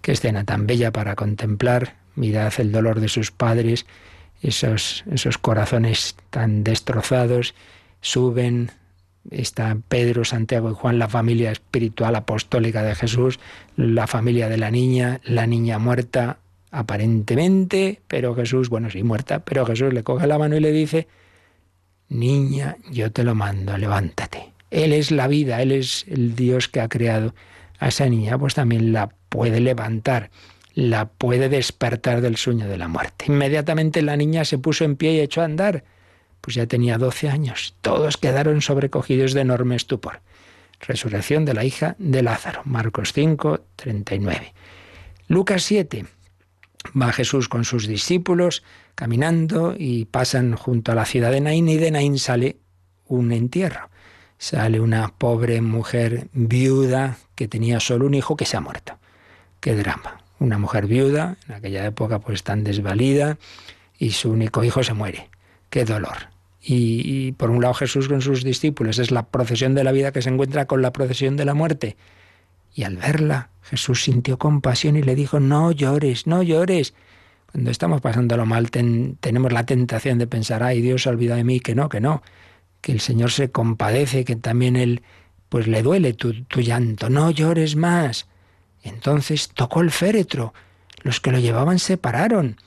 Qué 0.02 0.14
escena 0.14 0.46
tan 0.46 0.66
bella 0.66 0.94
para 0.94 1.16
contemplar, 1.16 1.98
mirad 2.16 2.54
el 2.58 2.72
dolor 2.72 3.02
de 3.02 3.10
sus 3.10 3.32
padres, 3.32 3.86
esos, 4.42 5.04
esos 5.12 5.38
corazones 5.38 6.16
tan 6.30 6.64
destrozados, 6.64 7.54
suben, 8.00 8.72
está 9.30 9.78
Pedro, 9.90 10.24
Santiago 10.24 10.72
y 10.72 10.74
Juan, 10.74 11.00
la 11.00 11.10
familia 11.10 11.52
espiritual 11.52 12.16
apostólica 12.16 12.82
de 12.82 12.96
Jesús, 12.96 13.42
la 13.76 14.08
familia 14.08 14.48
de 14.48 14.58
la 14.58 14.72
niña, 14.72 15.20
la 15.26 15.48
niña 15.48 15.80
muerta, 15.80 16.38
aparentemente, 16.76 18.02
pero 18.08 18.36
Jesús, 18.36 18.70
bueno, 18.70 18.90
sí, 18.90 19.02
muerta, 19.02 19.40
pero 19.40 19.66
Jesús 19.66 19.94
le 19.94 20.04
coge 20.04 20.28
la 20.28 20.38
mano 20.38 20.58
y 20.58 20.60
le 20.60 20.72
dice, 20.72 21.08
niña, 22.10 22.78
yo 22.92 23.12
te 23.12 23.24
lo 23.24 23.34
mando, 23.34 23.78
levántate. 23.78 24.52
Él 24.72 24.92
es 24.92 25.10
la 25.12 25.28
vida, 25.28 25.62
Él 25.62 25.72
es 25.72 26.06
el 26.10 26.36
Dios 26.36 26.68
que 26.68 26.82
ha 26.82 26.90
creado 26.90 27.34
a 27.80 27.88
esa 27.88 28.08
niña, 28.08 28.38
pues 28.38 28.56
también 28.56 28.92
la 28.92 29.10
puede 29.30 29.62
levantar, 29.62 30.32
la 30.74 31.06
puede 31.08 31.48
despertar 31.48 32.20
del 32.20 32.36
sueño 32.36 32.68
de 32.68 32.78
la 32.78 32.90
muerte. 32.90 33.26
Inmediatamente 33.28 34.02
la 34.02 34.18
niña 34.18 34.44
se 34.44 34.58
puso 34.58 34.84
en 34.84 34.98
pie 34.98 35.14
y 35.14 35.20
echó 35.22 35.42
a 35.42 35.46
andar. 35.46 35.86
Pues 36.42 36.56
ya 36.56 36.68
tenía 36.68 36.98
12 36.98 37.30
años. 37.30 37.76
Todos 37.82 38.18
quedaron 38.18 38.62
sobrecogidos 38.62 39.34
de 39.34 39.42
enorme 39.42 39.78
estupor. 39.78 40.20
Resurrección 40.82 41.46
de 41.46 41.54
la 41.54 41.64
hija 41.64 41.96
de 41.98 42.22
Lázaro. 42.22 42.62
Marcos 42.66 43.14
5, 43.14 43.62
39. 43.78 44.54
Lucas 45.28 45.64
7. 45.64 46.06
Va 47.00 47.12
Jesús 47.12 47.50
con 47.50 47.66
sus 47.66 47.88
discípulos 47.88 48.64
caminando 48.96 49.76
y 49.78 50.06
pasan 50.06 50.56
junto 50.56 50.92
a 50.92 50.96
la 50.96 51.06
ciudad 51.06 51.32
de 51.32 51.42
Naín 51.42 51.68
y 51.68 51.78
de 51.78 51.92
Naín 51.92 52.18
sale 52.18 52.58
un 53.08 53.32
entierro. 53.32 53.90
Sale 54.38 54.80
una 54.80 55.10
pobre 55.18 55.62
mujer 55.62 56.28
viuda 56.34 57.18
que 57.36 57.48
tenía 57.48 57.80
solo 57.80 58.06
un 58.06 58.14
hijo 58.14 58.36
que 58.36 58.46
se 58.46 58.58
ha 58.58 58.62
muerto. 58.62 58.98
Qué 59.60 59.76
drama. 59.76 60.22
Una 60.40 60.58
mujer 60.58 60.88
viuda, 60.88 61.38
en 61.48 61.56
aquella 61.56 61.86
época 61.86 62.20
pues 62.20 62.44
tan 62.44 62.64
desvalida, 62.64 63.38
y 63.98 64.12
su 64.12 64.32
único 64.32 64.64
hijo 64.64 64.84
se 64.84 64.94
muere. 64.94 65.30
Qué 65.70 65.86
dolor. 65.86 66.30
Y, 66.62 67.02
y, 67.06 67.32
por 67.32 67.52
un 67.52 67.62
lado 67.62 67.76
Jesús 67.76 68.08
con 68.08 68.22
sus 68.22 68.44
discípulos 68.44 69.00
es 69.00 69.12
la 69.12 69.28
procesión 69.28 69.76
de 69.76 69.84
la 69.84 69.92
vida 69.92 70.12
que 70.12 70.22
se 70.22 70.30
encuentra 70.30 70.66
con 70.66 70.82
la 70.82 70.92
procesión 70.92 71.38
de 71.38 71.46
la 71.46 71.54
muerte. 71.54 71.96
Y 72.76 72.84
al 72.84 72.98
verla, 72.98 73.50
Jesús 73.64 74.04
sintió 74.04 74.38
compasión 74.38 74.98
y 74.98 75.02
le 75.02 75.16
dijo, 75.16 75.40
no 75.40 75.72
llores, 75.72 76.28
no 76.28 76.44
llores. 76.44 76.94
Cuando 77.50 77.72
estamos 77.72 78.02
pasándolo 78.02 78.46
mal 78.46 78.70
tenemos 78.70 79.54
la 79.54 79.66
tentación 79.66 80.20
de 80.20 80.28
pensar, 80.28 80.62
ay, 80.62 80.82
Dios 80.82 81.04
se 81.04 81.10
olvida 81.10 81.38
de 81.38 81.46
mí, 81.46 81.62
que 81.62 81.74
no, 81.74 81.88
que 81.88 82.02
no, 82.02 82.22
que 82.82 82.92
el 82.92 83.00
Señor 83.00 83.32
se 83.32 83.50
compadece, 83.50 84.26
que 84.26 84.36
también 84.36 84.76
Él, 84.76 85.04
pues 85.48 85.68
le 85.68 85.82
duele 85.82 86.14
tu, 86.14 86.34
llanto, 86.34 87.10
no 87.10 87.32
llores 87.32 87.78
más. 87.78 88.28
entonces 88.84 89.50
tocó 89.54 89.80
el 89.80 89.90
féretro, 89.90 90.54
los 91.02 91.22
que 91.22 91.32
lo 91.32 91.40
llevaban 91.40 91.80
se 91.80 91.96
pararon, 91.96 92.58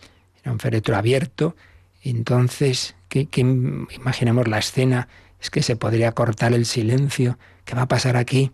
era 0.43 0.53
un 0.53 0.59
féretro 0.59 0.97
abierto, 0.97 1.55
entonces, 2.03 2.95
que 3.09 3.29
imaginemos 3.35 4.49
la 4.49 4.59
escena, 4.59 5.09
es 5.41 5.51
que 5.51 5.63
se 5.63 5.77
podría 5.77 6.13
cortar 6.13 6.55
el 6.55 6.65
silencio, 6.65 7.39
¿qué 7.67 7.75
va 7.75 7.83
a 7.83 7.89
pasar 7.89 8.17
aquí? 8.17 8.53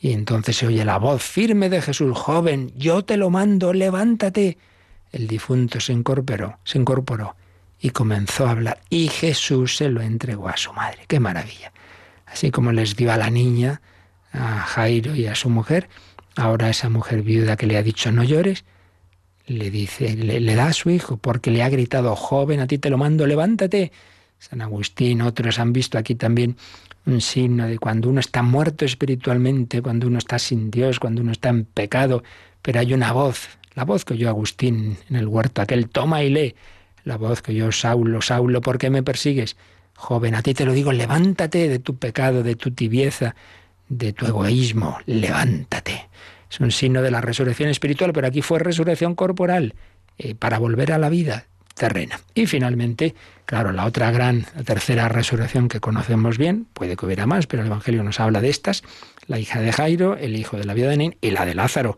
Y 0.00 0.12
entonces 0.12 0.56
se 0.56 0.66
oye 0.66 0.84
la 0.84 0.98
voz 0.98 1.22
firme 1.22 1.68
de 1.68 1.82
Jesús, 1.82 2.16
joven, 2.16 2.72
yo 2.74 3.04
te 3.04 3.18
lo 3.18 3.28
mando, 3.28 3.74
levántate. 3.74 4.56
El 5.12 5.26
difunto 5.26 5.78
se 5.78 5.92
incorporó, 5.92 6.58
se 6.64 6.78
incorporó 6.78 7.36
y 7.78 7.90
comenzó 7.90 8.46
a 8.46 8.52
hablar. 8.52 8.80
Y 8.88 9.08
Jesús 9.08 9.76
se 9.76 9.90
lo 9.90 10.00
entregó 10.00 10.48
a 10.48 10.56
su 10.56 10.72
madre. 10.72 11.04
¡Qué 11.06 11.20
maravilla! 11.20 11.72
Así 12.24 12.50
como 12.50 12.72
les 12.72 12.96
dio 12.96 13.12
a 13.12 13.18
la 13.18 13.28
niña, 13.28 13.82
a 14.32 14.60
Jairo 14.60 15.14
y 15.14 15.26
a 15.26 15.34
su 15.34 15.50
mujer, 15.50 15.90
ahora 16.34 16.70
esa 16.70 16.88
mujer 16.88 17.22
viuda 17.22 17.56
que 17.56 17.66
le 17.66 17.76
ha 17.76 17.82
dicho 17.82 18.10
no 18.10 18.24
llores, 18.24 18.64
le 19.46 19.70
dice, 19.70 20.16
le, 20.16 20.40
le 20.40 20.54
da 20.54 20.68
a 20.68 20.72
su 20.72 20.88
hijo, 20.90 21.18
porque 21.18 21.50
le 21.50 21.62
ha 21.62 21.68
gritado, 21.68 22.16
joven, 22.16 22.60
a 22.60 22.66
ti 22.66 22.78
te 22.78 22.88
lo 22.88 22.96
mando, 22.96 23.26
levántate. 23.26 23.92
San 24.38 24.62
Agustín, 24.62 25.20
otros 25.20 25.58
han 25.58 25.72
visto 25.74 25.98
aquí 25.98 26.14
también 26.14 26.56
un 27.12 27.20
signo 27.20 27.66
de 27.66 27.78
cuando 27.78 28.08
uno 28.08 28.20
está 28.20 28.42
muerto 28.42 28.84
espiritualmente, 28.84 29.82
cuando 29.82 30.06
uno 30.06 30.18
está 30.18 30.38
sin 30.38 30.70
Dios, 30.70 30.98
cuando 30.98 31.22
uno 31.22 31.32
está 31.32 31.48
en 31.48 31.64
pecado, 31.64 32.22
pero 32.62 32.80
hay 32.80 32.92
una 32.94 33.12
voz, 33.12 33.48
la 33.74 33.84
voz 33.84 34.04
que 34.04 34.14
oyó 34.14 34.28
Agustín 34.28 34.98
en 35.08 35.16
el 35.16 35.26
huerto, 35.26 35.62
aquel 35.62 35.88
toma 35.88 36.22
y 36.22 36.30
lee, 36.30 36.54
la 37.04 37.16
voz 37.16 37.42
que 37.42 37.54
yo 37.54 37.72
Saulo, 37.72 38.22
Saulo, 38.22 38.60
¿por 38.60 38.78
qué 38.78 38.90
me 38.90 39.02
persigues? 39.02 39.56
Joven, 39.94 40.34
a 40.34 40.42
ti 40.42 40.54
te 40.54 40.64
lo 40.64 40.72
digo, 40.72 40.92
levántate 40.92 41.68
de 41.68 41.78
tu 41.78 41.96
pecado, 41.96 42.42
de 42.42 42.56
tu 42.56 42.70
tibieza, 42.70 43.34
de 43.88 44.12
tu 44.12 44.26
egoísmo, 44.26 44.98
levántate. 45.06 46.08
Es 46.50 46.60
un 46.60 46.70
signo 46.70 47.02
de 47.02 47.10
la 47.10 47.20
resurrección 47.20 47.68
espiritual, 47.68 48.12
pero 48.12 48.26
aquí 48.26 48.42
fue 48.42 48.58
resurrección 48.58 49.14
corporal, 49.14 49.74
eh, 50.18 50.34
para 50.34 50.58
volver 50.58 50.92
a 50.92 50.98
la 50.98 51.08
vida 51.08 51.46
terrena. 51.80 52.20
Y 52.34 52.44
finalmente, 52.44 53.14
claro, 53.46 53.72
la 53.72 53.86
otra 53.86 54.10
gran, 54.10 54.44
la 54.54 54.62
tercera 54.64 55.08
resurrección 55.08 55.68
que 55.68 55.80
conocemos 55.80 56.36
bien, 56.36 56.66
puede 56.74 56.94
que 56.94 57.06
hubiera 57.06 57.24
más, 57.26 57.46
pero 57.46 57.62
el 57.62 57.68
Evangelio 57.68 58.02
nos 58.02 58.20
habla 58.20 58.42
de 58.42 58.50
estas, 58.50 58.82
la 59.26 59.38
hija 59.38 59.60
de 59.60 59.72
Jairo, 59.72 60.14
el 60.18 60.36
hijo 60.36 60.58
de 60.58 60.64
la 60.64 60.74
vida 60.74 60.90
de 60.90 60.98
Nin 60.98 61.16
y 61.22 61.30
la 61.30 61.46
de 61.46 61.54
Lázaro. 61.54 61.96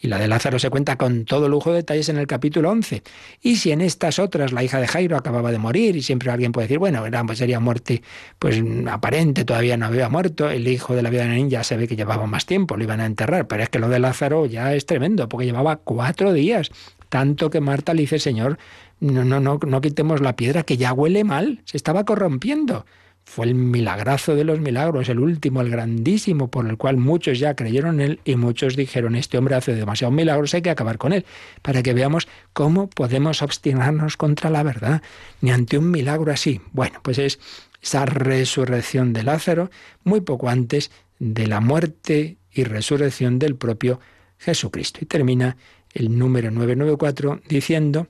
Y 0.00 0.06
la 0.06 0.18
de 0.18 0.28
Lázaro 0.28 0.58
se 0.58 0.70
cuenta 0.70 0.96
con 0.96 1.26
todo 1.26 1.48
lujo 1.48 1.72
de 1.72 1.78
detalles 1.78 2.08
en 2.08 2.16
el 2.16 2.26
capítulo 2.26 2.70
11. 2.70 3.02
Y 3.42 3.56
si 3.56 3.70
en 3.70 3.82
estas 3.82 4.18
otras 4.18 4.52
la 4.52 4.62
hija 4.64 4.80
de 4.80 4.86
Jairo 4.86 5.16
acababa 5.16 5.50
de 5.50 5.58
morir 5.58 5.94
y 5.96 6.02
siempre 6.02 6.30
alguien 6.30 6.52
puede 6.52 6.68
decir, 6.68 6.78
bueno, 6.78 7.04
era, 7.04 7.22
pues 7.24 7.38
sería 7.38 7.60
muerte 7.60 8.02
pues 8.38 8.62
aparente, 8.88 9.44
todavía 9.44 9.76
no 9.76 9.86
había 9.86 10.08
muerto, 10.08 10.48
el 10.48 10.66
hijo 10.68 10.94
de 10.94 11.02
la 11.02 11.10
vida 11.10 11.22
de 11.24 11.28
Naín 11.28 11.50
ya 11.50 11.64
se 11.64 11.76
ve 11.76 11.86
que 11.86 11.96
llevaba 11.96 12.26
más 12.26 12.46
tiempo, 12.46 12.76
lo 12.78 12.84
iban 12.84 13.00
a 13.00 13.06
enterrar, 13.06 13.46
pero 13.46 13.62
es 13.62 13.68
que 13.68 13.78
lo 13.78 13.90
de 13.90 13.98
Lázaro 13.98 14.46
ya 14.46 14.72
es 14.72 14.86
tremendo, 14.86 15.28
porque 15.28 15.44
llevaba 15.44 15.76
cuatro 15.76 16.32
días, 16.32 16.70
tanto 17.08 17.50
que 17.50 17.60
Marta 17.60 17.94
le 17.94 18.02
dice, 18.02 18.18
Señor, 18.18 18.58
no, 19.00 19.24
no, 19.24 19.40
no, 19.40 19.58
no 19.66 19.80
quitemos 19.80 20.20
la 20.20 20.36
piedra 20.36 20.62
que 20.62 20.76
ya 20.76 20.92
huele 20.92 21.24
mal, 21.24 21.60
se 21.64 21.76
estaba 21.76 22.04
corrompiendo. 22.04 22.84
Fue 23.24 23.44
el 23.44 23.54
milagrazo 23.54 24.34
de 24.34 24.44
los 24.44 24.58
milagros, 24.58 25.10
el 25.10 25.20
último, 25.20 25.60
el 25.60 25.68
grandísimo, 25.68 26.50
por 26.50 26.66
el 26.66 26.78
cual 26.78 26.96
muchos 26.96 27.38
ya 27.38 27.54
creyeron 27.54 28.00
en 28.00 28.12
él 28.12 28.20
y 28.24 28.36
muchos 28.36 28.74
dijeron, 28.74 29.14
este 29.16 29.36
hombre 29.36 29.54
hace 29.54 29.74
demasiados 29.74 30.14
milagros, 30.14 30.54
hay 30.54 30.62
que 30.62 30.70
acabar 30.70 30.96
con 30.96 31.12
él, 31.12 31.26
para 31.60 31.82
que 31.82 31.92
veamos 31.92 32.26
cómo 32.54 32.88
podemos 32.88 33.42
obstinarnos 33.42 34.16
contra 34.16 34.48
la 34.48 34.62
verdad, 34.62 35.02
ni 35.42 35.50
ante 35.50 35.76
un 35.76 35.90
milagro 35.90 36.32
así. 36.32 36.62
Bueno, 36.72 37.00
pues 37.02 37.18
es 37.18 37.38
esa 37.82 38.06
resurrección 38.06 39.12
de 39.12 39.22
Lázaro, 39.22 39.70
muy 40.04 40.22
poco 40.22 40.48
antes 40.48 40.90
de 41.18 41.46
la 41.46 41.60
muerte 41.60 42.38
y 42.50 42.64
resurrección 42.64 43.38
del 43.38 43.56
propio 43.56 44.00
Jesucristo. 44.38 45.00
Y 45.02 45.06
termina 45.06 45.58
el 45.98 46.16
número 46.16 46.50
994, 46.50 47.40
diciendo 47.48 48.06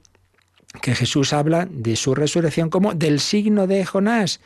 que 0.83 0.95
Jesús 0.95 1.33
habla 1.33 1.67
de 1.71 1.97
su 1.97 2.15
resurrección 2.15 2.69
como 2.69 2.95
del 2.95 3.21
signo 3.21 3.67
de 3.67 3.85
Jonás. 3.85 4.41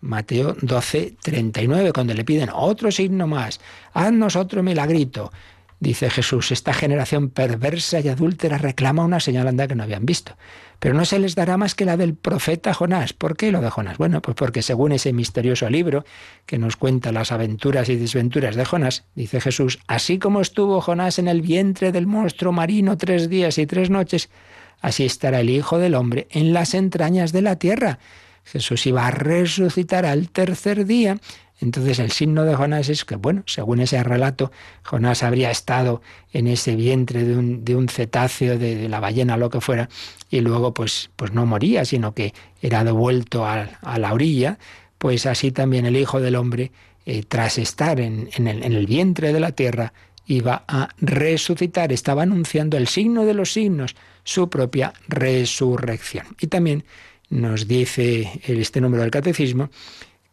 Mateo 0.00 0.56
12, 0.60 1.16
39, 1.22 1.92
cuando 1.92 2.14
le 2.14 2.24
piden 2.24 2.48
otro 2.52 2.90
signo 2.90 3.26
más, 3.26 3.60
haznos 3.92 4.34
otro 4.34 4.62
milagrito. 4.62 5.30
Dice 5.78 6.10
Jesús, 6.10 6.50
esta 6.50 6.74
generación 6.74 7.30
perversa 7.30 8.00
y 8.00 8.08
adúltera 8.08 8.58
reclama 8.58 9.04
una 9.04 9.20
señal 9.20 9.46
anda 9.48 9.68
que 9.68 9.74
no 9.74 9.82
habían 9.82 10.04
visto. 10.04 10.36
Pero 10.80 10.94
no 10.94 11.04
se 11.04 11.18
les 11.18 11.34
dará 11.34 11.58
más 11.58 11.74
que 11.74 11.84
la 11.84 11.98
del 11.98 12.14
profeta 12.14 12.74
Jonás. 12.74 13.12
¿Por 13.12 13.36
qué 13.36 13.52
lo 13.52 13.60
de 13.60 13.70
Jonás? 13.70 13.98
Bueno, 13.98 14.22
pues 14.22 14.34
porque 14.34 14.62
según 14.62 14.92
ese 14.92 15.12
misterioso 15.12 15.68
libro 15.68 16.04
que 16.46 16.58
nos 16.58 16.76
cuenta 16.76 17.12
las 17.12 17.32
aventuras 17.32 17.88
y 17.90 17.96
desventuras 17.96 18.56
de 18.56 18.64
Jonás, 18.64 19.04
dice 19.14 19.40
Jesús, 19.40 19.78
así 19.86 20.18
como 20.18 20.40
estuvo 20.40 20.80
Jonás 20.80 21.18
en 21.18 21.28
el 21.28 21.42
vientre 21.42 21.92
del 21.92 22.06
monstruo 22.06 22.52
marino 22.52 22.96
tres 22.96 23.28
días 23.28 23.58
y 23.58 23.66
tres 23.66 23.90
noches, 23.90 24.30
así 24.80 25.04
estará 25.04 25.40
el 25.40 25.50
Hijo 25.50 25.78
del 25.78 25.94
Hombre 25.94 26.26
en 26.30 26.54
las 26.54 26.72
entrañas 26.72 27.32
de 27.32 27.42
la 27.42 27.56
tierra. 27.56 27.98
Jesús 28.44 28.86
iba 28.86 29.06
a 29.06 29.10
resucitar 29.10 30.06
al 30.06 30.30
tercer 30.30 30.86
día. 30.86 31.18
Entonces 31.60 31.98
el 31.98 32.10
signo 32.10 32.44
de 32.44 32.54
Jonás 32.54 32.88
es 32.88 33.04
que, 33.04 33.16
bueno, 33.16 33.42
según 33.46 33.80
ese 33.80 34.02
relato, 34.02 34.50
Jonás 34.82 35.22
habría 35.22 35.50
estado 35.50 36.00
en 36.32 36.46
ese 36.46 36.74
vientre 36.74 37.24
de 37.24 37.36
un, 37.36 37.64
de 37.64 37.76
un 37.76 37.88
cetáceo, 37.88 38.58
de, 38.58 38.88
la 38.88 38.98
ballena, 38.98 39.36
lo 39.36 39.50
que 39.50 39.60
fuera, 39.60 39.88
y 40.30 40.40
luego 40.40 40.72
pues, 40.72 41.10
pues 41.16 41.32
no 41.32 41.44
moría, 41.44 41.84
sino 41.84 42.14
que 42.14 42.32
era 42.62 42.82
devuelto 42.82 43.44
a, 43.46 43.68
la 43.98 44.12
orilla, 44.14 44.58
pues 44.98 45.26
así 45.26 45.52
también 45.52 45.84
el 45.84 45.96
Hijo 45.96 46.20
del 46.20 46.36
Hombre, 46.36 46.72
eh, 47.04 47.24
tras 47.28 47.58
estar 47.58 48.00
en, 48.00 48.28
el, 48.36 48.62
en 48.64 48.72
el 48.72 48.86
vientre 48.86 49.32
de 49.32 49.40
la 49.40 49.52
tierra, 49.52 49.92
iba 50.26 50.64
a 50.66 50.88
resucitar, 50.98 51.92
estaba 51.92 52.22
anunciando 52.22 52.76
el 52.76 52.88
signo 52.88 53.26
de 53.26 53.34
los 53.34 53.52
signos, 53.52 53.96
su 54.24 54.48
propia 54.48 54.92
resurrección. 55.08 56.26
Y 56.40 56.46
también 56.46 56.84
nos 57.30 57.68
dice 57.68 58.40
este 58.44 58.80
número 58.80 59.02
del 59.02 59.10
catecismo 59.10 59.70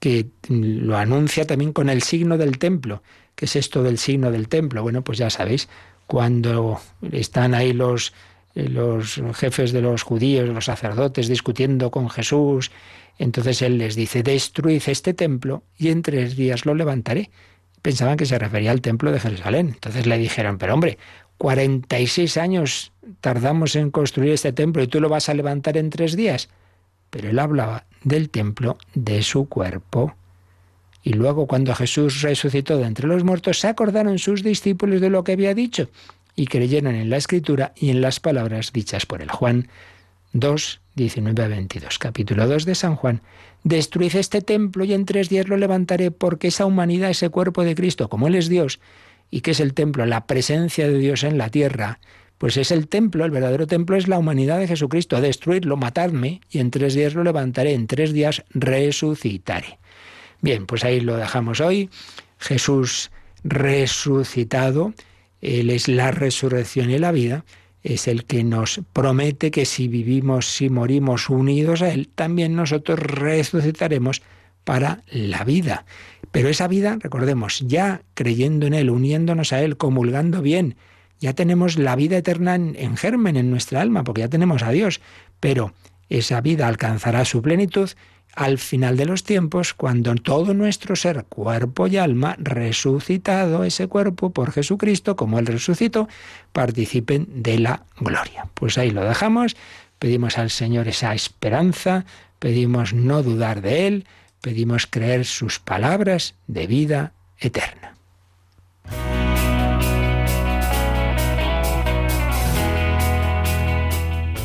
que 0.07 0.25
lo 0.49 0.97
anuncia 0.97 1.45
también 1.45 1.73
con 1.73 1.89
el 1.89 2.01
signo 2.01 2.37
del 2.37 2.57
templo. 2.59 3.03
¿Qué 3.35 3.45
es 3.45 3.55
esto 3.55 3.83
del 3.83 3.97
signo 3.97 4.31
del 4.31 4.47
templo? 4.47 4.81
Bueno, 4.81 5.03
pues 5.03 5.17
ya 5.17 5.29
sabéis, 5.29 5.67
cuando 6.07 6.79
están 7.11 7.53
ahí 7.53 7.73
los, 7.73 8.13
los 8.55 9.19
jefes 9.35 9.71
de 9.71 9.81
los 9.81 10.03
judíos, 10.03 10.47
los 10.47 10.65
sacerdotes, 10.65 11.27
discutiendo 11.27 11.91
con 11.91 12.09
Jesús, 12.09 12.71
entonces 13.19 13.61
él 13.61 13.77
les 13.77 13.95
dice, 13.95 14.23
destruid 14.23 14.81
este 14.87 15.13
templo 15.13 15.63
y 15.77 15.89
en 15.89 16.01
tres 16.01 16.35
días 16.35 16.65
lo 16.65 16.73
levantaré. 16.73 17.29
Pensaban 17.81 18.17
que 18.17 18.25
se 18.25 18.39
refería 18.39 18.71
al 18.71 18.81
templo 18.81 19.11
de 19.11 19.19
Jerusalén. 19.19 19.71
Entonces 19.73 20.05
le 20.07 20.17
dijeron, 20.17 20.57
pero 20.57 20.73
hombre, 20.73 20.97
46 21.37 22.37
años 22.37 22.93
tardamos 23.21 23.75
en 23.75 23.91
construir 23.91 24.31
este 24.31 24.53
templo 24.53 24.81
y 24.81 24.87
tú 24.87 25.01
lo 25.01 25.09
vas 25.09 25.29
a 25.29 25.33
levantar 25.33 25.77
en 25.77 25.89
tres 25.89 26.15
días 26.15 26.49
pero 27.17 27.31
él 27.31 27.39
hablaba 27.39 27.85
del 28.03 28.29
templo 28.29 28.77
de 28.93 29.23
su 29.23 29.49
cuerpo. 29.49 30.13
Y 31.01 31.13
luego 31.13 31.47
cuando 31.47 31.73
Jesús 31.73 32.21
resucitó 32.21 32.77
de 32.77 32.85
entre 32.85 33.07
los 33.07 33.23
muertos, 33.23 33.59
se 33.59 33.67
acordaron 33.67 34.19
sus 34.19 34.43
discípulos 34.43 35.01
de 35.01 35.09
lo 35.09 35.23
que 35.23 35.31
había 35.31 35.55
dicho 35.55 35.89
y 36.35 36.45
creyeron 36.45 36.93
en 36.93 37.09
la 37.09 37.17
escritura 37.17 37.73
y 37.75 37.89
en 37.89 38.01
las 38.01 38.19
palabras 38.19 38.71
dichas 38.71 39.07
por 39.07 39.23
el 39.23 39.31
Juan 39.31 39.67
2, 40.33 40.79
19 40.93 41.43
a 41.43 41.47
22. 41.47 41.97
Capítulo 41.97 42.47
2 42.47 42.65
de 42.65 42.75
San 42.75 42.95
Juan. 42.95 43.23
Destruid 43.63 44.15
este 44.15 44.43
templo 44.43 44.83
y 44.83 44.93
en 44.93 45.05
tres 45.05 45.27
días 45.27 45.47
lo 45.47 45.57
levantaré 45.57 46.11
porque 46.11 46.49
esa 46.49 46.67
humanidad, 46.67 47.09
ese 47.09 47.29
cuerpo 47.29 47.63
de 47.63 47.73
Cristo, 47.73 48.09
como 48.09 48.27
Él 48.27 48.35
es 48.35 48.47
Dios, 48.47 48.79
y 49.31 49.41
que 49.41 49.51
es 49.51 49.59
el 49.59 49.73
templo, 49.73 50.05
la 50.05 50.27
presencia 50.27 50.87
de 50.87 50.99
Dios 50.99 51.23
en 51.23 51.39
la 51.39 51.49
tierra, 51.49 51.99
pues 52.37 52.57
es 52.57 52.71
el 52.71 52.87
templo, 52.87 53.25
el 53.25 53.31
verdadero 53.31 53.65
templo 53.65 53.95
es 53.95 54.07
la 54.07 54.19
humanidad 54.19 54.59
de 54.59 54.67
Jesucristo. 54.67 55.19
Destruirlo, 55.21 55.75
matadme, 55.75 56.41
y 56.49 56.59
en 56.59 56.71
tres 56.71 56.93
días 56.93 57.15
lo 57.15 57.23
levantaré, 57.23 57.73
en 57.73 57.87
tres 57.87 58.13
días 58.13 58.43
resucitaré. 58.51 59.79
Bien, 60.41 60.67
pues 60.67 60.83
ahí 60.83 60.99
lo 60.99 61.17
dejamos 61.17 61.61
hoy. 61.61 61.89
Jesús 62.37 63.11
resucitado, 63.43 64.93
Él 65.41 65.69
es 65.69 65.87
la 65.87 66.11
resurrección 66.11 66.91
y 66.91 66.99
la 66.99 67.11
vida, 67.11 67.43
es 67.83 68.07
el 68.07 68.25
que 68.25 68.43
nos 68.43 68.81
promete 68.93 69.49
que 69.49 69.65
si 69.65 69.87
vivimos, 69.87 70.45
si 70.45 70.69
morimos 70.69 71.29
unidos 71.29 71.81
a 71.81 71.89
Él, 71.89 72.09
también 72.13 72.55
nosotros 72.55 72.99
resucitaremos 72.99 74.21
para 74.63 75.03
la 75.07 75.43
vida. 75.43 75.85
Pero 76.31 76.49
esa 76.49 76.67
vida, 76.67 76.97
recordemos, 76.99 77.63
ya 77.65 78.01
creyendo 78.13 78.67
en 78.67 78.73
Él, 78.73 78.89
uniéndonos 78.89 79.53
a 79.53 79.63
Él, 79.63 79.77
comulgando 79.77 80.41
bien, 80.41 80.75
ya 81.19 81.33
tenemos 81.33 81.77
la 81.77 81.95
vida 81.95 82.17
eterna 82.17 82.55
en, 82.55 82.97
germen 82.97 83.37
en 83.37 83.49
nuestra 83.49 83.81
alma, 83.81 84.03
porque 84.03 84.21
ya 84.21 84.29
tenemos 84.29 84.63
a 84.63 84.71
Dios, 84.71 85.01
pero 85.39 85.73
esa 86.09 86.41
vida 86.41 86.67
alcanzará 86.67 87.25
su 87.25 87.41
plenitud 87.41 87.89
al 88.33 88.59
final 88.59 88.97
de 88.97 89.05
los 89.05 89.23
tiempos, 89.23 89.73
cuando 89.73 90.13
todo 90.13 90.53
nuestro 90.53 90.95
ser, 90.95 91.25
cuerpo 91.25 91.87
y 91.87 91.97
alma, 91.97 92.35
resucitado 92.37 93.63
ese 93.63 93.87
cuerpo 93.87 94.29
por 94.29 94.51
Jesucristo, 94.51 95.15
como 95.15 95.39
Él 95.39 95.47
resucitó, 95.47 96.07
participen 96.53 97.27
de 97.41 97.57
la 97.57 97.83
gloria. 97.99 98.47
Pues 98.53 98.77
ahí 98.77 98.91
lo 98.91 99.03
dejamos, 99.03 99.57
pedimos 99.97 100.37
al 100.37 100.51
Señor 100.51 100.87
esa 100.87 101.15
esperanza, 101.15 102.05
pedimos 102.37 102.93
no 102.93 103.23
dudar 103.23 103.61
de 103.61 103.87
Él, 103.87 104.05
pedimos 104.41 104.85
creer 104.85 105.25
sus 105.25 105.57
palabras 105.57 106.35
de 106.45 106.67
vida 106.67 107.13
eterna. 107.39 107.96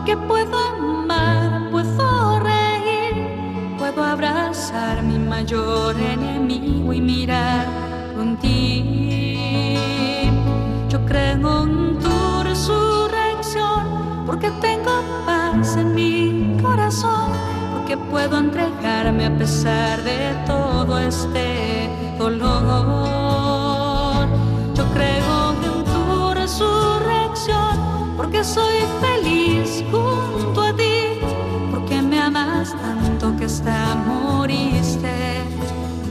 Porque 0.00 0.16
puedo 0.16 0.56
amar, 0.56 1.68
puedo 1.70 2.40
reír, 2.40 3.76
puedo 3.78 4.02
abrazar 4.02 5.02
mi 5.02 5.18
mayor 5.18 5.94
enemigo 6.00 6.94
y 6.94 7.02
mirar 7.02 7.66
contigo. 8.16 8.88
Yo 10.88 11.04
creo 11.04 11.64
en 11.64 11.98
tu 11.98 12.42
resurrección, 12.42 14.24
porque 14.24 14.50
tengo 14.62 15.02
paz 15.26 15.76
en 15.76 15.94
mi 15.94 16.56
corazón, 16.62 17.32
porque 17.74 17.98
puedo 17.98 18.38
entregarme 18.38 19.26
a 19.26 19.36
pesar 19.36 20.02
de 20.02 20.34
todo 20.46 20.98
este 20.98 21.90
dolor. 22.18 24.26
Yo 24.74 24.84
creo 24.94 25.50
en 25.50 25.84
tu 25.84 26.32
resurrección 26.32 27.89
porque 28.30 28.44
soy 28.44 28.78
feliz 29.00 29.82
junto 29.90 30.62
a 30.62 30.72
ti, 30.72 31.18
porque 31.72 32.00
me 32.00 32.20
amas 32.20 32.72
tanto 32.80 33.36
que 33.36 33.46
hasta 33.46 33.96
moriste 33.96 35.42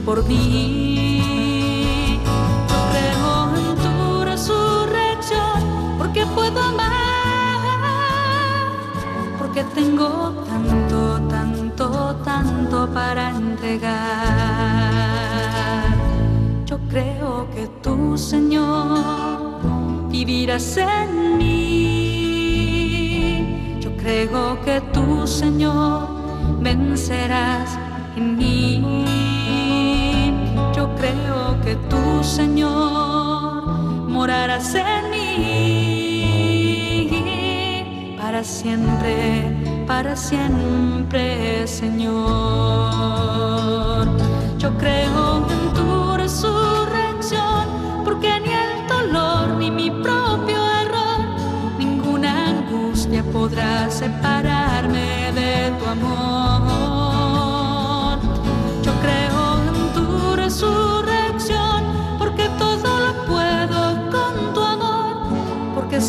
por 0.04 0.22
mí. 0.28 2.20
Yo 2.68 2.76
creo 2.92 3.56
en 3.56 3.74
tu 3.76 4.22
resurrección, 4.22 5.96
porque 5.96 6.26
puedo 6.26 6.60
amar, 6.60 6.90
porque 9.38 9.64
tengo 9.74 10.44
tanto, 10.46 11.22
tanto, 11.26 12.16
tanto 12.22 12.86
para 12.92 13.30
entregar. 13.30 13.96
Yo 16.66 16.78
creo 16.90 17.48
que 17.54 17.66
tú, 17.82 18.18
Señor, 18.18 18.98
vivirás 20.10 20.76
en 20.76 21.38
mí 21.38 22.09
creo 24.02 24.60
que 24.62 24.80
tú, 24.92 25.26
Señor, 25.26 26.08
vencerás 26.60 27.78
en 28.16 28.36
mí. 28.36 29.04
Yo 30.74 30.94
creo 30.96 31.60
que 31.62 31.76
tú, 31.88 32.22
Señor, 32.22 33.64
morarás 34.08 34.74
en 34.74 35.10
mí. 35.10 35.26
Para 38.20 38.42
siempre, 38.44 39.84
para 39.86 40.16
siempre, 40.16 41.66
Señor. 41.66 42.20
Yo 44.58 44.76
creo 44.78 45.46
en 45.48 45.72
tu 45.74 45.99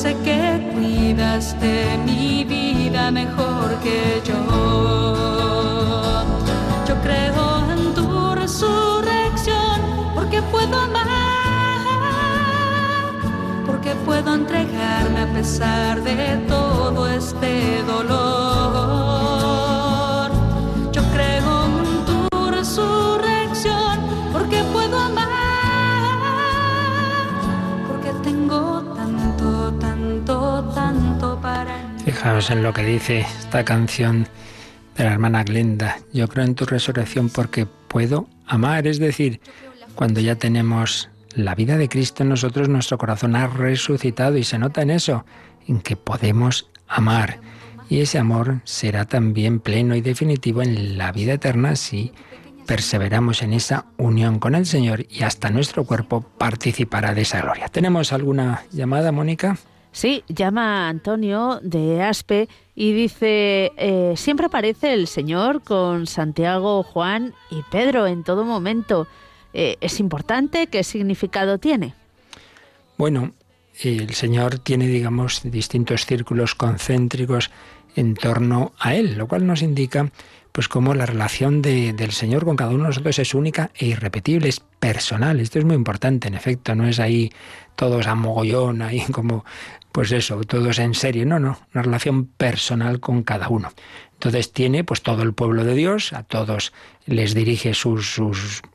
sé 0.02 0.18
que 0.24 0.42
cuidas 0.74 1.46
de 1.62 1.96
mi 2.06 2.44
vida 2.44 3.12
mejor 3.12 3.78
que 3.84 4.20
yo. 4.26 4.42
Yo 6.88 6.96
creo 7.06 7.44
en 7.76 7.94
tu 7.94 8.34
resurrección 8.34 9.78
porque 10.16 10.42
puedo 10.54 10.76
amar, 10.76 11.08
porque 13.68 13.92
puedo 14.08 14.34
entregarme 14.34 15.22
a 15.22 15.28
pesar 15.38 16.02
de 16.02 16.38
todo 16.48 17.08
este 17.08 17.84
dolor. 17.84 18.32
Yo 20.92 21.04
creo 21.14 21.66
en 21.66 22.06
tu 22.10 22.18
resurrección 22.50 23.91
Fijaos 32.22 32.52
en 32.52 32.62
lo 32.62 32.72
que 32.72 32.84
dice 32.84 33.22
esta 33.22 33.66
canción 33.66 34.28
de 34.96 35.06
la 35.06 35.14
hermana 35.14 35.44
Glenda. 35.44 35.98
Yo 36.14 36.28
creo 36.28 36.46
en 36.46 36.54
tu 36.54 36.68
resurrección 36.68 37.30
porque 37.30 37.66
puedo 37.66 38.28
amar. 38.46 38.86
Es 38.86 39.00
decir, 39.00 39.42
cuando 39.96 40.20
ya 40.22 40.36
tenemos 40.36 41.10
la 41.34 41.56
vida 41.56 41.78
de 41.78 41.90
Cristo 41.90 42.22
en 42.22 42.30
nosotros, 42.30 42.70
nuestro 42.70 43.00
corazón 43.00 43.36
ha 43.36 43.48
resucitado 43.48 44.38
y 44.38 44.44
se 44.44 44.60
nota 44.60 44.84
en 44.84 44.92
eso, 44.92 45.26
en 45.68 45.82
que 45.82 45.96
podemos 45.96 46.70
amar. 46.88 47.40
Y 47.90 48.02
ese 48.02 48.20
amor 48.20 48.62
será 48.66 49.06
también 49.06 49.60
pleno 49.60 49.96
y 49.96 50.02
definitivo 50.02 50.62
en 50.62 51.00
la 51.00 51.12
vida 51.12 51.34
eterna 51.34 51.76
si 51.76 52.12
perseveramos 52.68 53.42
en 53.42 53.54
esa 53.54 53.88
unión 53.98 54.38
con 54.38 54.54
el 54.54 54.68
Señor 54.68 55.08
y 55.10 55.24
hasta 55.24 55.50
nuestro 55.50 55.86
cuerpo 55.86 56.22
participará 56.22 57.16
de 57.16 57.24
esa 57.24 57.42
gloria. 57.42 57.68
¿Tenemos 57.70 58.14
alguna 58.14 58.62
llamada, 58.72 59.12
Mónica? 59.12 59.58
Sí, 59.92 60.24
llama 60.30 60.88
Antonio 60.88 61.60
de 61.62 62.02
Aspe 62.02 62.48
y 62.76 62.94
dice, 62.94 63.74
eh, 63.76 64.14
siempre 64.16 64.46
aparece 64.46 64.94
el 64.94 65.08
Señor 65.08 65.64
con 65.64 66.08
Santiago, 66.08 66.84
Juan 66.84 67.34
y 67.50 67.62
Pedro 67.70 68.08
en 68.08 68.24
todo 68.24 68.46
momento. 68.46 69.08
Eh, 69.54 69.76
¿Es 69.82 70.00
importante? 70.00 70.68
¿Qué 70.68 70.84
significado 70.84 71.58
tiene? 71.58 71.94
Bueno, 72.98 73.34
el 73.84 74.14
Señor 74.14 74.60
tiene, 74.60 74.88
digamos, 74.88 75.42
distintos 75.44 76.06
círculos 76.06 76.56
concéntricos 76.56 77.52
en 77.96 78.16
torno 78.16 78.72
a 78.80 78.96
Él, 78.96 79.18
lo 79.18 79.28
cual 79.28 79.46
nos 79.46 79.62
indica 79.62 80.10
pues 80.52 80.68
cómo 80.68 80.94
la 80.94 81.06
relación 81.06 81.62
de, 81.62 81.94
del 81.94 82.12
Señor 82.12 82.46
con 82.46 82.56
cada 82.56 82.72
uno 82.72 82.84
de 82.84 82.90
nosotros 82.90 83.20
es 83.20 83.34
única 83.34 83.72
e 83.76 83.88
irrepetible, 83.88 84.50
es 84.50 84.60
personal. 84.60 85.40
Esto 85.40 85.60
es 85.60 85.66
muy 85.66 85.76
importante, 85.76 86.28
en 86.28 86.34
efecto, 86.34 86.76
no 86.76 86.88
es 86.88 87.00
ahí 87.00 87.32
todos 87.76 88.08
a 88.08 88.16
mogollón, 88.16 88.82
ahí 88.82 89.02
como, 89.12 89.46
pues 89.92 90.12
eso, 90.12 90.42
todos 90.42 90.80
en 90.80 90.94
serie, 90.94 91.26
no, 91.26 91.40
no, 91.40 91.60
una 91.74 91.84
relación 91.84 92.26
personal 92.26 93.00
con 93.00 93.24
cada 93.24 93.50
uno. 93.50 93.72
Entonces 94.22 94.52
tiene 94.52 94.84
pues 94.84 95.02
todo 95.02 95.24
el 95.24 95.34
pueblo 95.34 95.64
de 95.64 95.74
Dios, 95.74 96.14
a 96.14 96.22
todos 96.22 96.74
les 97.08 97.34
dirige 97.34 97.74
sus, 97.74 98.22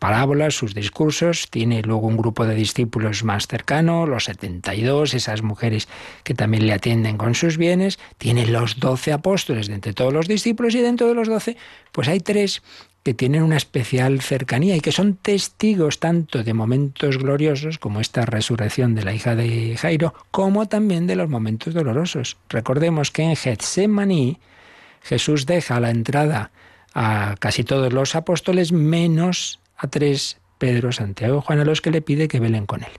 parábolas, 0.00 0.54
sus 0.54 0.74
discursos, 0.74 1.48
tiene 1.50 1.82
luego 1.82 2.08
un 2.08 2.16
grupo 2.16 2.44
de 2.46 2.56
discípulos 2.56 3.22
más 3.22 3.46
cercano, 3.46 4.06
los 4.06 4.24
72, 4.24 5.14
esas 5.14 5.42
mujeres 5.42 5.86
que 6.24 6.34
también 6.34 6.66
le 6.66 6.72
atienden 6.72 7.16
con 7.16 7.36
sus 7.36 7.58
bienes, 7.58 8.00
tiene 8.18 8.44
los 8.46 8.80
12 8.80 9.12
apóstoles 9.12 9.68
de 9.68 9.74
entre 9.74 9.92
todos 9.92 10.12
los 10.12 10.26
discípulos 10.26 10.74
y 10.74 10.80
dentro 10.80 11.06
de 11.06 11.14
los 11.14 11.28
12 11.28 11.56
pues 11.92 12.08
hay 12.08 12.18
tres 12.18 12.64
que 13.04 13.14
tienen 13.14 13.44
una 13.44 13.56
especial 13.56 14.20
cercanía 14.22 14.74
y 14.74 14.80
que 14.80 14.90
son 14.90 15.14
testigos 15.14 16.00
tanto 16.00 16.42
de 16.42 16.54
momentos 16.54 17.18
gloriosos 17.18 17.78
como 17.78 18.00
esta 18.00 18.26
resurrección 18.26 18.96
de 18.96 19.04
la 19.04 19.14
hija 19.14 19.36
de 19.36 19.76
Jairo, 19.76 20.12
como 20.32 20.66
también 20.66 21.06
de 21.06 21.14
los 21.14 21.28
momentos 21.28 21.72
dolorosos. 21.72 22.36
Recordemos 22.48 23.12
que 23.12 23.22
en 23.22 23.36
Getsemaní 23.36 24.40
Jesús 25.06 25.46
deja 25.46 25.78
la 25.78 25.90
entrada 25.90 26.50
a 26.92 27.36
casi 27.38 27.62
todos 27.62 27.92
los 27.92 28.16
apóstoles, 28.16 28.72
menos 28.72 29.60
a 29.76 29.86
tres, 29.86 30.38
Pedro, 30.58 30.90
Santiago 30.90 31.38
y 31.38 31.46
Juan, 31.46 31.60
a 31.60 31.64
los 31.64 31.80
que 31.80 31.90
le 31.90 32.02
pide 32.02 32.26
que 32.26 32.40
velen 32.40 32.66
con 32.66 32.82
él. 32.82 32.90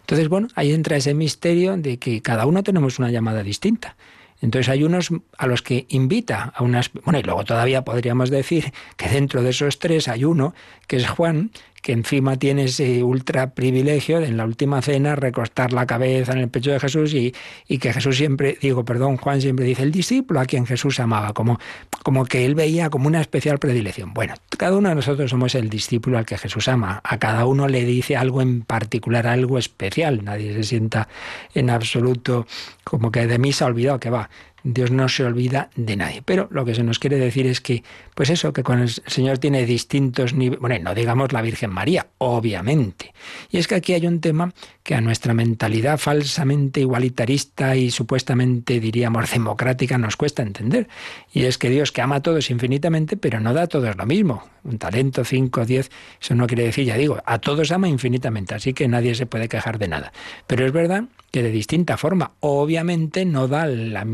Entonces, 0.00 0.28
bueno, 0.28 0.48
ahí 0.54 0.72
entra 0.72 0.96
ese 0.96 1.14
misterio 1.14 1.76
de 1.76 1.98
que 1.98 2.20
cada 2.20 2.46
uno 2.46 2.62
tenemos 2.62 2.98
una 2.98 3.10
llamada 3.10 3.42
distinta. 3.42 3.96
Entonces 4.42 4.68
hay 4.68 4.84
unos 4.84 5.08
a 5.38 5.46
los 5.46 5.62
que 5.62 5.86
invita 5.88 6.52
a 6.54 6.62
unas... 6.62 6.92
Bueno, 6.92 7.18
y 7.18 7.22
luego 7.22 7.44
todavía 7.44 7.84
podríamos 7.84 8.28
decir 8.28 8.72
que 8.96 9.08
dentro 9.08 9.42
de 9.42 9.50
esos 9.50 9.78
tres 9.78 10.08
hay 10.08 10.24
uno, 10.24 10.54
que 10.86 10.96
es 10.96 11.08
Juan, 11.08 11.50
que 11.86 11.92
encima 11.92 12.36
tiene 12.36 12.64
ese 12.64 13.04
ultra 13.04 13.54
privilegio 13.54 14.18
de 14.18 14.26
en 14.26 14.36
la 14.36 14.44
última 14.44 14.82
cena 14.82 15.14
recostar 15.14 15.72
la 15.72 15.86
cabeza 15.86 16.32
en 16.32 16.38
el 16.38 16.48
pecho 16.48 16.72
de 16.72 16.80
Jesús 16.80 17.14
y, 17.14 17.32
y, 17.68 17.78
que 17.78 17.92
Jesús 17.92 18.16
siempre, 18.16 18.58
digo, 18.60 18.84
perdón, 18.84 19.18
Juan 19.18 19.40
siempre 19.40 19.64
dice, 19.66 19.84
el 19.84 19.92
discípulo 19.92 20.40
a 20.40 20.46
quien 20.46 20.66
Jesús 20.66 20.98
amaba, 20.98 21.32
como, 21.32 21.60
como 22.02 22.24
que 22.24 22.44
él 22.44 22.56
veía 22.56 22.90
como 22.90 23.06
una 23.06 23.20
especial 23.20 23.60
predilección. 23.60 24.12
Bueno, 24.14 24.34
cada 24.58 24.76
uno 24.76 24.88
de 24.88 24.96
nosotros 24.96 25.30
somos 25.30 25.54
el 25.54 25.70
discípulo 25.70 26.18
al 26.18 26.26
que 26.26 26.36
Jesús 26.36 26.66
ama, 26.66 27.00
a 27.04 27.18
cada 27.18 27.46
uno 27.46 27.68
le 27.68 27.84
dice 27.84 28.16
algo 28.16 28.42
en 28.42 28.62
particular, 28.62 29.28
algo 29.28 29.56
especial, 29.56 30.24
nadie 30.24 30.54
se 30.54 30.64
sienta 30.64 31.06
en 31.54 31.70
absoluto 31.70 32.48
como 32.82 33.12
que 33.12 33.28
de 33.28 33.38
mí 33.38 33.52
se 33.52 33.62
ha 33.62 33.68
olvidado 33.68 34.00
que 34.00 34.10
va. 34.10 34.28
Dios 34.68 34.90
no 34.90 35.08
se 35.08 35.22
olvida 35.22 35.70
de 35.76 35.94
nadie. 35.94 36.22
Pero 36.24 36.48
lo 36.50 36.64
que 36.64 36.74
se 36.74 36.82
nos 36.82 36.98
quiere 36.98 37.18
decir 37.18 37.46
es 37.46 37.60
que, 37.60 37.84
pues 38.16 38.30
eso, 38.30 38.52
que 38.52 38.64
con 38.64 38.80
el 38.80 38.88
Señor 38.88 39.38
tiene 39.38 39.64
distintos 39.64 40.34
niveles, 40.34 40.60
bueno, 40.60 40.76
no 40.82 40.94
digamos 40.94 41.32
la 41.32 41.40
Virgen 41.40 41.70
María, 41.70 42.08
obviamente. 42.18 43.14
Y 43.50 43.58
es 43.58 43.68
que 43.68 43.76
aquí 43.76 43.92
hay 43.92 44.08
un 44.08 44.20
tema 44.20 44.52
que 44.82 44.96
a 44.96 45.00
nuestra 45.00 45.34
mentalidad 45.34 45.98
falsamente 45.98 46.80
igualitarista 46.80 47.76
y 47.76 47.92
supuestamente, 47.92 48.80
diríamos, 48.80 49.30
democrática 49.30 49.98
nos 49.98 50.16
cuesta 50.16 50.42
entender. 50.42 50.88
Y 51.32 51.44
es 51.44 51.58
que 51.58 51.70
Dios 51.70 51.92
que 51.92 52.02
ama 52.02 52.16
a 52.16 52.22
todos 52.22 52.50
infinitamente, 52.50 53.16
pero 53.16 53.38
no 53.38 53.54
da 53.54 53.62
a 53.62 53.66
todos 53.68 53.96
lo 53.96 54.04
mismo. 54.04 54.48
Un 54.64 54.78
talento, 54.78 55.24
cinco, 55.24 55.64
diez, 55.64 55.92
eso 56.20 56.34
no 56.34 56.48
quiere 56.48 56.64
decir, 56.64 56.86
ya 56.86 56.96
digo, 56.96 57.22
a 57.24 57.38
todos 57.38 57.70
ama 57.70 57.88
infinitamente, 57.88 58.56
así 58.56 58.74
que 58.74 58.88
nadie 58.88 59.14
se 59.14 59.26
puede 59.26 59.48
quejar 59.48 59.78
de 59.78 59.86
nada. 59.86 60.12
Pero 60.48 60.66
es 60.66 60.72
verdad 60.72 61.04
que 61.30 61.42
de 61.42 61.50
distinta 61.50 61.96
forma. 61.98 62.32
Obviamente 62.40 63.26
no 63.26 63.46
da 63.46 63.66
las 63.66 64.06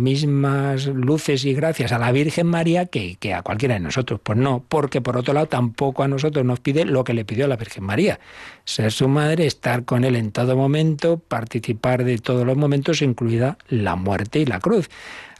mismas 0.42 0.86
luces 0.86 1.44
y 1.44 1.54
gracias 1.54 1.92
a 1.92 1.98
la 1.98 2.10
Virgen 2.10 2.46
María 2.48 2.86
que, 2.86 3.16
que, 3.16 3.32
a 3.32 3.42
cualquiera 3.42 3.74
de 3.74 3.80
nosotros. 3.80 4.20
Pues 4.22 4.38
no, 4.38 4.64
porque 4.68 5.00
por 5.00 5.16
otro 5.16 5.34
lado 5.34 5.46
tampoco 5.46 6.02
a 6.02 6.08
nosotros 6.08 6.44
nos 6.44 6.60
pide 6.60 6.84
lo 6.84 7.04
que 7.04 7.14
le 7.14 7.24
pidió 7.24 7.44
a 7.44 7.48
la 7.48 7.56
Virgen 7.56 7.84
María. 7.84 8.18
Ser 8.64 8.90
su 8.92 9.08
madre, 9.08 9.46
estar 9.46 9.84
con 9.84 10.04
él 10.04 10.16
en 10.16 10.32
todo 10.32 10.56
momento, 10.56 11.18
participar 11.18 12.04
de 12.04 12.18
todos 12.18 12.44
los 12.44 12.56
momentos, 12.56 13.02
incluida 13.02 13.56
la 13.68 13.96
muerte 13.96 14.40
y 14.40 14.46
la 14.46 14.58
cruz. 14.58 14.90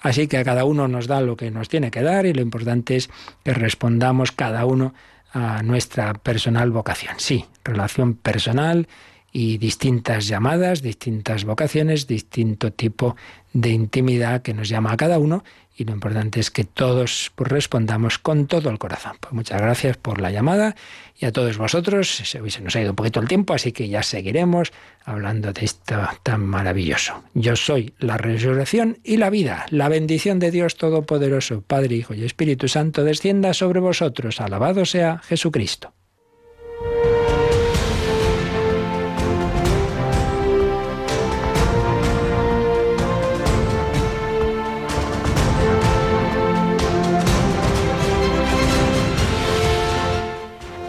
Así 0.01 0.29
que 0.29 0.39
a 0.39 0.45
cada 0.45 0.65
uno 0.65 0.89
nos 0.89 1.07
da 1.07 1.21
lo 1.21 1.37
que 1.37 1.51
nos 1.51 1.69
tiene 1.69 1.91
que 1.91 2.03
dar 2.03 2.27
y 2.27 2.33
lo 2.33 2.43
importante 2.43 2.97
es 2.97 3.11
que 3.45 3.55
respondamos 3.55 4.33
cada 4.33 4.65
uno 4.67 4.95
a 5.33 5.63
nuestra 5.63 6.15
personal 6.15 6.71
vocación. 6.71 7.15
Sí, 7.19 7.47
relación 7.65 8.15
personal 8.15 8.87
y 9.33 9.59
distintas 9.59 10.29
llamadas, 10.29 10.83
distintas 10.83 11.45
vocaciones, 11.45 12.07
distinto 12.07 12.73
tipo 12.73 13.17
de 13.53 13.71
intimidad 13.71 14.43
que 14.43 14.55
nos 14.55 14.69
llama 14.69 14.93
a 14.93 14.97
cada 14.97 15.19
uno 15.19 15.43
y 15.77 15.85
lo 15.85 15.93
importante 15.93 16.39
es 16.39 16.51
que 16.51 16.65
todos 16.65 17.33
pues, 17.35 17.51
respondamos 17.51 18.19
con 18.19 18.47
todo 18.47 18.69
el 18.69 18.79
corazón. 18.79 19.17
Pues 19.21 19.33
muchas 19.33 19.61
gracias 19.61 19.97
por 19.97 20.21
la 20.21 20.31
llamada 20.31 20.77
y 21.19 21.25
a 21.25 21.33
todos 21.33 21.57
vosotros. 21.57 22.09
Se 22.09 22.41
nos 22.61 22.77
ha 22.77 22.81
ido 22.81 22.91
un 22.91 22.97
poquito 22.97 23.21
el 23.21 23.29
tiempo, 23.29 23.55
así 23.55 23.73
que 23.73 23.89
ya 23.89 24.03
seguiremos 24.03 24.73
hablando 25.05 25.53
de 25.53 25.65
esto 25.65 25.97
tan 26.23 26.45
maravilloso. 26.45 27.23
Yo 27.35 27.57
soy 27.57 27.95
la 27.99 28.19
resurrección 28.19 28.99
y 29.03 29.17
la 29.17 29.31
vida. 29.31 29.67
La 29.71 29.89
bendición 29.89 30.39
de 30.39 30.51
Dios 30.51 30.77
Todopoderoso, 30.77 31.63
Padre, 31.63 31.97
Hijo 31.97 32.15
y 32.15 32.25
Espíritu 32.25 32.69
Santo, 32.69 33.03
descienda 33.03 33.55
sobre 33.55 33.81
vosotros. 33.81 34.41
Alabado 34.41 34.85
sea 34.85 35.21
Jesucristo. 35.25 35.93